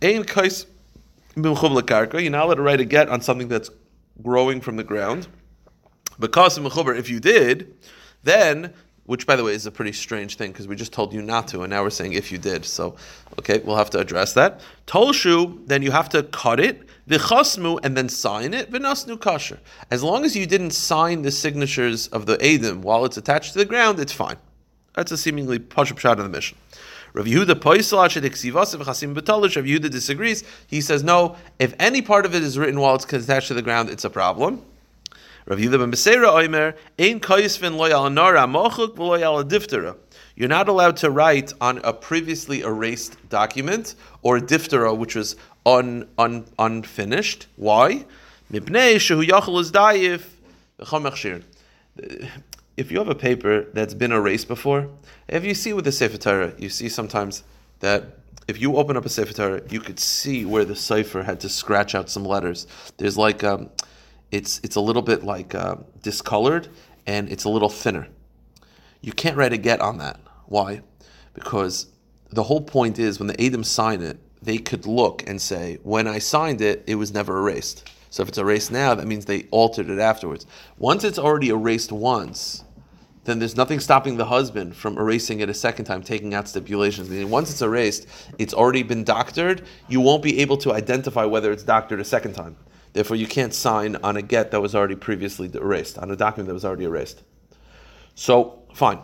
Ein 0.02 0.24
kais. 0.24 0.66
You're 1.34 1.54
not 1.54 1.74
allowed 1.74 2.54
to 2.54 2.62
write 2.62 2.80
a 2.80 2.84
get 2.84 3.08
on 3.08 3.22
something 3.22 3.48
that's 3.48 3.70
growing 4.22 4.60
from 4.60 4.76
the 4.76 4.84
ground. 4.84 5.28
Because 6.18 6.58
if 6.58 7.08
you 7.08 7.20
did, 7.20 7.74
then 8.22 8.74
which 9.04 9.26
by 9.26 9.34
the 9.34 9.42
way 9.42 9.52
is 9.52 9.66
a 9.66 9.70
pretty 9.70 9.92
strange 9.92 10.36
thing 10.36 10.52
because 10.52 10.68
we 10.68 10.76
just 10.76 10.92
told 10.92 11.12
you 11.12 11.22
not 11.22 11.48
to, 11.48 11.62
and 11.62 11.70
now 11.70 11.82
we're 11.82 11.90
saying 11.90 12.12
if 12.12 12.30
you 12.30 12.38
did. 12.38 12.64
So, 12.64 12.96
okay, 13.38 13.60
we'll 13.64 13.76
have 13.76 13.90
to 13.90 13.98
address 13.98 14.32
that. 14.34 14.60
Tolshu, 14.86 15.66
then 15.66 15.82
you 15.82 15.90
have 15.90 16.08
to 16.10 16.22
cut 16.22 16.60
it, 16.60 16.86
vichasmu, 17.08 17.80
and 17.82 17.96
then 17.96 18.08
sign 18.08 18.54
it, 18.54 18.70
vinasnu 18.70 19.18
kasher. 19.18 19.58
As 19.90 20.02
long 20.02 20.24
as 20.24 20.36
you 20.36 20.46
didn't 20.46 20.70
sign 20.70 21.22
the 21.22 21.30
signatures 21.30 22.06
of 22.08 22.26
the 22.26 22.36
Adim 22.38 22.82
while 22.82 23.04
it's 23.04 23.16
attached 23.16 23.52
to 23.52 23.58
the 23.58 23.64
ground, 23.64 23.98
it's 23.98 24.12
fine. 24.12 24.36
That's 24.94 25.10
a 25.12 25.16
seemingly 25.16 25.58
pashut 25.58 25.98
shot 25.98 26.18
of 26.18 26.24
the 26.24 26.30
Mishnah. 26.30 26.58
Rav 27.14 27.26
Yehuda 27.26 27.60
Yehuda 29.64 29.90
disagrees. 29.90 30.44
He 30.66 30.80
says 30.80 31.04
no. 31.04 31.36
If 31.58 31.74
any 31.78 32.00
part 32.00 32.24
of 32.24 32.34
it 32.34 32.42
is 32.42 32.58
written 32.58 32.80
while 32.80 32.94
it's 32.94 33.04
attached 33.04 33.48
to 33.48 33.54
the 33.54 33.62
ground, 33.62 33.90
it's 33.90 34.04
a 34.04 34.10
problem. 34.10 34.62
Rav 35.46 35.58
Yehuda 35.58 35.78
ben 35.78 35.90
Beseira. 35.90 36.32
You're 40.34 40.48
not 40.48 40.68
allowed 40.68 40.96
to 40.98 41.10
write 41.10 41.52
on 41.60 41.78
a 41.84 41.92
previously 41.92 42.60
erased 42.62 43.28
document 43.28 43.94
or 44.22 44.38
a 44.38 44.40
diftera 44.40 44.96
which 44.96 45.14
was 45.14 45.36
un, 45.66 46.08
un, 46.16 46.46
unfinished. 46.58 47.46
Why? 47.56 48.06
Mipnei 48.50 48.96
Shehu 48.96 49.26
Yachal 49.26 49.60
is 49.60 49.70
If 52.82 52.90
you 52.90 52.98
have 52.98 53.08
a 53.08 53.14
paper 53.14 53.66
that's 53.74 53.94
been 53.94 54.10
erased 54.10 54.48
before, 54.48 54.88
if 55.28 55.44
you 55.44 55.54
see 55.54 55.72
with 55.72 55.84
the 55.84 55.92
Sefer 55.92 56.18
Torah, 56.18 56.52
you 56.58 56.68
see 56.68 56.88
sometimes 56.88 57.44
that 57.78 58.18
if 58.48 58.60
you 58.60 58.76
open 58.76 58.96
up 58.96 59.06
a 59.06 59.08
Sefer 59.08 59.32
Torah, 59.32 59.62
you 59.70 59.78
could 59.78 60.00
see 60.00 60.44
where 60.44 60.64
the 60.64 60.74
cipher 60.74 61.22
had 61.22 61.38
to 61.42 61.48
scratch 61.48 61.94
out 61.94 62.10
some 62.10 62.24
letters. 62.24 62.66
There's 62.96 63.16
like 63.16 63.44
um, 63.44 63.70
it's 64.32 64.60
it's 64.64 64.74
a 64.74 64.80
little 64.80 65.00
bit 65.00 65.22
like 65.22 65.54
uh, 65.54 65.76
discolored 66.02 66.66
and 67.06 67.30
it's 67.30 67.44
a 67.44 67.48
little 67.48 67.68
thinner. 67.68 68.08
You 69.00 69.12
can't 69.12 69.36
write 69.36 69.52
a 69.52 69.58
get 69.58 69.80
on 69.80 69.98
that. 69.98 70.18
Why? 70.46 70.82
Because 71.34 71.86
the 72.30 72.42
whole 72.42 72.62
point 72.62 72.98
is 72.98 73.20
when 73.20 73.28
the 73.28 73.40
Adam 73.40 73.62
sign 73.62 74.02
it, 74.02 74.18
they 74.42 74.58
could 74.58 74.86
look 74.86 75.22
and 75.28 75.40
say, 75.40 75.78
when 75.84 76.08
I 76.08 76.18
signed 76.18 76.60
it, 76.60 76.82
it 76.88 76.96
was 76.96 77.14
never 77.14 77.38
erased. 77.38 77.88
So 78.10 78.24
if 78.24 78.28
it's 78.28 78.38
erased 78.38 78.72
now, 78.72 78.94
that 78.96 79.06
means 79.06 79.24
they 79.24 79.44
altered 79.52 79.88
it 79.88 80.00
afterwards. 80.00 80.46
Once 80.78 81.04
it's 81.04 81.18
already 81.18 81.48
erased 81.48 81.92
once, 81.92 82.64
then 83.24 83.38
there's 83.38 83.56
nothing 83.56 83.78
stopping 83.78 84.16
the 84.16 84.24
husband 84.24 84.74
from 84.74 84.98
erasing 84.98 85.40
it 85.40 85.48
a 85.48 85.54
second 85.54 85.84
time, 85.84 86.02
taking 86.02 86.34
out 86.34 86.48
stipulations. 86.48 87.08
And 87.08 87.30
once 87.30 87.50
it's 87.50 87.62
erased, 87.62 88.08
it's 88.38 88.52
already 88.52 88.82
been 88.82 89.04
doctored. 89.04 89.64
You 89.88 90.00
won't 90.00 90.22
be 90.24 90.40
able 90.40 90.56
to 90.58 90.72
identify 90.72 91.24
whether 91.24 91.52
it's 91.52 91.62
doctored 91.62 92.00
a 92.00 92.04
second 92.04 92.32
time. 92.32 92.56
Therefore, 92.92 93.16
you 93.16 93.28
can't 93.28 93.54
sign 93.54 93.96
on 94.02 94.16
a 94.16 94.22
get 94.22 94.50
that 94.50 94.60
was 94.60 94.74
already 94.74 94.96
previously 94.96 95.50
erased, 95.54 95.98
on 95.98 96.10
a 96.10 96.16
document 96.16 96.48
that 96.48 96.54
was 96.54 96.64
already 96.64 96.84
erased. 96.84 97.22
So, 98.14 98.64
fine. 98.74 98.98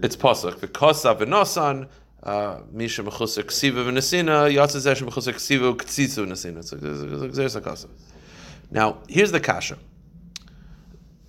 It's 0.00 0.16
pasuk. 0.16 0.60
Because 0.60 1.04
of 1.04 1.18
v'nosan, 1.18 1.88
uh, 2.22 2.60
misha 2.70 3.02
mechusik 3.02 3.46
ksiva 3.46 3.84
v'nesina, 3.84 4.48
yatzazesh 4.54 5.02
mechusik 5.02 5.34
ksiva 5.34 5.74
ktsitzu 5.76 6.24
v'nesina. 6.24 7.88
Now, 8.70 8.98
here's 9.08 9.32
the 9.32 9.40
kasha. 9.40 9.76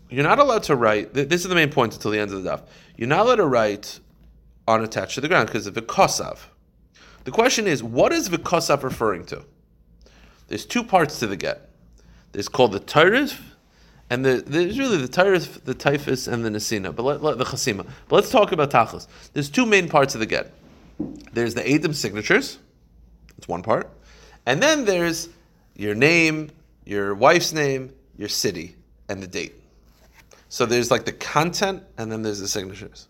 You're 0.10 0.24
not 0.24 0.40
allowed 0.40 0.64
to 0.64 0.76
write. 0.76 1.14
This 1.14 1.42
is 1.42 1.48
the 1.48 1.56
main 1.56 1.70
point 1.72 1.94
until 1.94 2.12
the 2.12 2.20
end 2.20 2.32
of 2.32 2.44
the 2.44 2.50
daf. 2.50 2.64
You're 2.98 3.08
not 3.08 3.26
allowed 3.26 3.36
to 3.36 3.46
write 3.46 4.00
unattached 4.68 5.16
to 5.16 5.22
the 5.22 5.28
ground 5.28 5.48
because 5.48 5.68
of 5.68 5.76
v'kosav. 5.76 6.40
The 7.26 7.32
question 7.32 7.68
is, 7.68 7.84
what 7.84 8.12
is 8.12 8.30
v'kosav 8.30 8.84
referring 8.84 9.26
to? 9.26 9.44
There's 10.48 10.66
two 10.66 10.84
parts 10.84 11.20
to 11.20 11.28
the 11.28 11.36
get. 11.36 11.70
There's 12.32 12.50
called 12.50 12.72
the 12.72 12.80
Tairif, 12.80 13.40
and 14.10 14.26
the, 14.26 14.44
there's 14.46 14.80
really 14.80 14.98
the 14.98 15.08
Tairif, 15.08 15.64
the 15.64 15.76
tofis, 15.76 16.32
and 16.32 16.44
the 16.44 16.50
nesina, 16.50 16.96
but 16.96 17.04
let, 17.04 17.22
let, 17.22 17.38
the 17.38 17.44
Chasima. 17.44 17.88
But 18.08 18.16
let's 18.16 18.32
talk 18.32 18.52
about 18.52 18.72
Tachlis. 18.72 19.08
There's 19.34 19.50
two 19.50 19.66
main 19.66 19.88
parts 19.90 20.16
of 20.16 20.20
the 20.20 20.26
get. 20.26 20.52
There's 21.34 21.54
the 21.54 21.72
Adam 21.72 21.94
signatures, 21.94 22.58
that's 23.36 23.48
one 23.48 23.62
part, 23.62 23.90
and 24.46 24.62
then 24.62 24.86
there's 24.86 25.30
your 25.76 25.96
name, 25.96 26.50
your 26.86 27.14
wife's 27.14 27.54
name, 27.54 27.94
your 28.18 28.30
city, 28.30 28.76
and 29.08 29.22
the 29.24 29.28
date. 29.28 29.54
So 30.50 30.66
there's 30.66 30.92
like 30.92 31.06
the 31.06 31.14
content, 31.14 31.84
and 31.98 32.12
then 32.12 32.24
there's 32.24 32.40
the 32.40 32.48
signatures. 32.48 33.08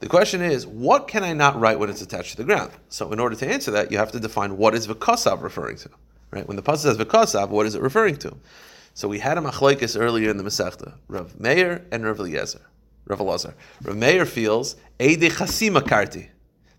The 0.00 0.08
question 0.08 0.42
is, 0.42 0.66
what 0.66 1.08
can 1.08 1.24
I 1.24 1.32
not 1.32 1.58
write 1.58 1.78
when 1.78 1.90
it's 1.90 2.02
attached 2.02 2.32
to 2.32 2.36
the 2.36 2.44
ground? 2.44 2.72
So 2.88 3.12
in 3.12 3.18
order 3.18 3.34
to 3.36 3.48
answer 3.48 3.70
that, 3.72 3.90
you 3.90 3.98
have 3.98 4.12
to 4.12 4.20
define 4.20 4.56
what 4.56 4.74
is 4.74 4.86
Vikasav 4.86 5.42
referring 5.42 5.76
to. 5.78 5.90
Right? 6.30 6.46
When 6.46 6.56
the 6.56 6.62
pasuk 6.62 6.78
says 6.78 6.98
v'kasav, 6.98 7.48
what 7.48 7.66
is 7.66 7.74
it 7.74 7.80
referring 7.80 8.16
to? 8.16 8.36
So 8.92 9.08
we 9.08 9.20
had 9.20 9.38
a 9.38 9.40
machlekes 9.40 9.98
earlier 9.98 10.30
in 10.30 10.36
the 10.36 10.44
Masechta, 10.44 10.94
Rav 11.08 11.38
Meir 11.40 11.86
and 11.90 12.04
Rav 12.04 12.18
Eliezer, 12.18 12.60
Rav 13.06 13.18
Elazar. 13.18 13.54
Rav 13.82 13.96
Meir 13.96 14.26
feels 14.26 14.76
eide 15.00 15.30
chasima 15.30 15.80
karti. 15.80 16.28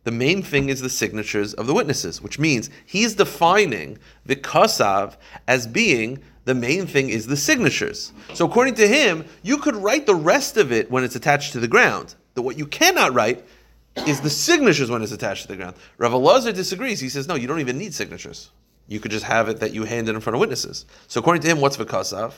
The 0.04 0.12
main 0.12 0.44
thing 0.44 0.70
is 0.70 0.82
the 0.82 0.90
signatures 0.90 1.54
of 1.54 1.68
the 1.68 1.74
witnesses, 1.74 2.22
which 2.22 2.40
means 2.40 2.70
he's 2.86 3.16
defining 3.16 3.98
the 4.26 5.30
as 5.48 5.68
being 5.68 6.24
the 6.50 6.56
main 6.56 6.88
thing 6.88 7.10
is 7.10 7.28
the 7.28 7.38
signatures. 7.38 8.12
So 8.34 8.48
according 8.48 8.74
to 8.76 8.88
him, 8.88 9.24
you 9.44 9.60
could 9.60 9.76
write 9.76 10.08
the 10.08 10.16
rest 10.16 10.58
of 10.58 10.72
it 10.72 10.90
when 10.90 11.04
it's 11.04 11.16
attached 11.16 11.52
to 11.54 11.60
the 11.60 11.68
ground. 11.68 12.16
The 12.34 12.42
what 12.42 12.58
you 12.58 12.66
cannot 12.66 13.14
write 13.14 13.46
is 14.08 14.20
the 14.20 14.32
signatures 14.32 14.90
when 14.90 15.04
it's 15.04 15.12
attached 15.12 15.44
to 15.44 15.48
the 15.50 15.56
ground. 15.56 15.76
Rav 16.00 16.12
Elazar 16.12 16.52
disagrees. 16.52 17.00
He 17.00 17.08
says, 17.08 17.28
no, 17.28 17.36
you 17.36 17.46
don't 17.46 17.60
even 17.60 17.78
need 17.78 17.94
signatures. 17.94 18.50
You 18.88 19.00
could 19.00 19.12
just 19.12 19.26
have 19.26 19.48
it 19.48 19.60
that 19.60 19.74
you 19.74 19.84
hand 19.84 20.10
it 20.10 20.16
in 20.16 20.22
front 20.22 20.34
of 20.34 20.40
witnesses. 20.40 20.88
So 21.06 21.20
according 21.20 21.44
to 21.44 21.50
him, 21.50 21.62
what's 21.62 21.78
v'kasav? 21.78 22.34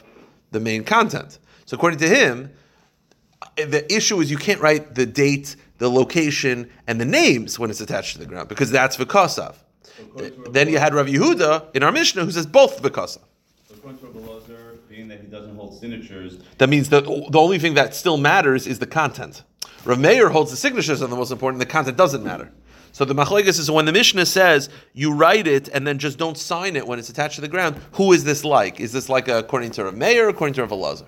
The 0.52 0.60
main 0.60 0.84
content. 0.84 1.40
So 1.66 1.76
according 1.76 2.00
to 2.00 2.10
him, 2.10 2.52
the 3.56 3.86
issue 3.90 4.20
is 4.20 4.30
you 4.30 4.36
can't 4.36 4.60
write 4.60 4.94
the 4.94 5.06
date, 5.06 5.56
the 5.78 5.90
location, 5.90 6.70
and 6.86 7.00
the 7.00 7.06
names 7.06 7.58
when 7.58 7.70
it's 7.70 7.80
attached 7.80 8.12
to 8.14 8.20
the 8.20 8.26
ground 8.26 8.50
because 8.50 8.72
that's 8.72 8.98
v'kasav. 8.98 9.56
Then 10.52 10.68
you 10.68 10.80
had 10.80 10.94
Rav 10.94 11.08
Yehuda 11.08 11.74
in 11.74 11.82
our 11.84 11.94
Mishnah 11.94 12.26
who 12.26 12.32
says 12.32 12.46
both 12.46 12.82
v'kasav. 12.84 13.22
Being 14.90 15.08
that 15.08 15.22
he 15.22 15.28
doesn't 15.28 15.56
hold 15.56 15.80
signatures, 15.80 16.40
that 16.58 16.70
means 16.70 16.90
that 16.90 17.06
the 17.06 17.40
only 17.40 17.58
thing 17.58 17.74
that 17.76 17.96
still 17.96 18.18
matters 18.18 18.68
is 18.68 18.80
the 18.80 18.86
content. 18.86 19.44
Rav 19.86 20.00
Meir 20.00 20.30
holds 20.30 20.52
the 20.52 20.58
signatures 20.58 21.02
are 21.02 21.08
the 21.08 21.16
most 21.16 21.32
important. 21.32 21.60
The 21.60 21.66
content 21.66 21.98
doesn't 21.98 22.24
matter. 22.24 22.52
So 22.92 23.06
the 23.06 23.16
machlekes 23.16 23.58
is 23.58 23.72
when 23.72 23.86
the 23.86 23.94
Mishnah 23.94 24.26
says 24.26 24.70
you 24.94 25.14
write 25.14 25.48
it 25.48 25.70
and 25.70 25.88
then 25.88 25.98
just 25.98 26.18
don't 26.18 26.38
sign 26.38 26.76
it 26.76 26.86
when 26.86 27.00
it's 27.00 27.10
attached 27.10 27.36
to 27.36 27.42
the 27.42 27.48
ground. 27.48 27.78
Who 27.94 28.12
is 28.12 28.24
this 28.24 28.44
like? 28.44 28.80
Is 28.80 28.92
this 28.92 29.10
like 29.10 29.28
according 29.28 29.72
to 29.72 29.88
a 29.88 29.92
Meir, 29.92 30.30
according 30.30 30.54
to 30.56 30.64
a 30.64 30.68
Elazar? 30.68 31.08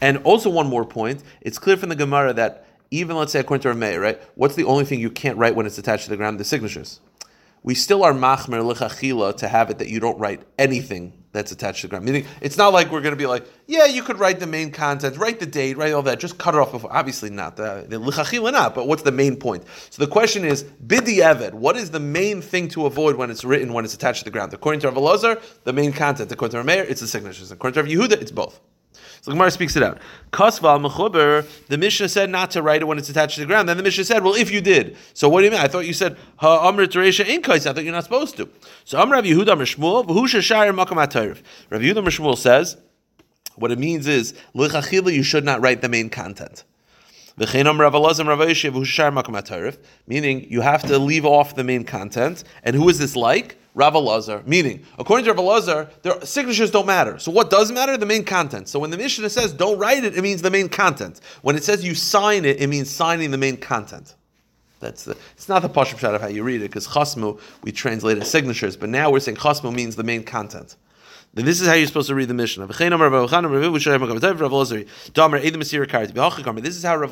And 0.00 0.18
also 0.18 0.50
one 0.50 0.66
more 0.68 0.84
point: 0.84 1.22
it's 1.40 1.58
clear 1.58 1.76
from 1.76 1.88
the 1.88 1.96
Gemara 1.96 2.34
that 2.34 2.66
even 2.90 3.16
let's 3.16 3.32
say 3.32 3.40
according 3.40 3.62
to 3.62 3.70
a 3.70 3.74
Meir, 3.74 4.00
right? 4.00 4.20
What's 4.34 4.54
the 4.54 4.64
only 4.64 4.84
thing 4.84 5.00
you 5.00 5.10
can't 5.10 5.38
write 5.38 5.56
when 5.56 5.66
it's 5.66 5.78
attached 5.78 6.04
to 6.04 6.10
the 6.10 6.16
ground? 6.16 6.38
The 6.38 6.44
signatures. 6.44 7.00
We 7.62 7.74
still 7.74 8.04
are 8.04 8.12
machmer 8.12 8.62
lechachila 8.62 9.36
to 9.38 9.48
have 9.48 9.70
it 9.70 9.78
that 9.78 9.88
you 9.88 10.00
don't 10.00 10.18
write 10.18 10.42
anything 10.58 11.12
that's 11.38 11.52
attached 11.52 11.82
to 11.82 11.86
the 11.86 11.90
ground. 11.90 12.04
Meaning, 12.04 12.26
it's 12.40 12.56
not 12.56 12.72
like 12.72 12.90
we're 12.90 13.00
going 13.00 13.12
to 13.12 13.18
be 13.18 13.26
like, 13.26 13.46
yeah, 13.68 13.86
you 13.86 14.02
could 14.02 14.18
write 14.18 14.40
the 14.40 14.46
main 14.46 14.72
content, 14.72 15.16
write 15.16 15.38
the 15.38 15.46
date, 15.46 15.76
write 15.76 15.92
all 15.92 16.02
that, 16.02 16.18
just 16.18 16.36
cut 16.36 16.54
it 16.54 16.60
off 16.60 16.72
before. 16.72 16.92
Obviously 16.92 17.30
not. 17.30 17.56
The, 17.56 17.86
lichachila 17.88 18.52
not, 18.52 18.74
but 18.74 18.88
what's 18.88 19.02
the 19.02 19.12
main 19.12 19.36
point? 19.36 19.64
So 19.90 20.04
the 20.04 20.10
question 20.10 20.44
is, 20.44 20.64
bidi 20.64 21.52
what 21.52 21.76
is 21.76 21.92
the 21.92 22.00
main 22.00 22.42
thing 22.42 22.68
to 22.70 22.86
avoid 22.86 23.14
when 23.16 23.30
it's 23.30 23.44
written, 23.44 23.72
when 23.72 23.84
it's 23.84 23.94
attached 23.94 24.20
to 24.20 24.24
the 24.24 24.30
ground? 24.30 24.52
According 24.52 24.80
to 24.80 24.90
Rav 24.90 24.96
Elazar, 24.96 25.40
the 25.62 25.72
main 25.72 25.92
content. 25.92 26.32
According 26.32 26.52
to 26.52 26.58
Rav 26.58 26.90
it's 26.90 27.00
the 27.00 27.06
signatures. 27.06 27.52
According 27.52 27.74
to 27.74 27.82
Rav 27.82 28.10
Yehuda, 28.10 28.20
it's 28.20 28.32
both. 28.32 28.60
So 29.20 29.32
Gemara 29.32 29.50
speaks 29.50 29.76
it 29.76 29.82
out. 29.82 29.98
Kasval 30.32 30.86
mechuber. 30.86 31.46
The 31.66 31.78
Mishnah 31.78 32.08
said 32.08 32.30
not 32.30 32.50
to 32.52 32.62
write 32.62 32.82
it 32.82 32.86
when 32.86 32.98
it's 32.98 33.08
attached 33.08 33.34
to 33.36 33.40
the 33.40 33.46
ground. 33.46 33.68
Then 33.68 33.76
the 33.76 33.82
Mishnah 33.82 34.04
said, 34.04 34.22
"Well, 34.24 34.34
if 34.34 34.50
you 34.50 34.60
did." 34.60 34.96
So 35.14 35.28
what 35.28 35.40
do 35.40 35.46
you 35.46 35.50
mean? 35.50 35.60
I 35.60 35.68
thought 35.68 35.86
you 35.86 35.92
said 35.92 36.16
ha'amr 36.36 36.86
teresha 36.86 37.26
in. 37.26 37.44
I 37.48 37.58
thought 37.58 37.82
you're 37.84 37.92
not 37.92 38.04
supposed 38.04 38.36
to. 38.36 38.48
So 38.84 38.98
Amr 38.98 39.16
Rav 39.16 39.24
Yehuda 39.24 39.56
Mishmuel 39.56 40.06
v'husha 40.06 40.40
shayir 40.40 40.74
makam. 40.74 40.96
Rav 41.70 41.80
Yehuda 41.80 42.04
Mishmuel 42.04 42.36
says, 42.36 42.76
what 43.58 43.72
it 43.72 43.78
means 43.78 44.06
is 44.06 44.34
lichachila 44.54 45.12
you 45.12 45.22
should 45.22 45.44
not 45.44 45.60
write 45.60 45.82
the 45.82 45.88
main 45.88 46.08
content. 46.08 46.64
Meaning 50.06 50.46
you 50.50 50.60
have 50.60 50.82
to 50.82 50.98
leave 50.98 51.24
off 51.24 51.54
the 51.54 51.64
main 51.64 51.84
content. 51.84 52.44
And 52.64 52.74
who 52.74 52.88
is 52.88 52.98
this 52.98 53.14
like? 53.14 53.56
Rav 53.78 53.94
Elazar. 53.94 54.44
Meaning, 54.44 54.84
according 54.98 55.24
to 55.24 55.32
Rav 55.32 55.40
Elazar, 55.40 55.88
their 56.02 56.20
signatures 56.22 56.72
don't 56.72 56.86
matter. 56.86 57.18
So 57.20 57.30
what 57.30 57.48
does 57.48 57.70
matter? 57.70 57.96
The 57.96 58.06
main 58.06 58.24
content. 58.24 58.68
So 58.68 58.80
when 58.80 58.90
the 58.90 58.96
Mishnah 58.98 59.30
says 59.30 59.52
don't 59.52 59.78
write 59.78 60.02
it, 60.02 60.18
it 60.18 60.22
means 60.22 60.42
the 60.42 60.50
main 60.50 60.68
content. 60.68 61.20
When 61.42 61.54
it 61.54 61.62
says 61.62 61.84
you 61.84 61.94
sign 61.94 62.44
it, 62.44 62.60
it 62.60 62.66
means 62.66 62.90
signing 62.90 63.30
the 63.30 63.38
main 63.38 63.56
content. 63.56 64.16
That's 64.80 65.04
the. 65.04 65.16
It's 65.34 65.48
not 65.48 65.62
the 65.62 65.68
pashut 65.68 65.98
shot 65.98 66.12
of 66.14 66.20
how 66.20 66.26
you 66.26 66.42
read 66.42 66.60
it 66.60 66.70
because 66.70 66.88
chasmu 66.88 67.40
we 67.62 67.70
translate 67.70 68.18
as 68.18 68.28
signatures, 68.28 68.76
but 68.76 68.88
now 68.88 69.12
we're 69.12 69.20
saying 69.20 69.36
chasmu 69.36 69.72
means 69.72 69.94
the 69.94 70.02
main 70.02 70.24
content. 70.24 70.74
Then 71.34 71.44
this 71.44 71.60
is 71.60 71.68
how 71.68 71.74
you're 71.74 71.86
supposed 71.86 72.08
to 72.08 72.16
read 72.16 72.28
the 72.28 72.34
Mishnah. 72.34 72.66
This 72.66 72.80
is 72.80 72.88
how 72.88 72.96
Rav 72.96 73.12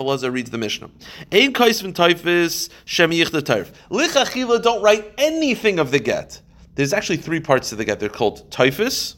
Elazar 0.00 0.32
reads 0.32 0.50
the 0.50 0.58
Mishnah. 0.58 0.90
Don't 4.62 4.82
write 4.82 5.14
anything 5.18 5.78
of 5.78 5.90
the 5.92 5.98
get. 6.00 6.40
There's 6.76 6.92
actually 6.92 7.16
three 7.16 7.40
parts 7.40 7.70
to 7.70 7.76
the 7.76 7.84
get. 7.84 8.00
They're 8.00 8.08
called 8.08 8.48
taifis. 8.50 9.16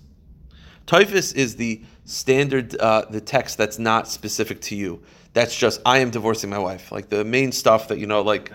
Taifis 0.87 1.35
is 1.35 1.57
the 1.57 1.83
standard, 2.05 2.75
uh, 2.81 3.05
the 3.11 3.21
text 3.21 3.59
that's 3.59 3.79
not 3.79 4.09
specific 4.09 4.61
to 4.63 4.77
you. 4.77 5.03
That's 5.35 5.55
just 5.55 5.81
I 5.85 5.99
am 5.99 6.11
divorcing 6.11 6.49
my 6.51 6.59
wife. 6.59 6.91
Like 6.91 7.11
the 7.11 7.25
main 7.25 7.53
stuff 7.53 7.89
that 7.89 7.99
you 7.99 8.07
know, 8.07 8.23
like 8.23 8.51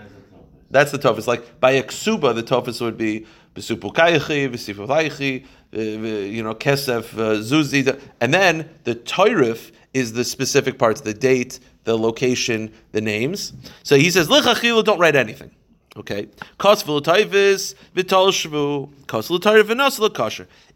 that's 0.70 0.90
the 0.90 0.98
tofis. 0.98 1.26
Like 1.26 1.60
by 1.60 1.72
a 1.72 1.82
the 1.82 2.42
tofis 2.42 2.80
would 2.80 2.96
be 2.96 3.26
besupu 3.54 3.92
kayichi, 3.94 4.50
besifu 4.50 4.88
layichi, 4.88 5.44
uh, 5.76 5.80
you 5.80 6.42
know, 6.42 6.54
kesef, 6.54 7.12
uh, 7.14 7.40
zuzi, 7.40 8.00
and 8.20 8.32
then 8.32 8.68
the 8.84 8.94
toirif 8.94 9.70
is 9.92 10.14
the 10.14 10.24
specific 10.24 10.78
parts, 10.78 11.02
the 11.02 11.14
date, 11.14 11.60
the 11.84 11.96
location, 11.96 12.72
the 12.92 13.00
names. 13.00 13.52
So 13.82 13.96
he 13.96 14.10
says 14.10 14.28
don't 14.28 14.98
write 14.98 15.14
anything. 15.14 15.52
Okay. 15.96 16.28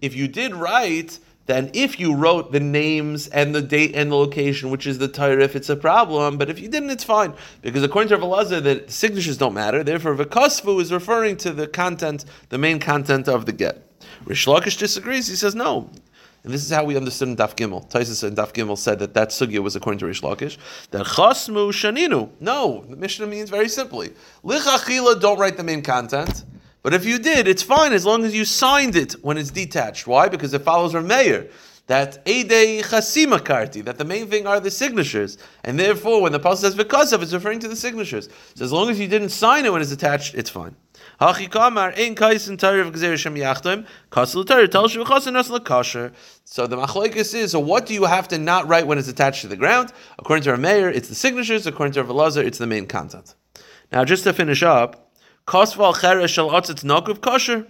If 0.00 0.14
you 0.14 0.28
did 0.28 0.54
write 0.54 1.18
then 1.48 1.70
if 1.72 1.98
you 1.98 2.14
wrote 2.14 2.52
the 2.52 2.60
names 2.60 3.26
and 3.28 3.54
the 3.54 3.62
date 3.62 3.94
and 3.94 4.12
the 4.12 4.16
location, 4.16 4.68
which 4.68 4.86
is 4.86 4.98
the 4.98 5.08
Torah, 5.08 5.44
it's 5.44 5.70
a 5.70 5.76
problem. 5.76 6.36
But 6.36 6.50
if 6.50 6.60
you 6.60 6.68
didn't, 6.68 6.90
it's 6.90 7.04
fine. 7.04 7.32
Because 7.62 7.82
according 7.82 8.10
to 8.10 8.18
Rav 8.18 8.50
Elazar, 8.50 8.62
the 8.62 8.84
signatures 8.92 9.38
don't 9.38 9.54
matter. 9.54 9.82
Therefore, 9.82 10.14
Vikasvu 10.14 10.78
is 10.78 10.92
referring 10.92 11.38
to 11.38 11.52
the 11.52 11.66
content, 11.66 12.26
the 12.50 12.58
main 12.58 12.78
content 12.78 13.28
of 13.28 13.46
the 13.46 13.52
get. 13.52 13.82
Reish 14.26 14.46
Lakish 14.46 14.76
disagrees. 14.76 15.28
He 15.28 15.36
says 15.36 15.54
no. 15.54 15.88
And 16.48 16.54
this 16.54 16.64
is 16.64 16.70
how 16.70 16.82
we 16.82 16.96
understood 16.96 17.28
in 17.28 17.36
Daf 17.36 17.54
Gimel. 17.54 17.86
Tosfos 17.90 18.26
in 18.26 18.34
Daf 18.34 18.54
Gimel 18.54 18.78
said 18.78 19.00
that 19.00 19.12
that 19.12 19.28
sugya 19.28 19.58
was 19.58 19.76
according 19.76 19.98
to 19.98 20.06
Reish 20.06 20.22
Lakish. 20.22 20.56
That 20.92 21.04
chasmu 21.04 21.68
shaninu. 21.68 22.30
No, 22.40 22.86
the 22.88 22.96
Mishnah 22.96 23.26
means 23.26 23.50
very 23.50 23.68
simply. 23.68 24.14
Lichachila, 24.42 25.20
don't 25.20 25.38
write 25.38 25.58
the 25.58 25.62
main 25.62 25.82
content. 25.82 26.46
But 26.82 26.94
if 26.94 27.04
you 27.04 27.18
did, 27.18 27.48
it's 27.48 27.62
fine 27.62 27.92
as 27.92 28.06
long 28.06 28.24
as 28.24 28.34
you 28.34 28.46
signed 28.46 28.96
it 28.96 29.12
when 29.22 29.36
it's 29.36 29.50
detached. 29.50 30.06
Why? 30.06 30.30
Because 30.30 30.54
it 30.54 30.62
follows 30.62 30.94
our 30.94 31.02
Meir. 31.02 31.50
That 31.86 32.24
Eidei 32.24 32.80
Chasima 32.80 33.40
Karti, 33.40 33.84
that 33.84 33.98
the 33.98 34.06
main 34.06 34.26
thing 34.28 34.46
are 34.46 34.58
the 34.58 34.70
signatures. 34.70 35.36
And 35.64 35.78
therefore, 35.78 36.22
when 36.22 36.32
the 36.32 36.40
Pasuk 36.40 36.60
says 36.60 36.74
because 36.74 37.12
of, 37.12 37.22
it's 37.22 37.34
referring 37.34 37.58
to 37.58 37.68
the 37.68 37.76
signatures. 37.76 38.30
So 38.54 38.64
as 38.64 38.72
long 38.72 38.88
as 38.88 38.98
you 38.98 39.06
didn't 39.06 39.30
sign 39.30 39.66
it 39.66 39.72
when 39.74 39.82
it's 39.82 39.92
attached, 39.92 40.34
it's 40.34 40.48
fine. 40.48 40.76
So 41.20 41.32
the 41.32 41.40
machlokes 46.76 47.34
is, 47.34 47.50
so 47.50 47.58
what 47.58 47.86
do 47.86 47.94
you 47.94 48.04
have 48.04 48.28
to 48.28 48.38
not 48.38 48.68
write 48.68 48.86
when 48.86 48.98
it's 48.98 49.08
attached 49.08 49.40
to 49.40 49.48
the 49.48 49.56
ground? 49.56 49.92
According 50.20 50.44
to 50.44 50.50
our 50.50 50.56
Meir, 50.56 50.88
it's 50.88 51.08
the 51.08 51.16
signatures. 51.16 51.66
According 51.66 51.94
to 51.94 52.00
our 52.02 52.06
Velazar, 52.06 52.44
it's 52.44 52.58
the 52.58 52.68
main 52.68 52.86
content. 52.86 53.34
Now, 53.90 54.04
just 54.04 54.22
to 54.24 54.32
finish 54.32 54.62
up, 54.62 55.10
Kosval 55.44 55.94
cheresh 55.94 56.28
shel 56.28 56.50
otzitz 56.50 56.84
nokuv 56.84 57.20
kosher. 57.20 57.66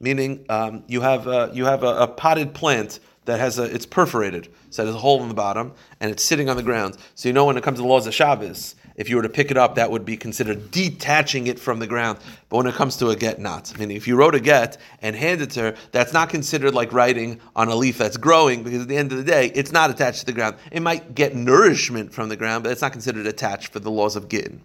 Meaning, 0.00 0.44
um, 0.50 0.84
you 0.88 1.00
have 1.00 1.26
a, 1.26 1.50
you 1.54 1.64
have 1.64 1.82
a, 1.82 1.96
a, 1.96 2.08
potted 2.08 2.52
plant 2.52 3.00
that 3.24 3.40
has 3.40 3.58
a 3.58 3.64
it's 3.64 3.86
perforated, 3.86 4.48
so 4.70 4.84
there's 4.84 4.94
a 4.94 4.98
hole 4.98 5.22
in 5.22 5.28
the 5.28 5.34
bottom, 5.34 5.72
and 6.00 6.10
it's 6.10 6.22
sitting 6.22 6.48
on 6.48 6.56
the 6.56 6.62
ground. 6.62 6.96
So 7.14 7.28
you 7.28 7.32
know 7.32 7.44
when 7.46 7.56
it 7.56 7.62
comes 7.62 7.78
to 7.78 7.82
the 7.82 7.88
laws 7.88 8.06
of 8.06 8.14
Shabbos, 8.14 8.74
if 8.96 9.08
you 9.08 9.16
were 9.16 9.22
to 9.22 9.28
pick 9.28 9.50
it 9.50 9.56
up, 9.56 9.74
that 9.74 9.90
would 9.90 10.04
be 10.04 10.16
considered 10.16 10.70
detaching 10.70 11.48
it 11.48 11.58
from 11.58 11.80
the 11.80 11.86
ground. 11.86 12.18
But 12.48 12.58
when 12.58 12.66
it 12.66 12.74
comes 12.74 12.96
to 12.98 13.08
a 13.08 13.16
get, 13.16 13.40
not. 13.40 13.76
Meaning, 13.78 13.96
if 13.96 14.06
you 14.06 14.14
wrote 14.14 14.34
a 14.36 14.40
get 14.40 14.76
and 15.02 15.16
handed 15.16 15.50
to 15.52 15.60
her, 15.60 15.76
that's 15.90 16.12
not 16.12 16.28
considered 16.28 16.74
like 16.74 16.92
writing 16.92 17.40
on 17.56 17.68
a 17.68 17.74
leaf 17.74 17.98
that's 17.98 18.16
growing, 18.16 18.62
because 18.62 18.82
at 18.82 18.88
the 18.88 18.96
end 18.96 19.10
of 19.10 19.18
the 19.18 19.24
day, 19.24 19.50
it's 19.54 19.72
not 19.72 19.90
attached 19.90 20.20
to 20.20 20.26
the 20.26 20.32
ground. 20.32 20.56
It 20.70 20.80
might 20.80 21.14
get 21.14 21.34
nourishment 21.34 22.12
from 22.12 22.28
the 22.28 22.36
ground, 22.36 22.62
but 22.62 22.72
it's 22.72 22.82
not 22.82 22.92
considered 22.92 23.26
attached 23.26 23.72
for 23.72 23.80
the 23.80 23.90
laws 23.90 24.14
of 24.14 24.28
gittin. 24.28 24.64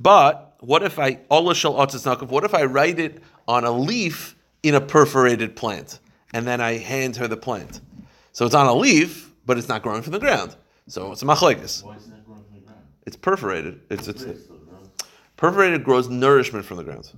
But 0.00 0.56
what 0.60 0.82
if 0.82 0.98
I 0.98 1.18
What 1.28 2.44
if 2.44 2.54
I 2.54 2.64
write 2.64 2.98
it 2.98 3.22
on 3.46 3.64
a 3.64 3.70
leaf 3.70 4.34
in 4.62 4.74
a 4.74 4.80
perforated 4.80 5.56
plant, 5.56 5.98
and 6.32 6.46
then 6.46 6.60
I 6.60 6.78
hand 6.78 7.16
her 7.16 7.28
the 7.28 7.36
plant? 7.36 7.80
So 8.32 8.46
it's 8.46 8.54
on 8.54 8.66
a 8.66 8.74
leaf, 8.74 9.30
but 9.46 9.58
it's 9.58 9.68
not 9.68 9.82
growing 9.82 10.02
from 10.02 10.12
the 10.12 10.18
ground. 10.18 10.56
So 10.86 11.12
it's 11.12 11.22
a 11.22 11.26
machlekes. 11.26 11.82
Why 11.84 11.96
is 11.96 12.06
that 12.06 12.24
growing 12.24 12.44
from 12.44 12.54
the 12.54 12.60
ground? 12.60 12.80
It's 13.06 13.16
perforated. 13.16 13.80
It's, 13.90 14.08
it's 14.08 14.22
It 14.22 14.36
is 14.36 14.44
still 14.44 14.56
growing. 14.56 14.90
perforated 15.36 15.84
grows 15.84 16.08
nourishment 16.08 16.64
from 16.64 16.76
the 16.76 16.84
ground. 16.84 17.10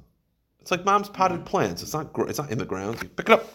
It's 0.61 0.71
like 0.71 0.85
mom's 0.85 1.09
potted 1.09 1.45
plants. 1.45 1.83
It's 1.83 1.93
not. 1.95 2.11
It's 2.29 2.39
not 2.39 2.51
in 2.51 2.59
the 2.59 2.65
ground. 2.65 2.99
You 3.03 3.09
pick 3.09 3.29
it 3.29 3.33
up. 3.33 3.47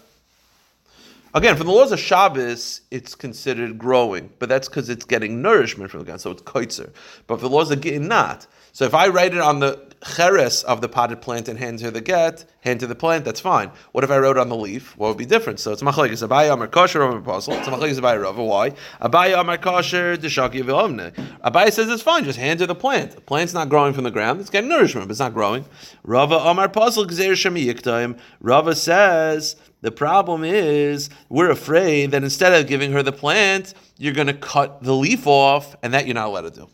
Again, 1.34 1.58
from 1.58 1.68
the 1.68 1.74
laws 1.74 1.92
of 1.92 2.00
Shabbos, 2.00 2.82
it's 2.92 3.14
considered 3.14 3.78
growing, 3.78 4.30
but 4.40 4.48
that's 4.48 4.70
because 4.70 4.88
it's 4.90 5.04
getting 5.04 5.42
nourishment 5.42 5.92
from 5.92 6.00
the 6.00 6.06
ground, 6.06 6.22
so 6.22 6.32
it's 6.32 6.42
koitzer. 6.44 6.94
But 7.28 7.42
for 7.42 7.50
the 7.50 7.54
laws 7.54 7.72
of 7.72 7.82
Gittin, 7.82 8.08
not. 8.08 8.48
So 8.76 8.84
if 8.84 8.94
I 8.94 9.08
write 9.08 9.34
it 9.34 9.40
on 9.40 9.60
the 9.60 9.80
cheres 10.04 10.62
of 10.64 10.82
the 10.82 10.90
potted 10.90 11.22
plant 11.22 11.48
and 11.48 11.58
hand 11.58 11.80
her 11.80 11.90
the 11.90 12.02
get, 12.02 12.44
hand 12.60 12.82
to 12.82 12.88
the 12.88 12.94
plant, 12.94 13.24
that's 13.24 13.40
fine. 13.40 13.72
What 13.94 14.04
if 14.04 14.12
I 14.12 14.18
wrote 14.18 14.38
on 14.38 14.50
the 14.50 14.56
leaf? 14.58 14.98
What 14.98 15.08
would 15.08 15.18
be 15.18 15.26
different? 15.26 15.62
So 15.62 15.72
it's 15.72 15.82
machlekes 15.82 16.28
Abaye 16.28 16.52
Amar 16.52 16.68
Kosher 16.68 17.02
Amar 17.02 17.22
pasul. 17.22 17.58
It's 17.58 17.70
machlekes 17.70 18.02
Abaye 18.02 18.22
Rava. 18.22 18.44
Why? 18.44 18.72
Abaye 19.00 19.40
Amar 19.40 19.60
Kosher 19.60 20.18
Deshaki 20.18 20.62
V'Omne. 20.62 21.14
Abaye 21.40 21.72
says 21.72 21.88
it's 21.88 22.04
fine. 22.04 22.26
Just 22.26 22.38
hand 22.38 22.60
her 22.60 22.66
the 22.66 22.76
plant. 22.76 23.14
The 23.14 23.22
plant's 23.22 23.54
not 23.54 23.70
growing 23.70 23.94
from 23.94 24.04
the 24.04 24.12
ground. 24.12 24.42
It's 24.42 24.50
getting 24.50 24.70
nourishment, 24.70 25.08
but 25.08 25.12
it's 25.12 25.22
not 25.22 25.34
growing. 25.34 25.64
Rava 26.04 26.36
Amar 26.36 26.68
pasul 26.68 27.06
Gzeir 27.06 27.32
Shemi 27.32 27.66
Yiktaim. 27.66 28.20
Rava 28.42 28.76
says. 28.76 29.56
The 29.80 29.92
problem 29.92 30.44
is 30.44 31.10
we're 31.30 31.50
afraid 31.50 32.12
that 32.12 32.26
instead 32.26 32.52
of 32.52 32.68
giving 32.68 32.92
her 32.92 33.04
the 33.04 33.14
plant, 33.14 33.74
you're 33.98 34.14
going 34.14 34.28
to 34.28 34.34
cut 34.34 34.84
the 34.84 34.94
leaf 34.94 35.28
off, 35.28 35.78
and 35.82 35.94
that 35.94 36.08
you're 36.08 36.16
not 36.16 36.28
allowed 36.28 36.42
to 36.42 36.50
do. 36.50 36.68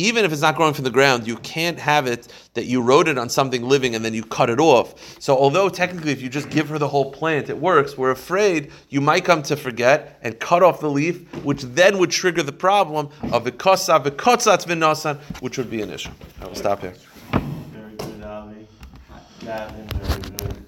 Even 0.00 0.24
if 0.24 0.32
it's 0.32 0.42
not 0.42 0.54
growing 0.54 0.74
from 0.74 0.84
the 0.84 0.90
ground, 0.90 1.26
you 1.26 1.36
can't 1.38 1.76
have 1.76 2.06
it 2.06 2.28
that 2.54 2.66
you 2.66 2.80
wrote 2.80 3.08
it 3.08 3.18
on 3.18 3.28
something 3.28 3.64
living 3.64 3.96
and 3.96 4.04
then 4.04 4.14
you 4.14 4.22
cut 4.22 4.48
it 4.48 4.60
off. 4.60 4.94
So, 5.20 5.36
although 5.36 5.68
technically, 5.68 6.12
if 6.12 6.22
you 6.22 6.28
just 6.28 6.50
give 6.50 6.68
her 6.68 6.78
the 6.78 6.86
whole 6.86 7.10
plant, 7.10 7.50
it 7.50 7.58
works, 7.58 7.98
we're 7.98 8.12
afraid 8.12 8.70
you 8.90 9.00
might 9.00 9.24
come 9.24 9.42
to 9.42 9.56
forget 9.56 10.20
and 10.22 10.38
cut 10.38 10.62
off 10.62 10.78
the 10.78 10.88
leaf, 10.88 11.28
which 11.42 11.62
then 11.62 11.98
would 11.98 12.12
trigger 12.12 12.44
the 12.44 12.52
problem 12.52 13.08
of 13.32 13.44
vikosa, 13.44 14.00
vikotzatz 14.00 14.66
v'nasan, 14.66 15.18
which 15.42 15.58
would 15.58 15.68
be 15.68 15.82
an 15.82 15.90
issue. 15.90 16.10
I 16.40 16.46
will 16.46 16.54
stop 16.54 16.80
here. 16.80 16.94
Very 17.32 17.96
good, 17.96 18.22
Ali. 18.22 18.68
Gavin, 19.40 19.88
very 19.88 20.22
good. 20.22 20.64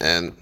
And 0.00 0.34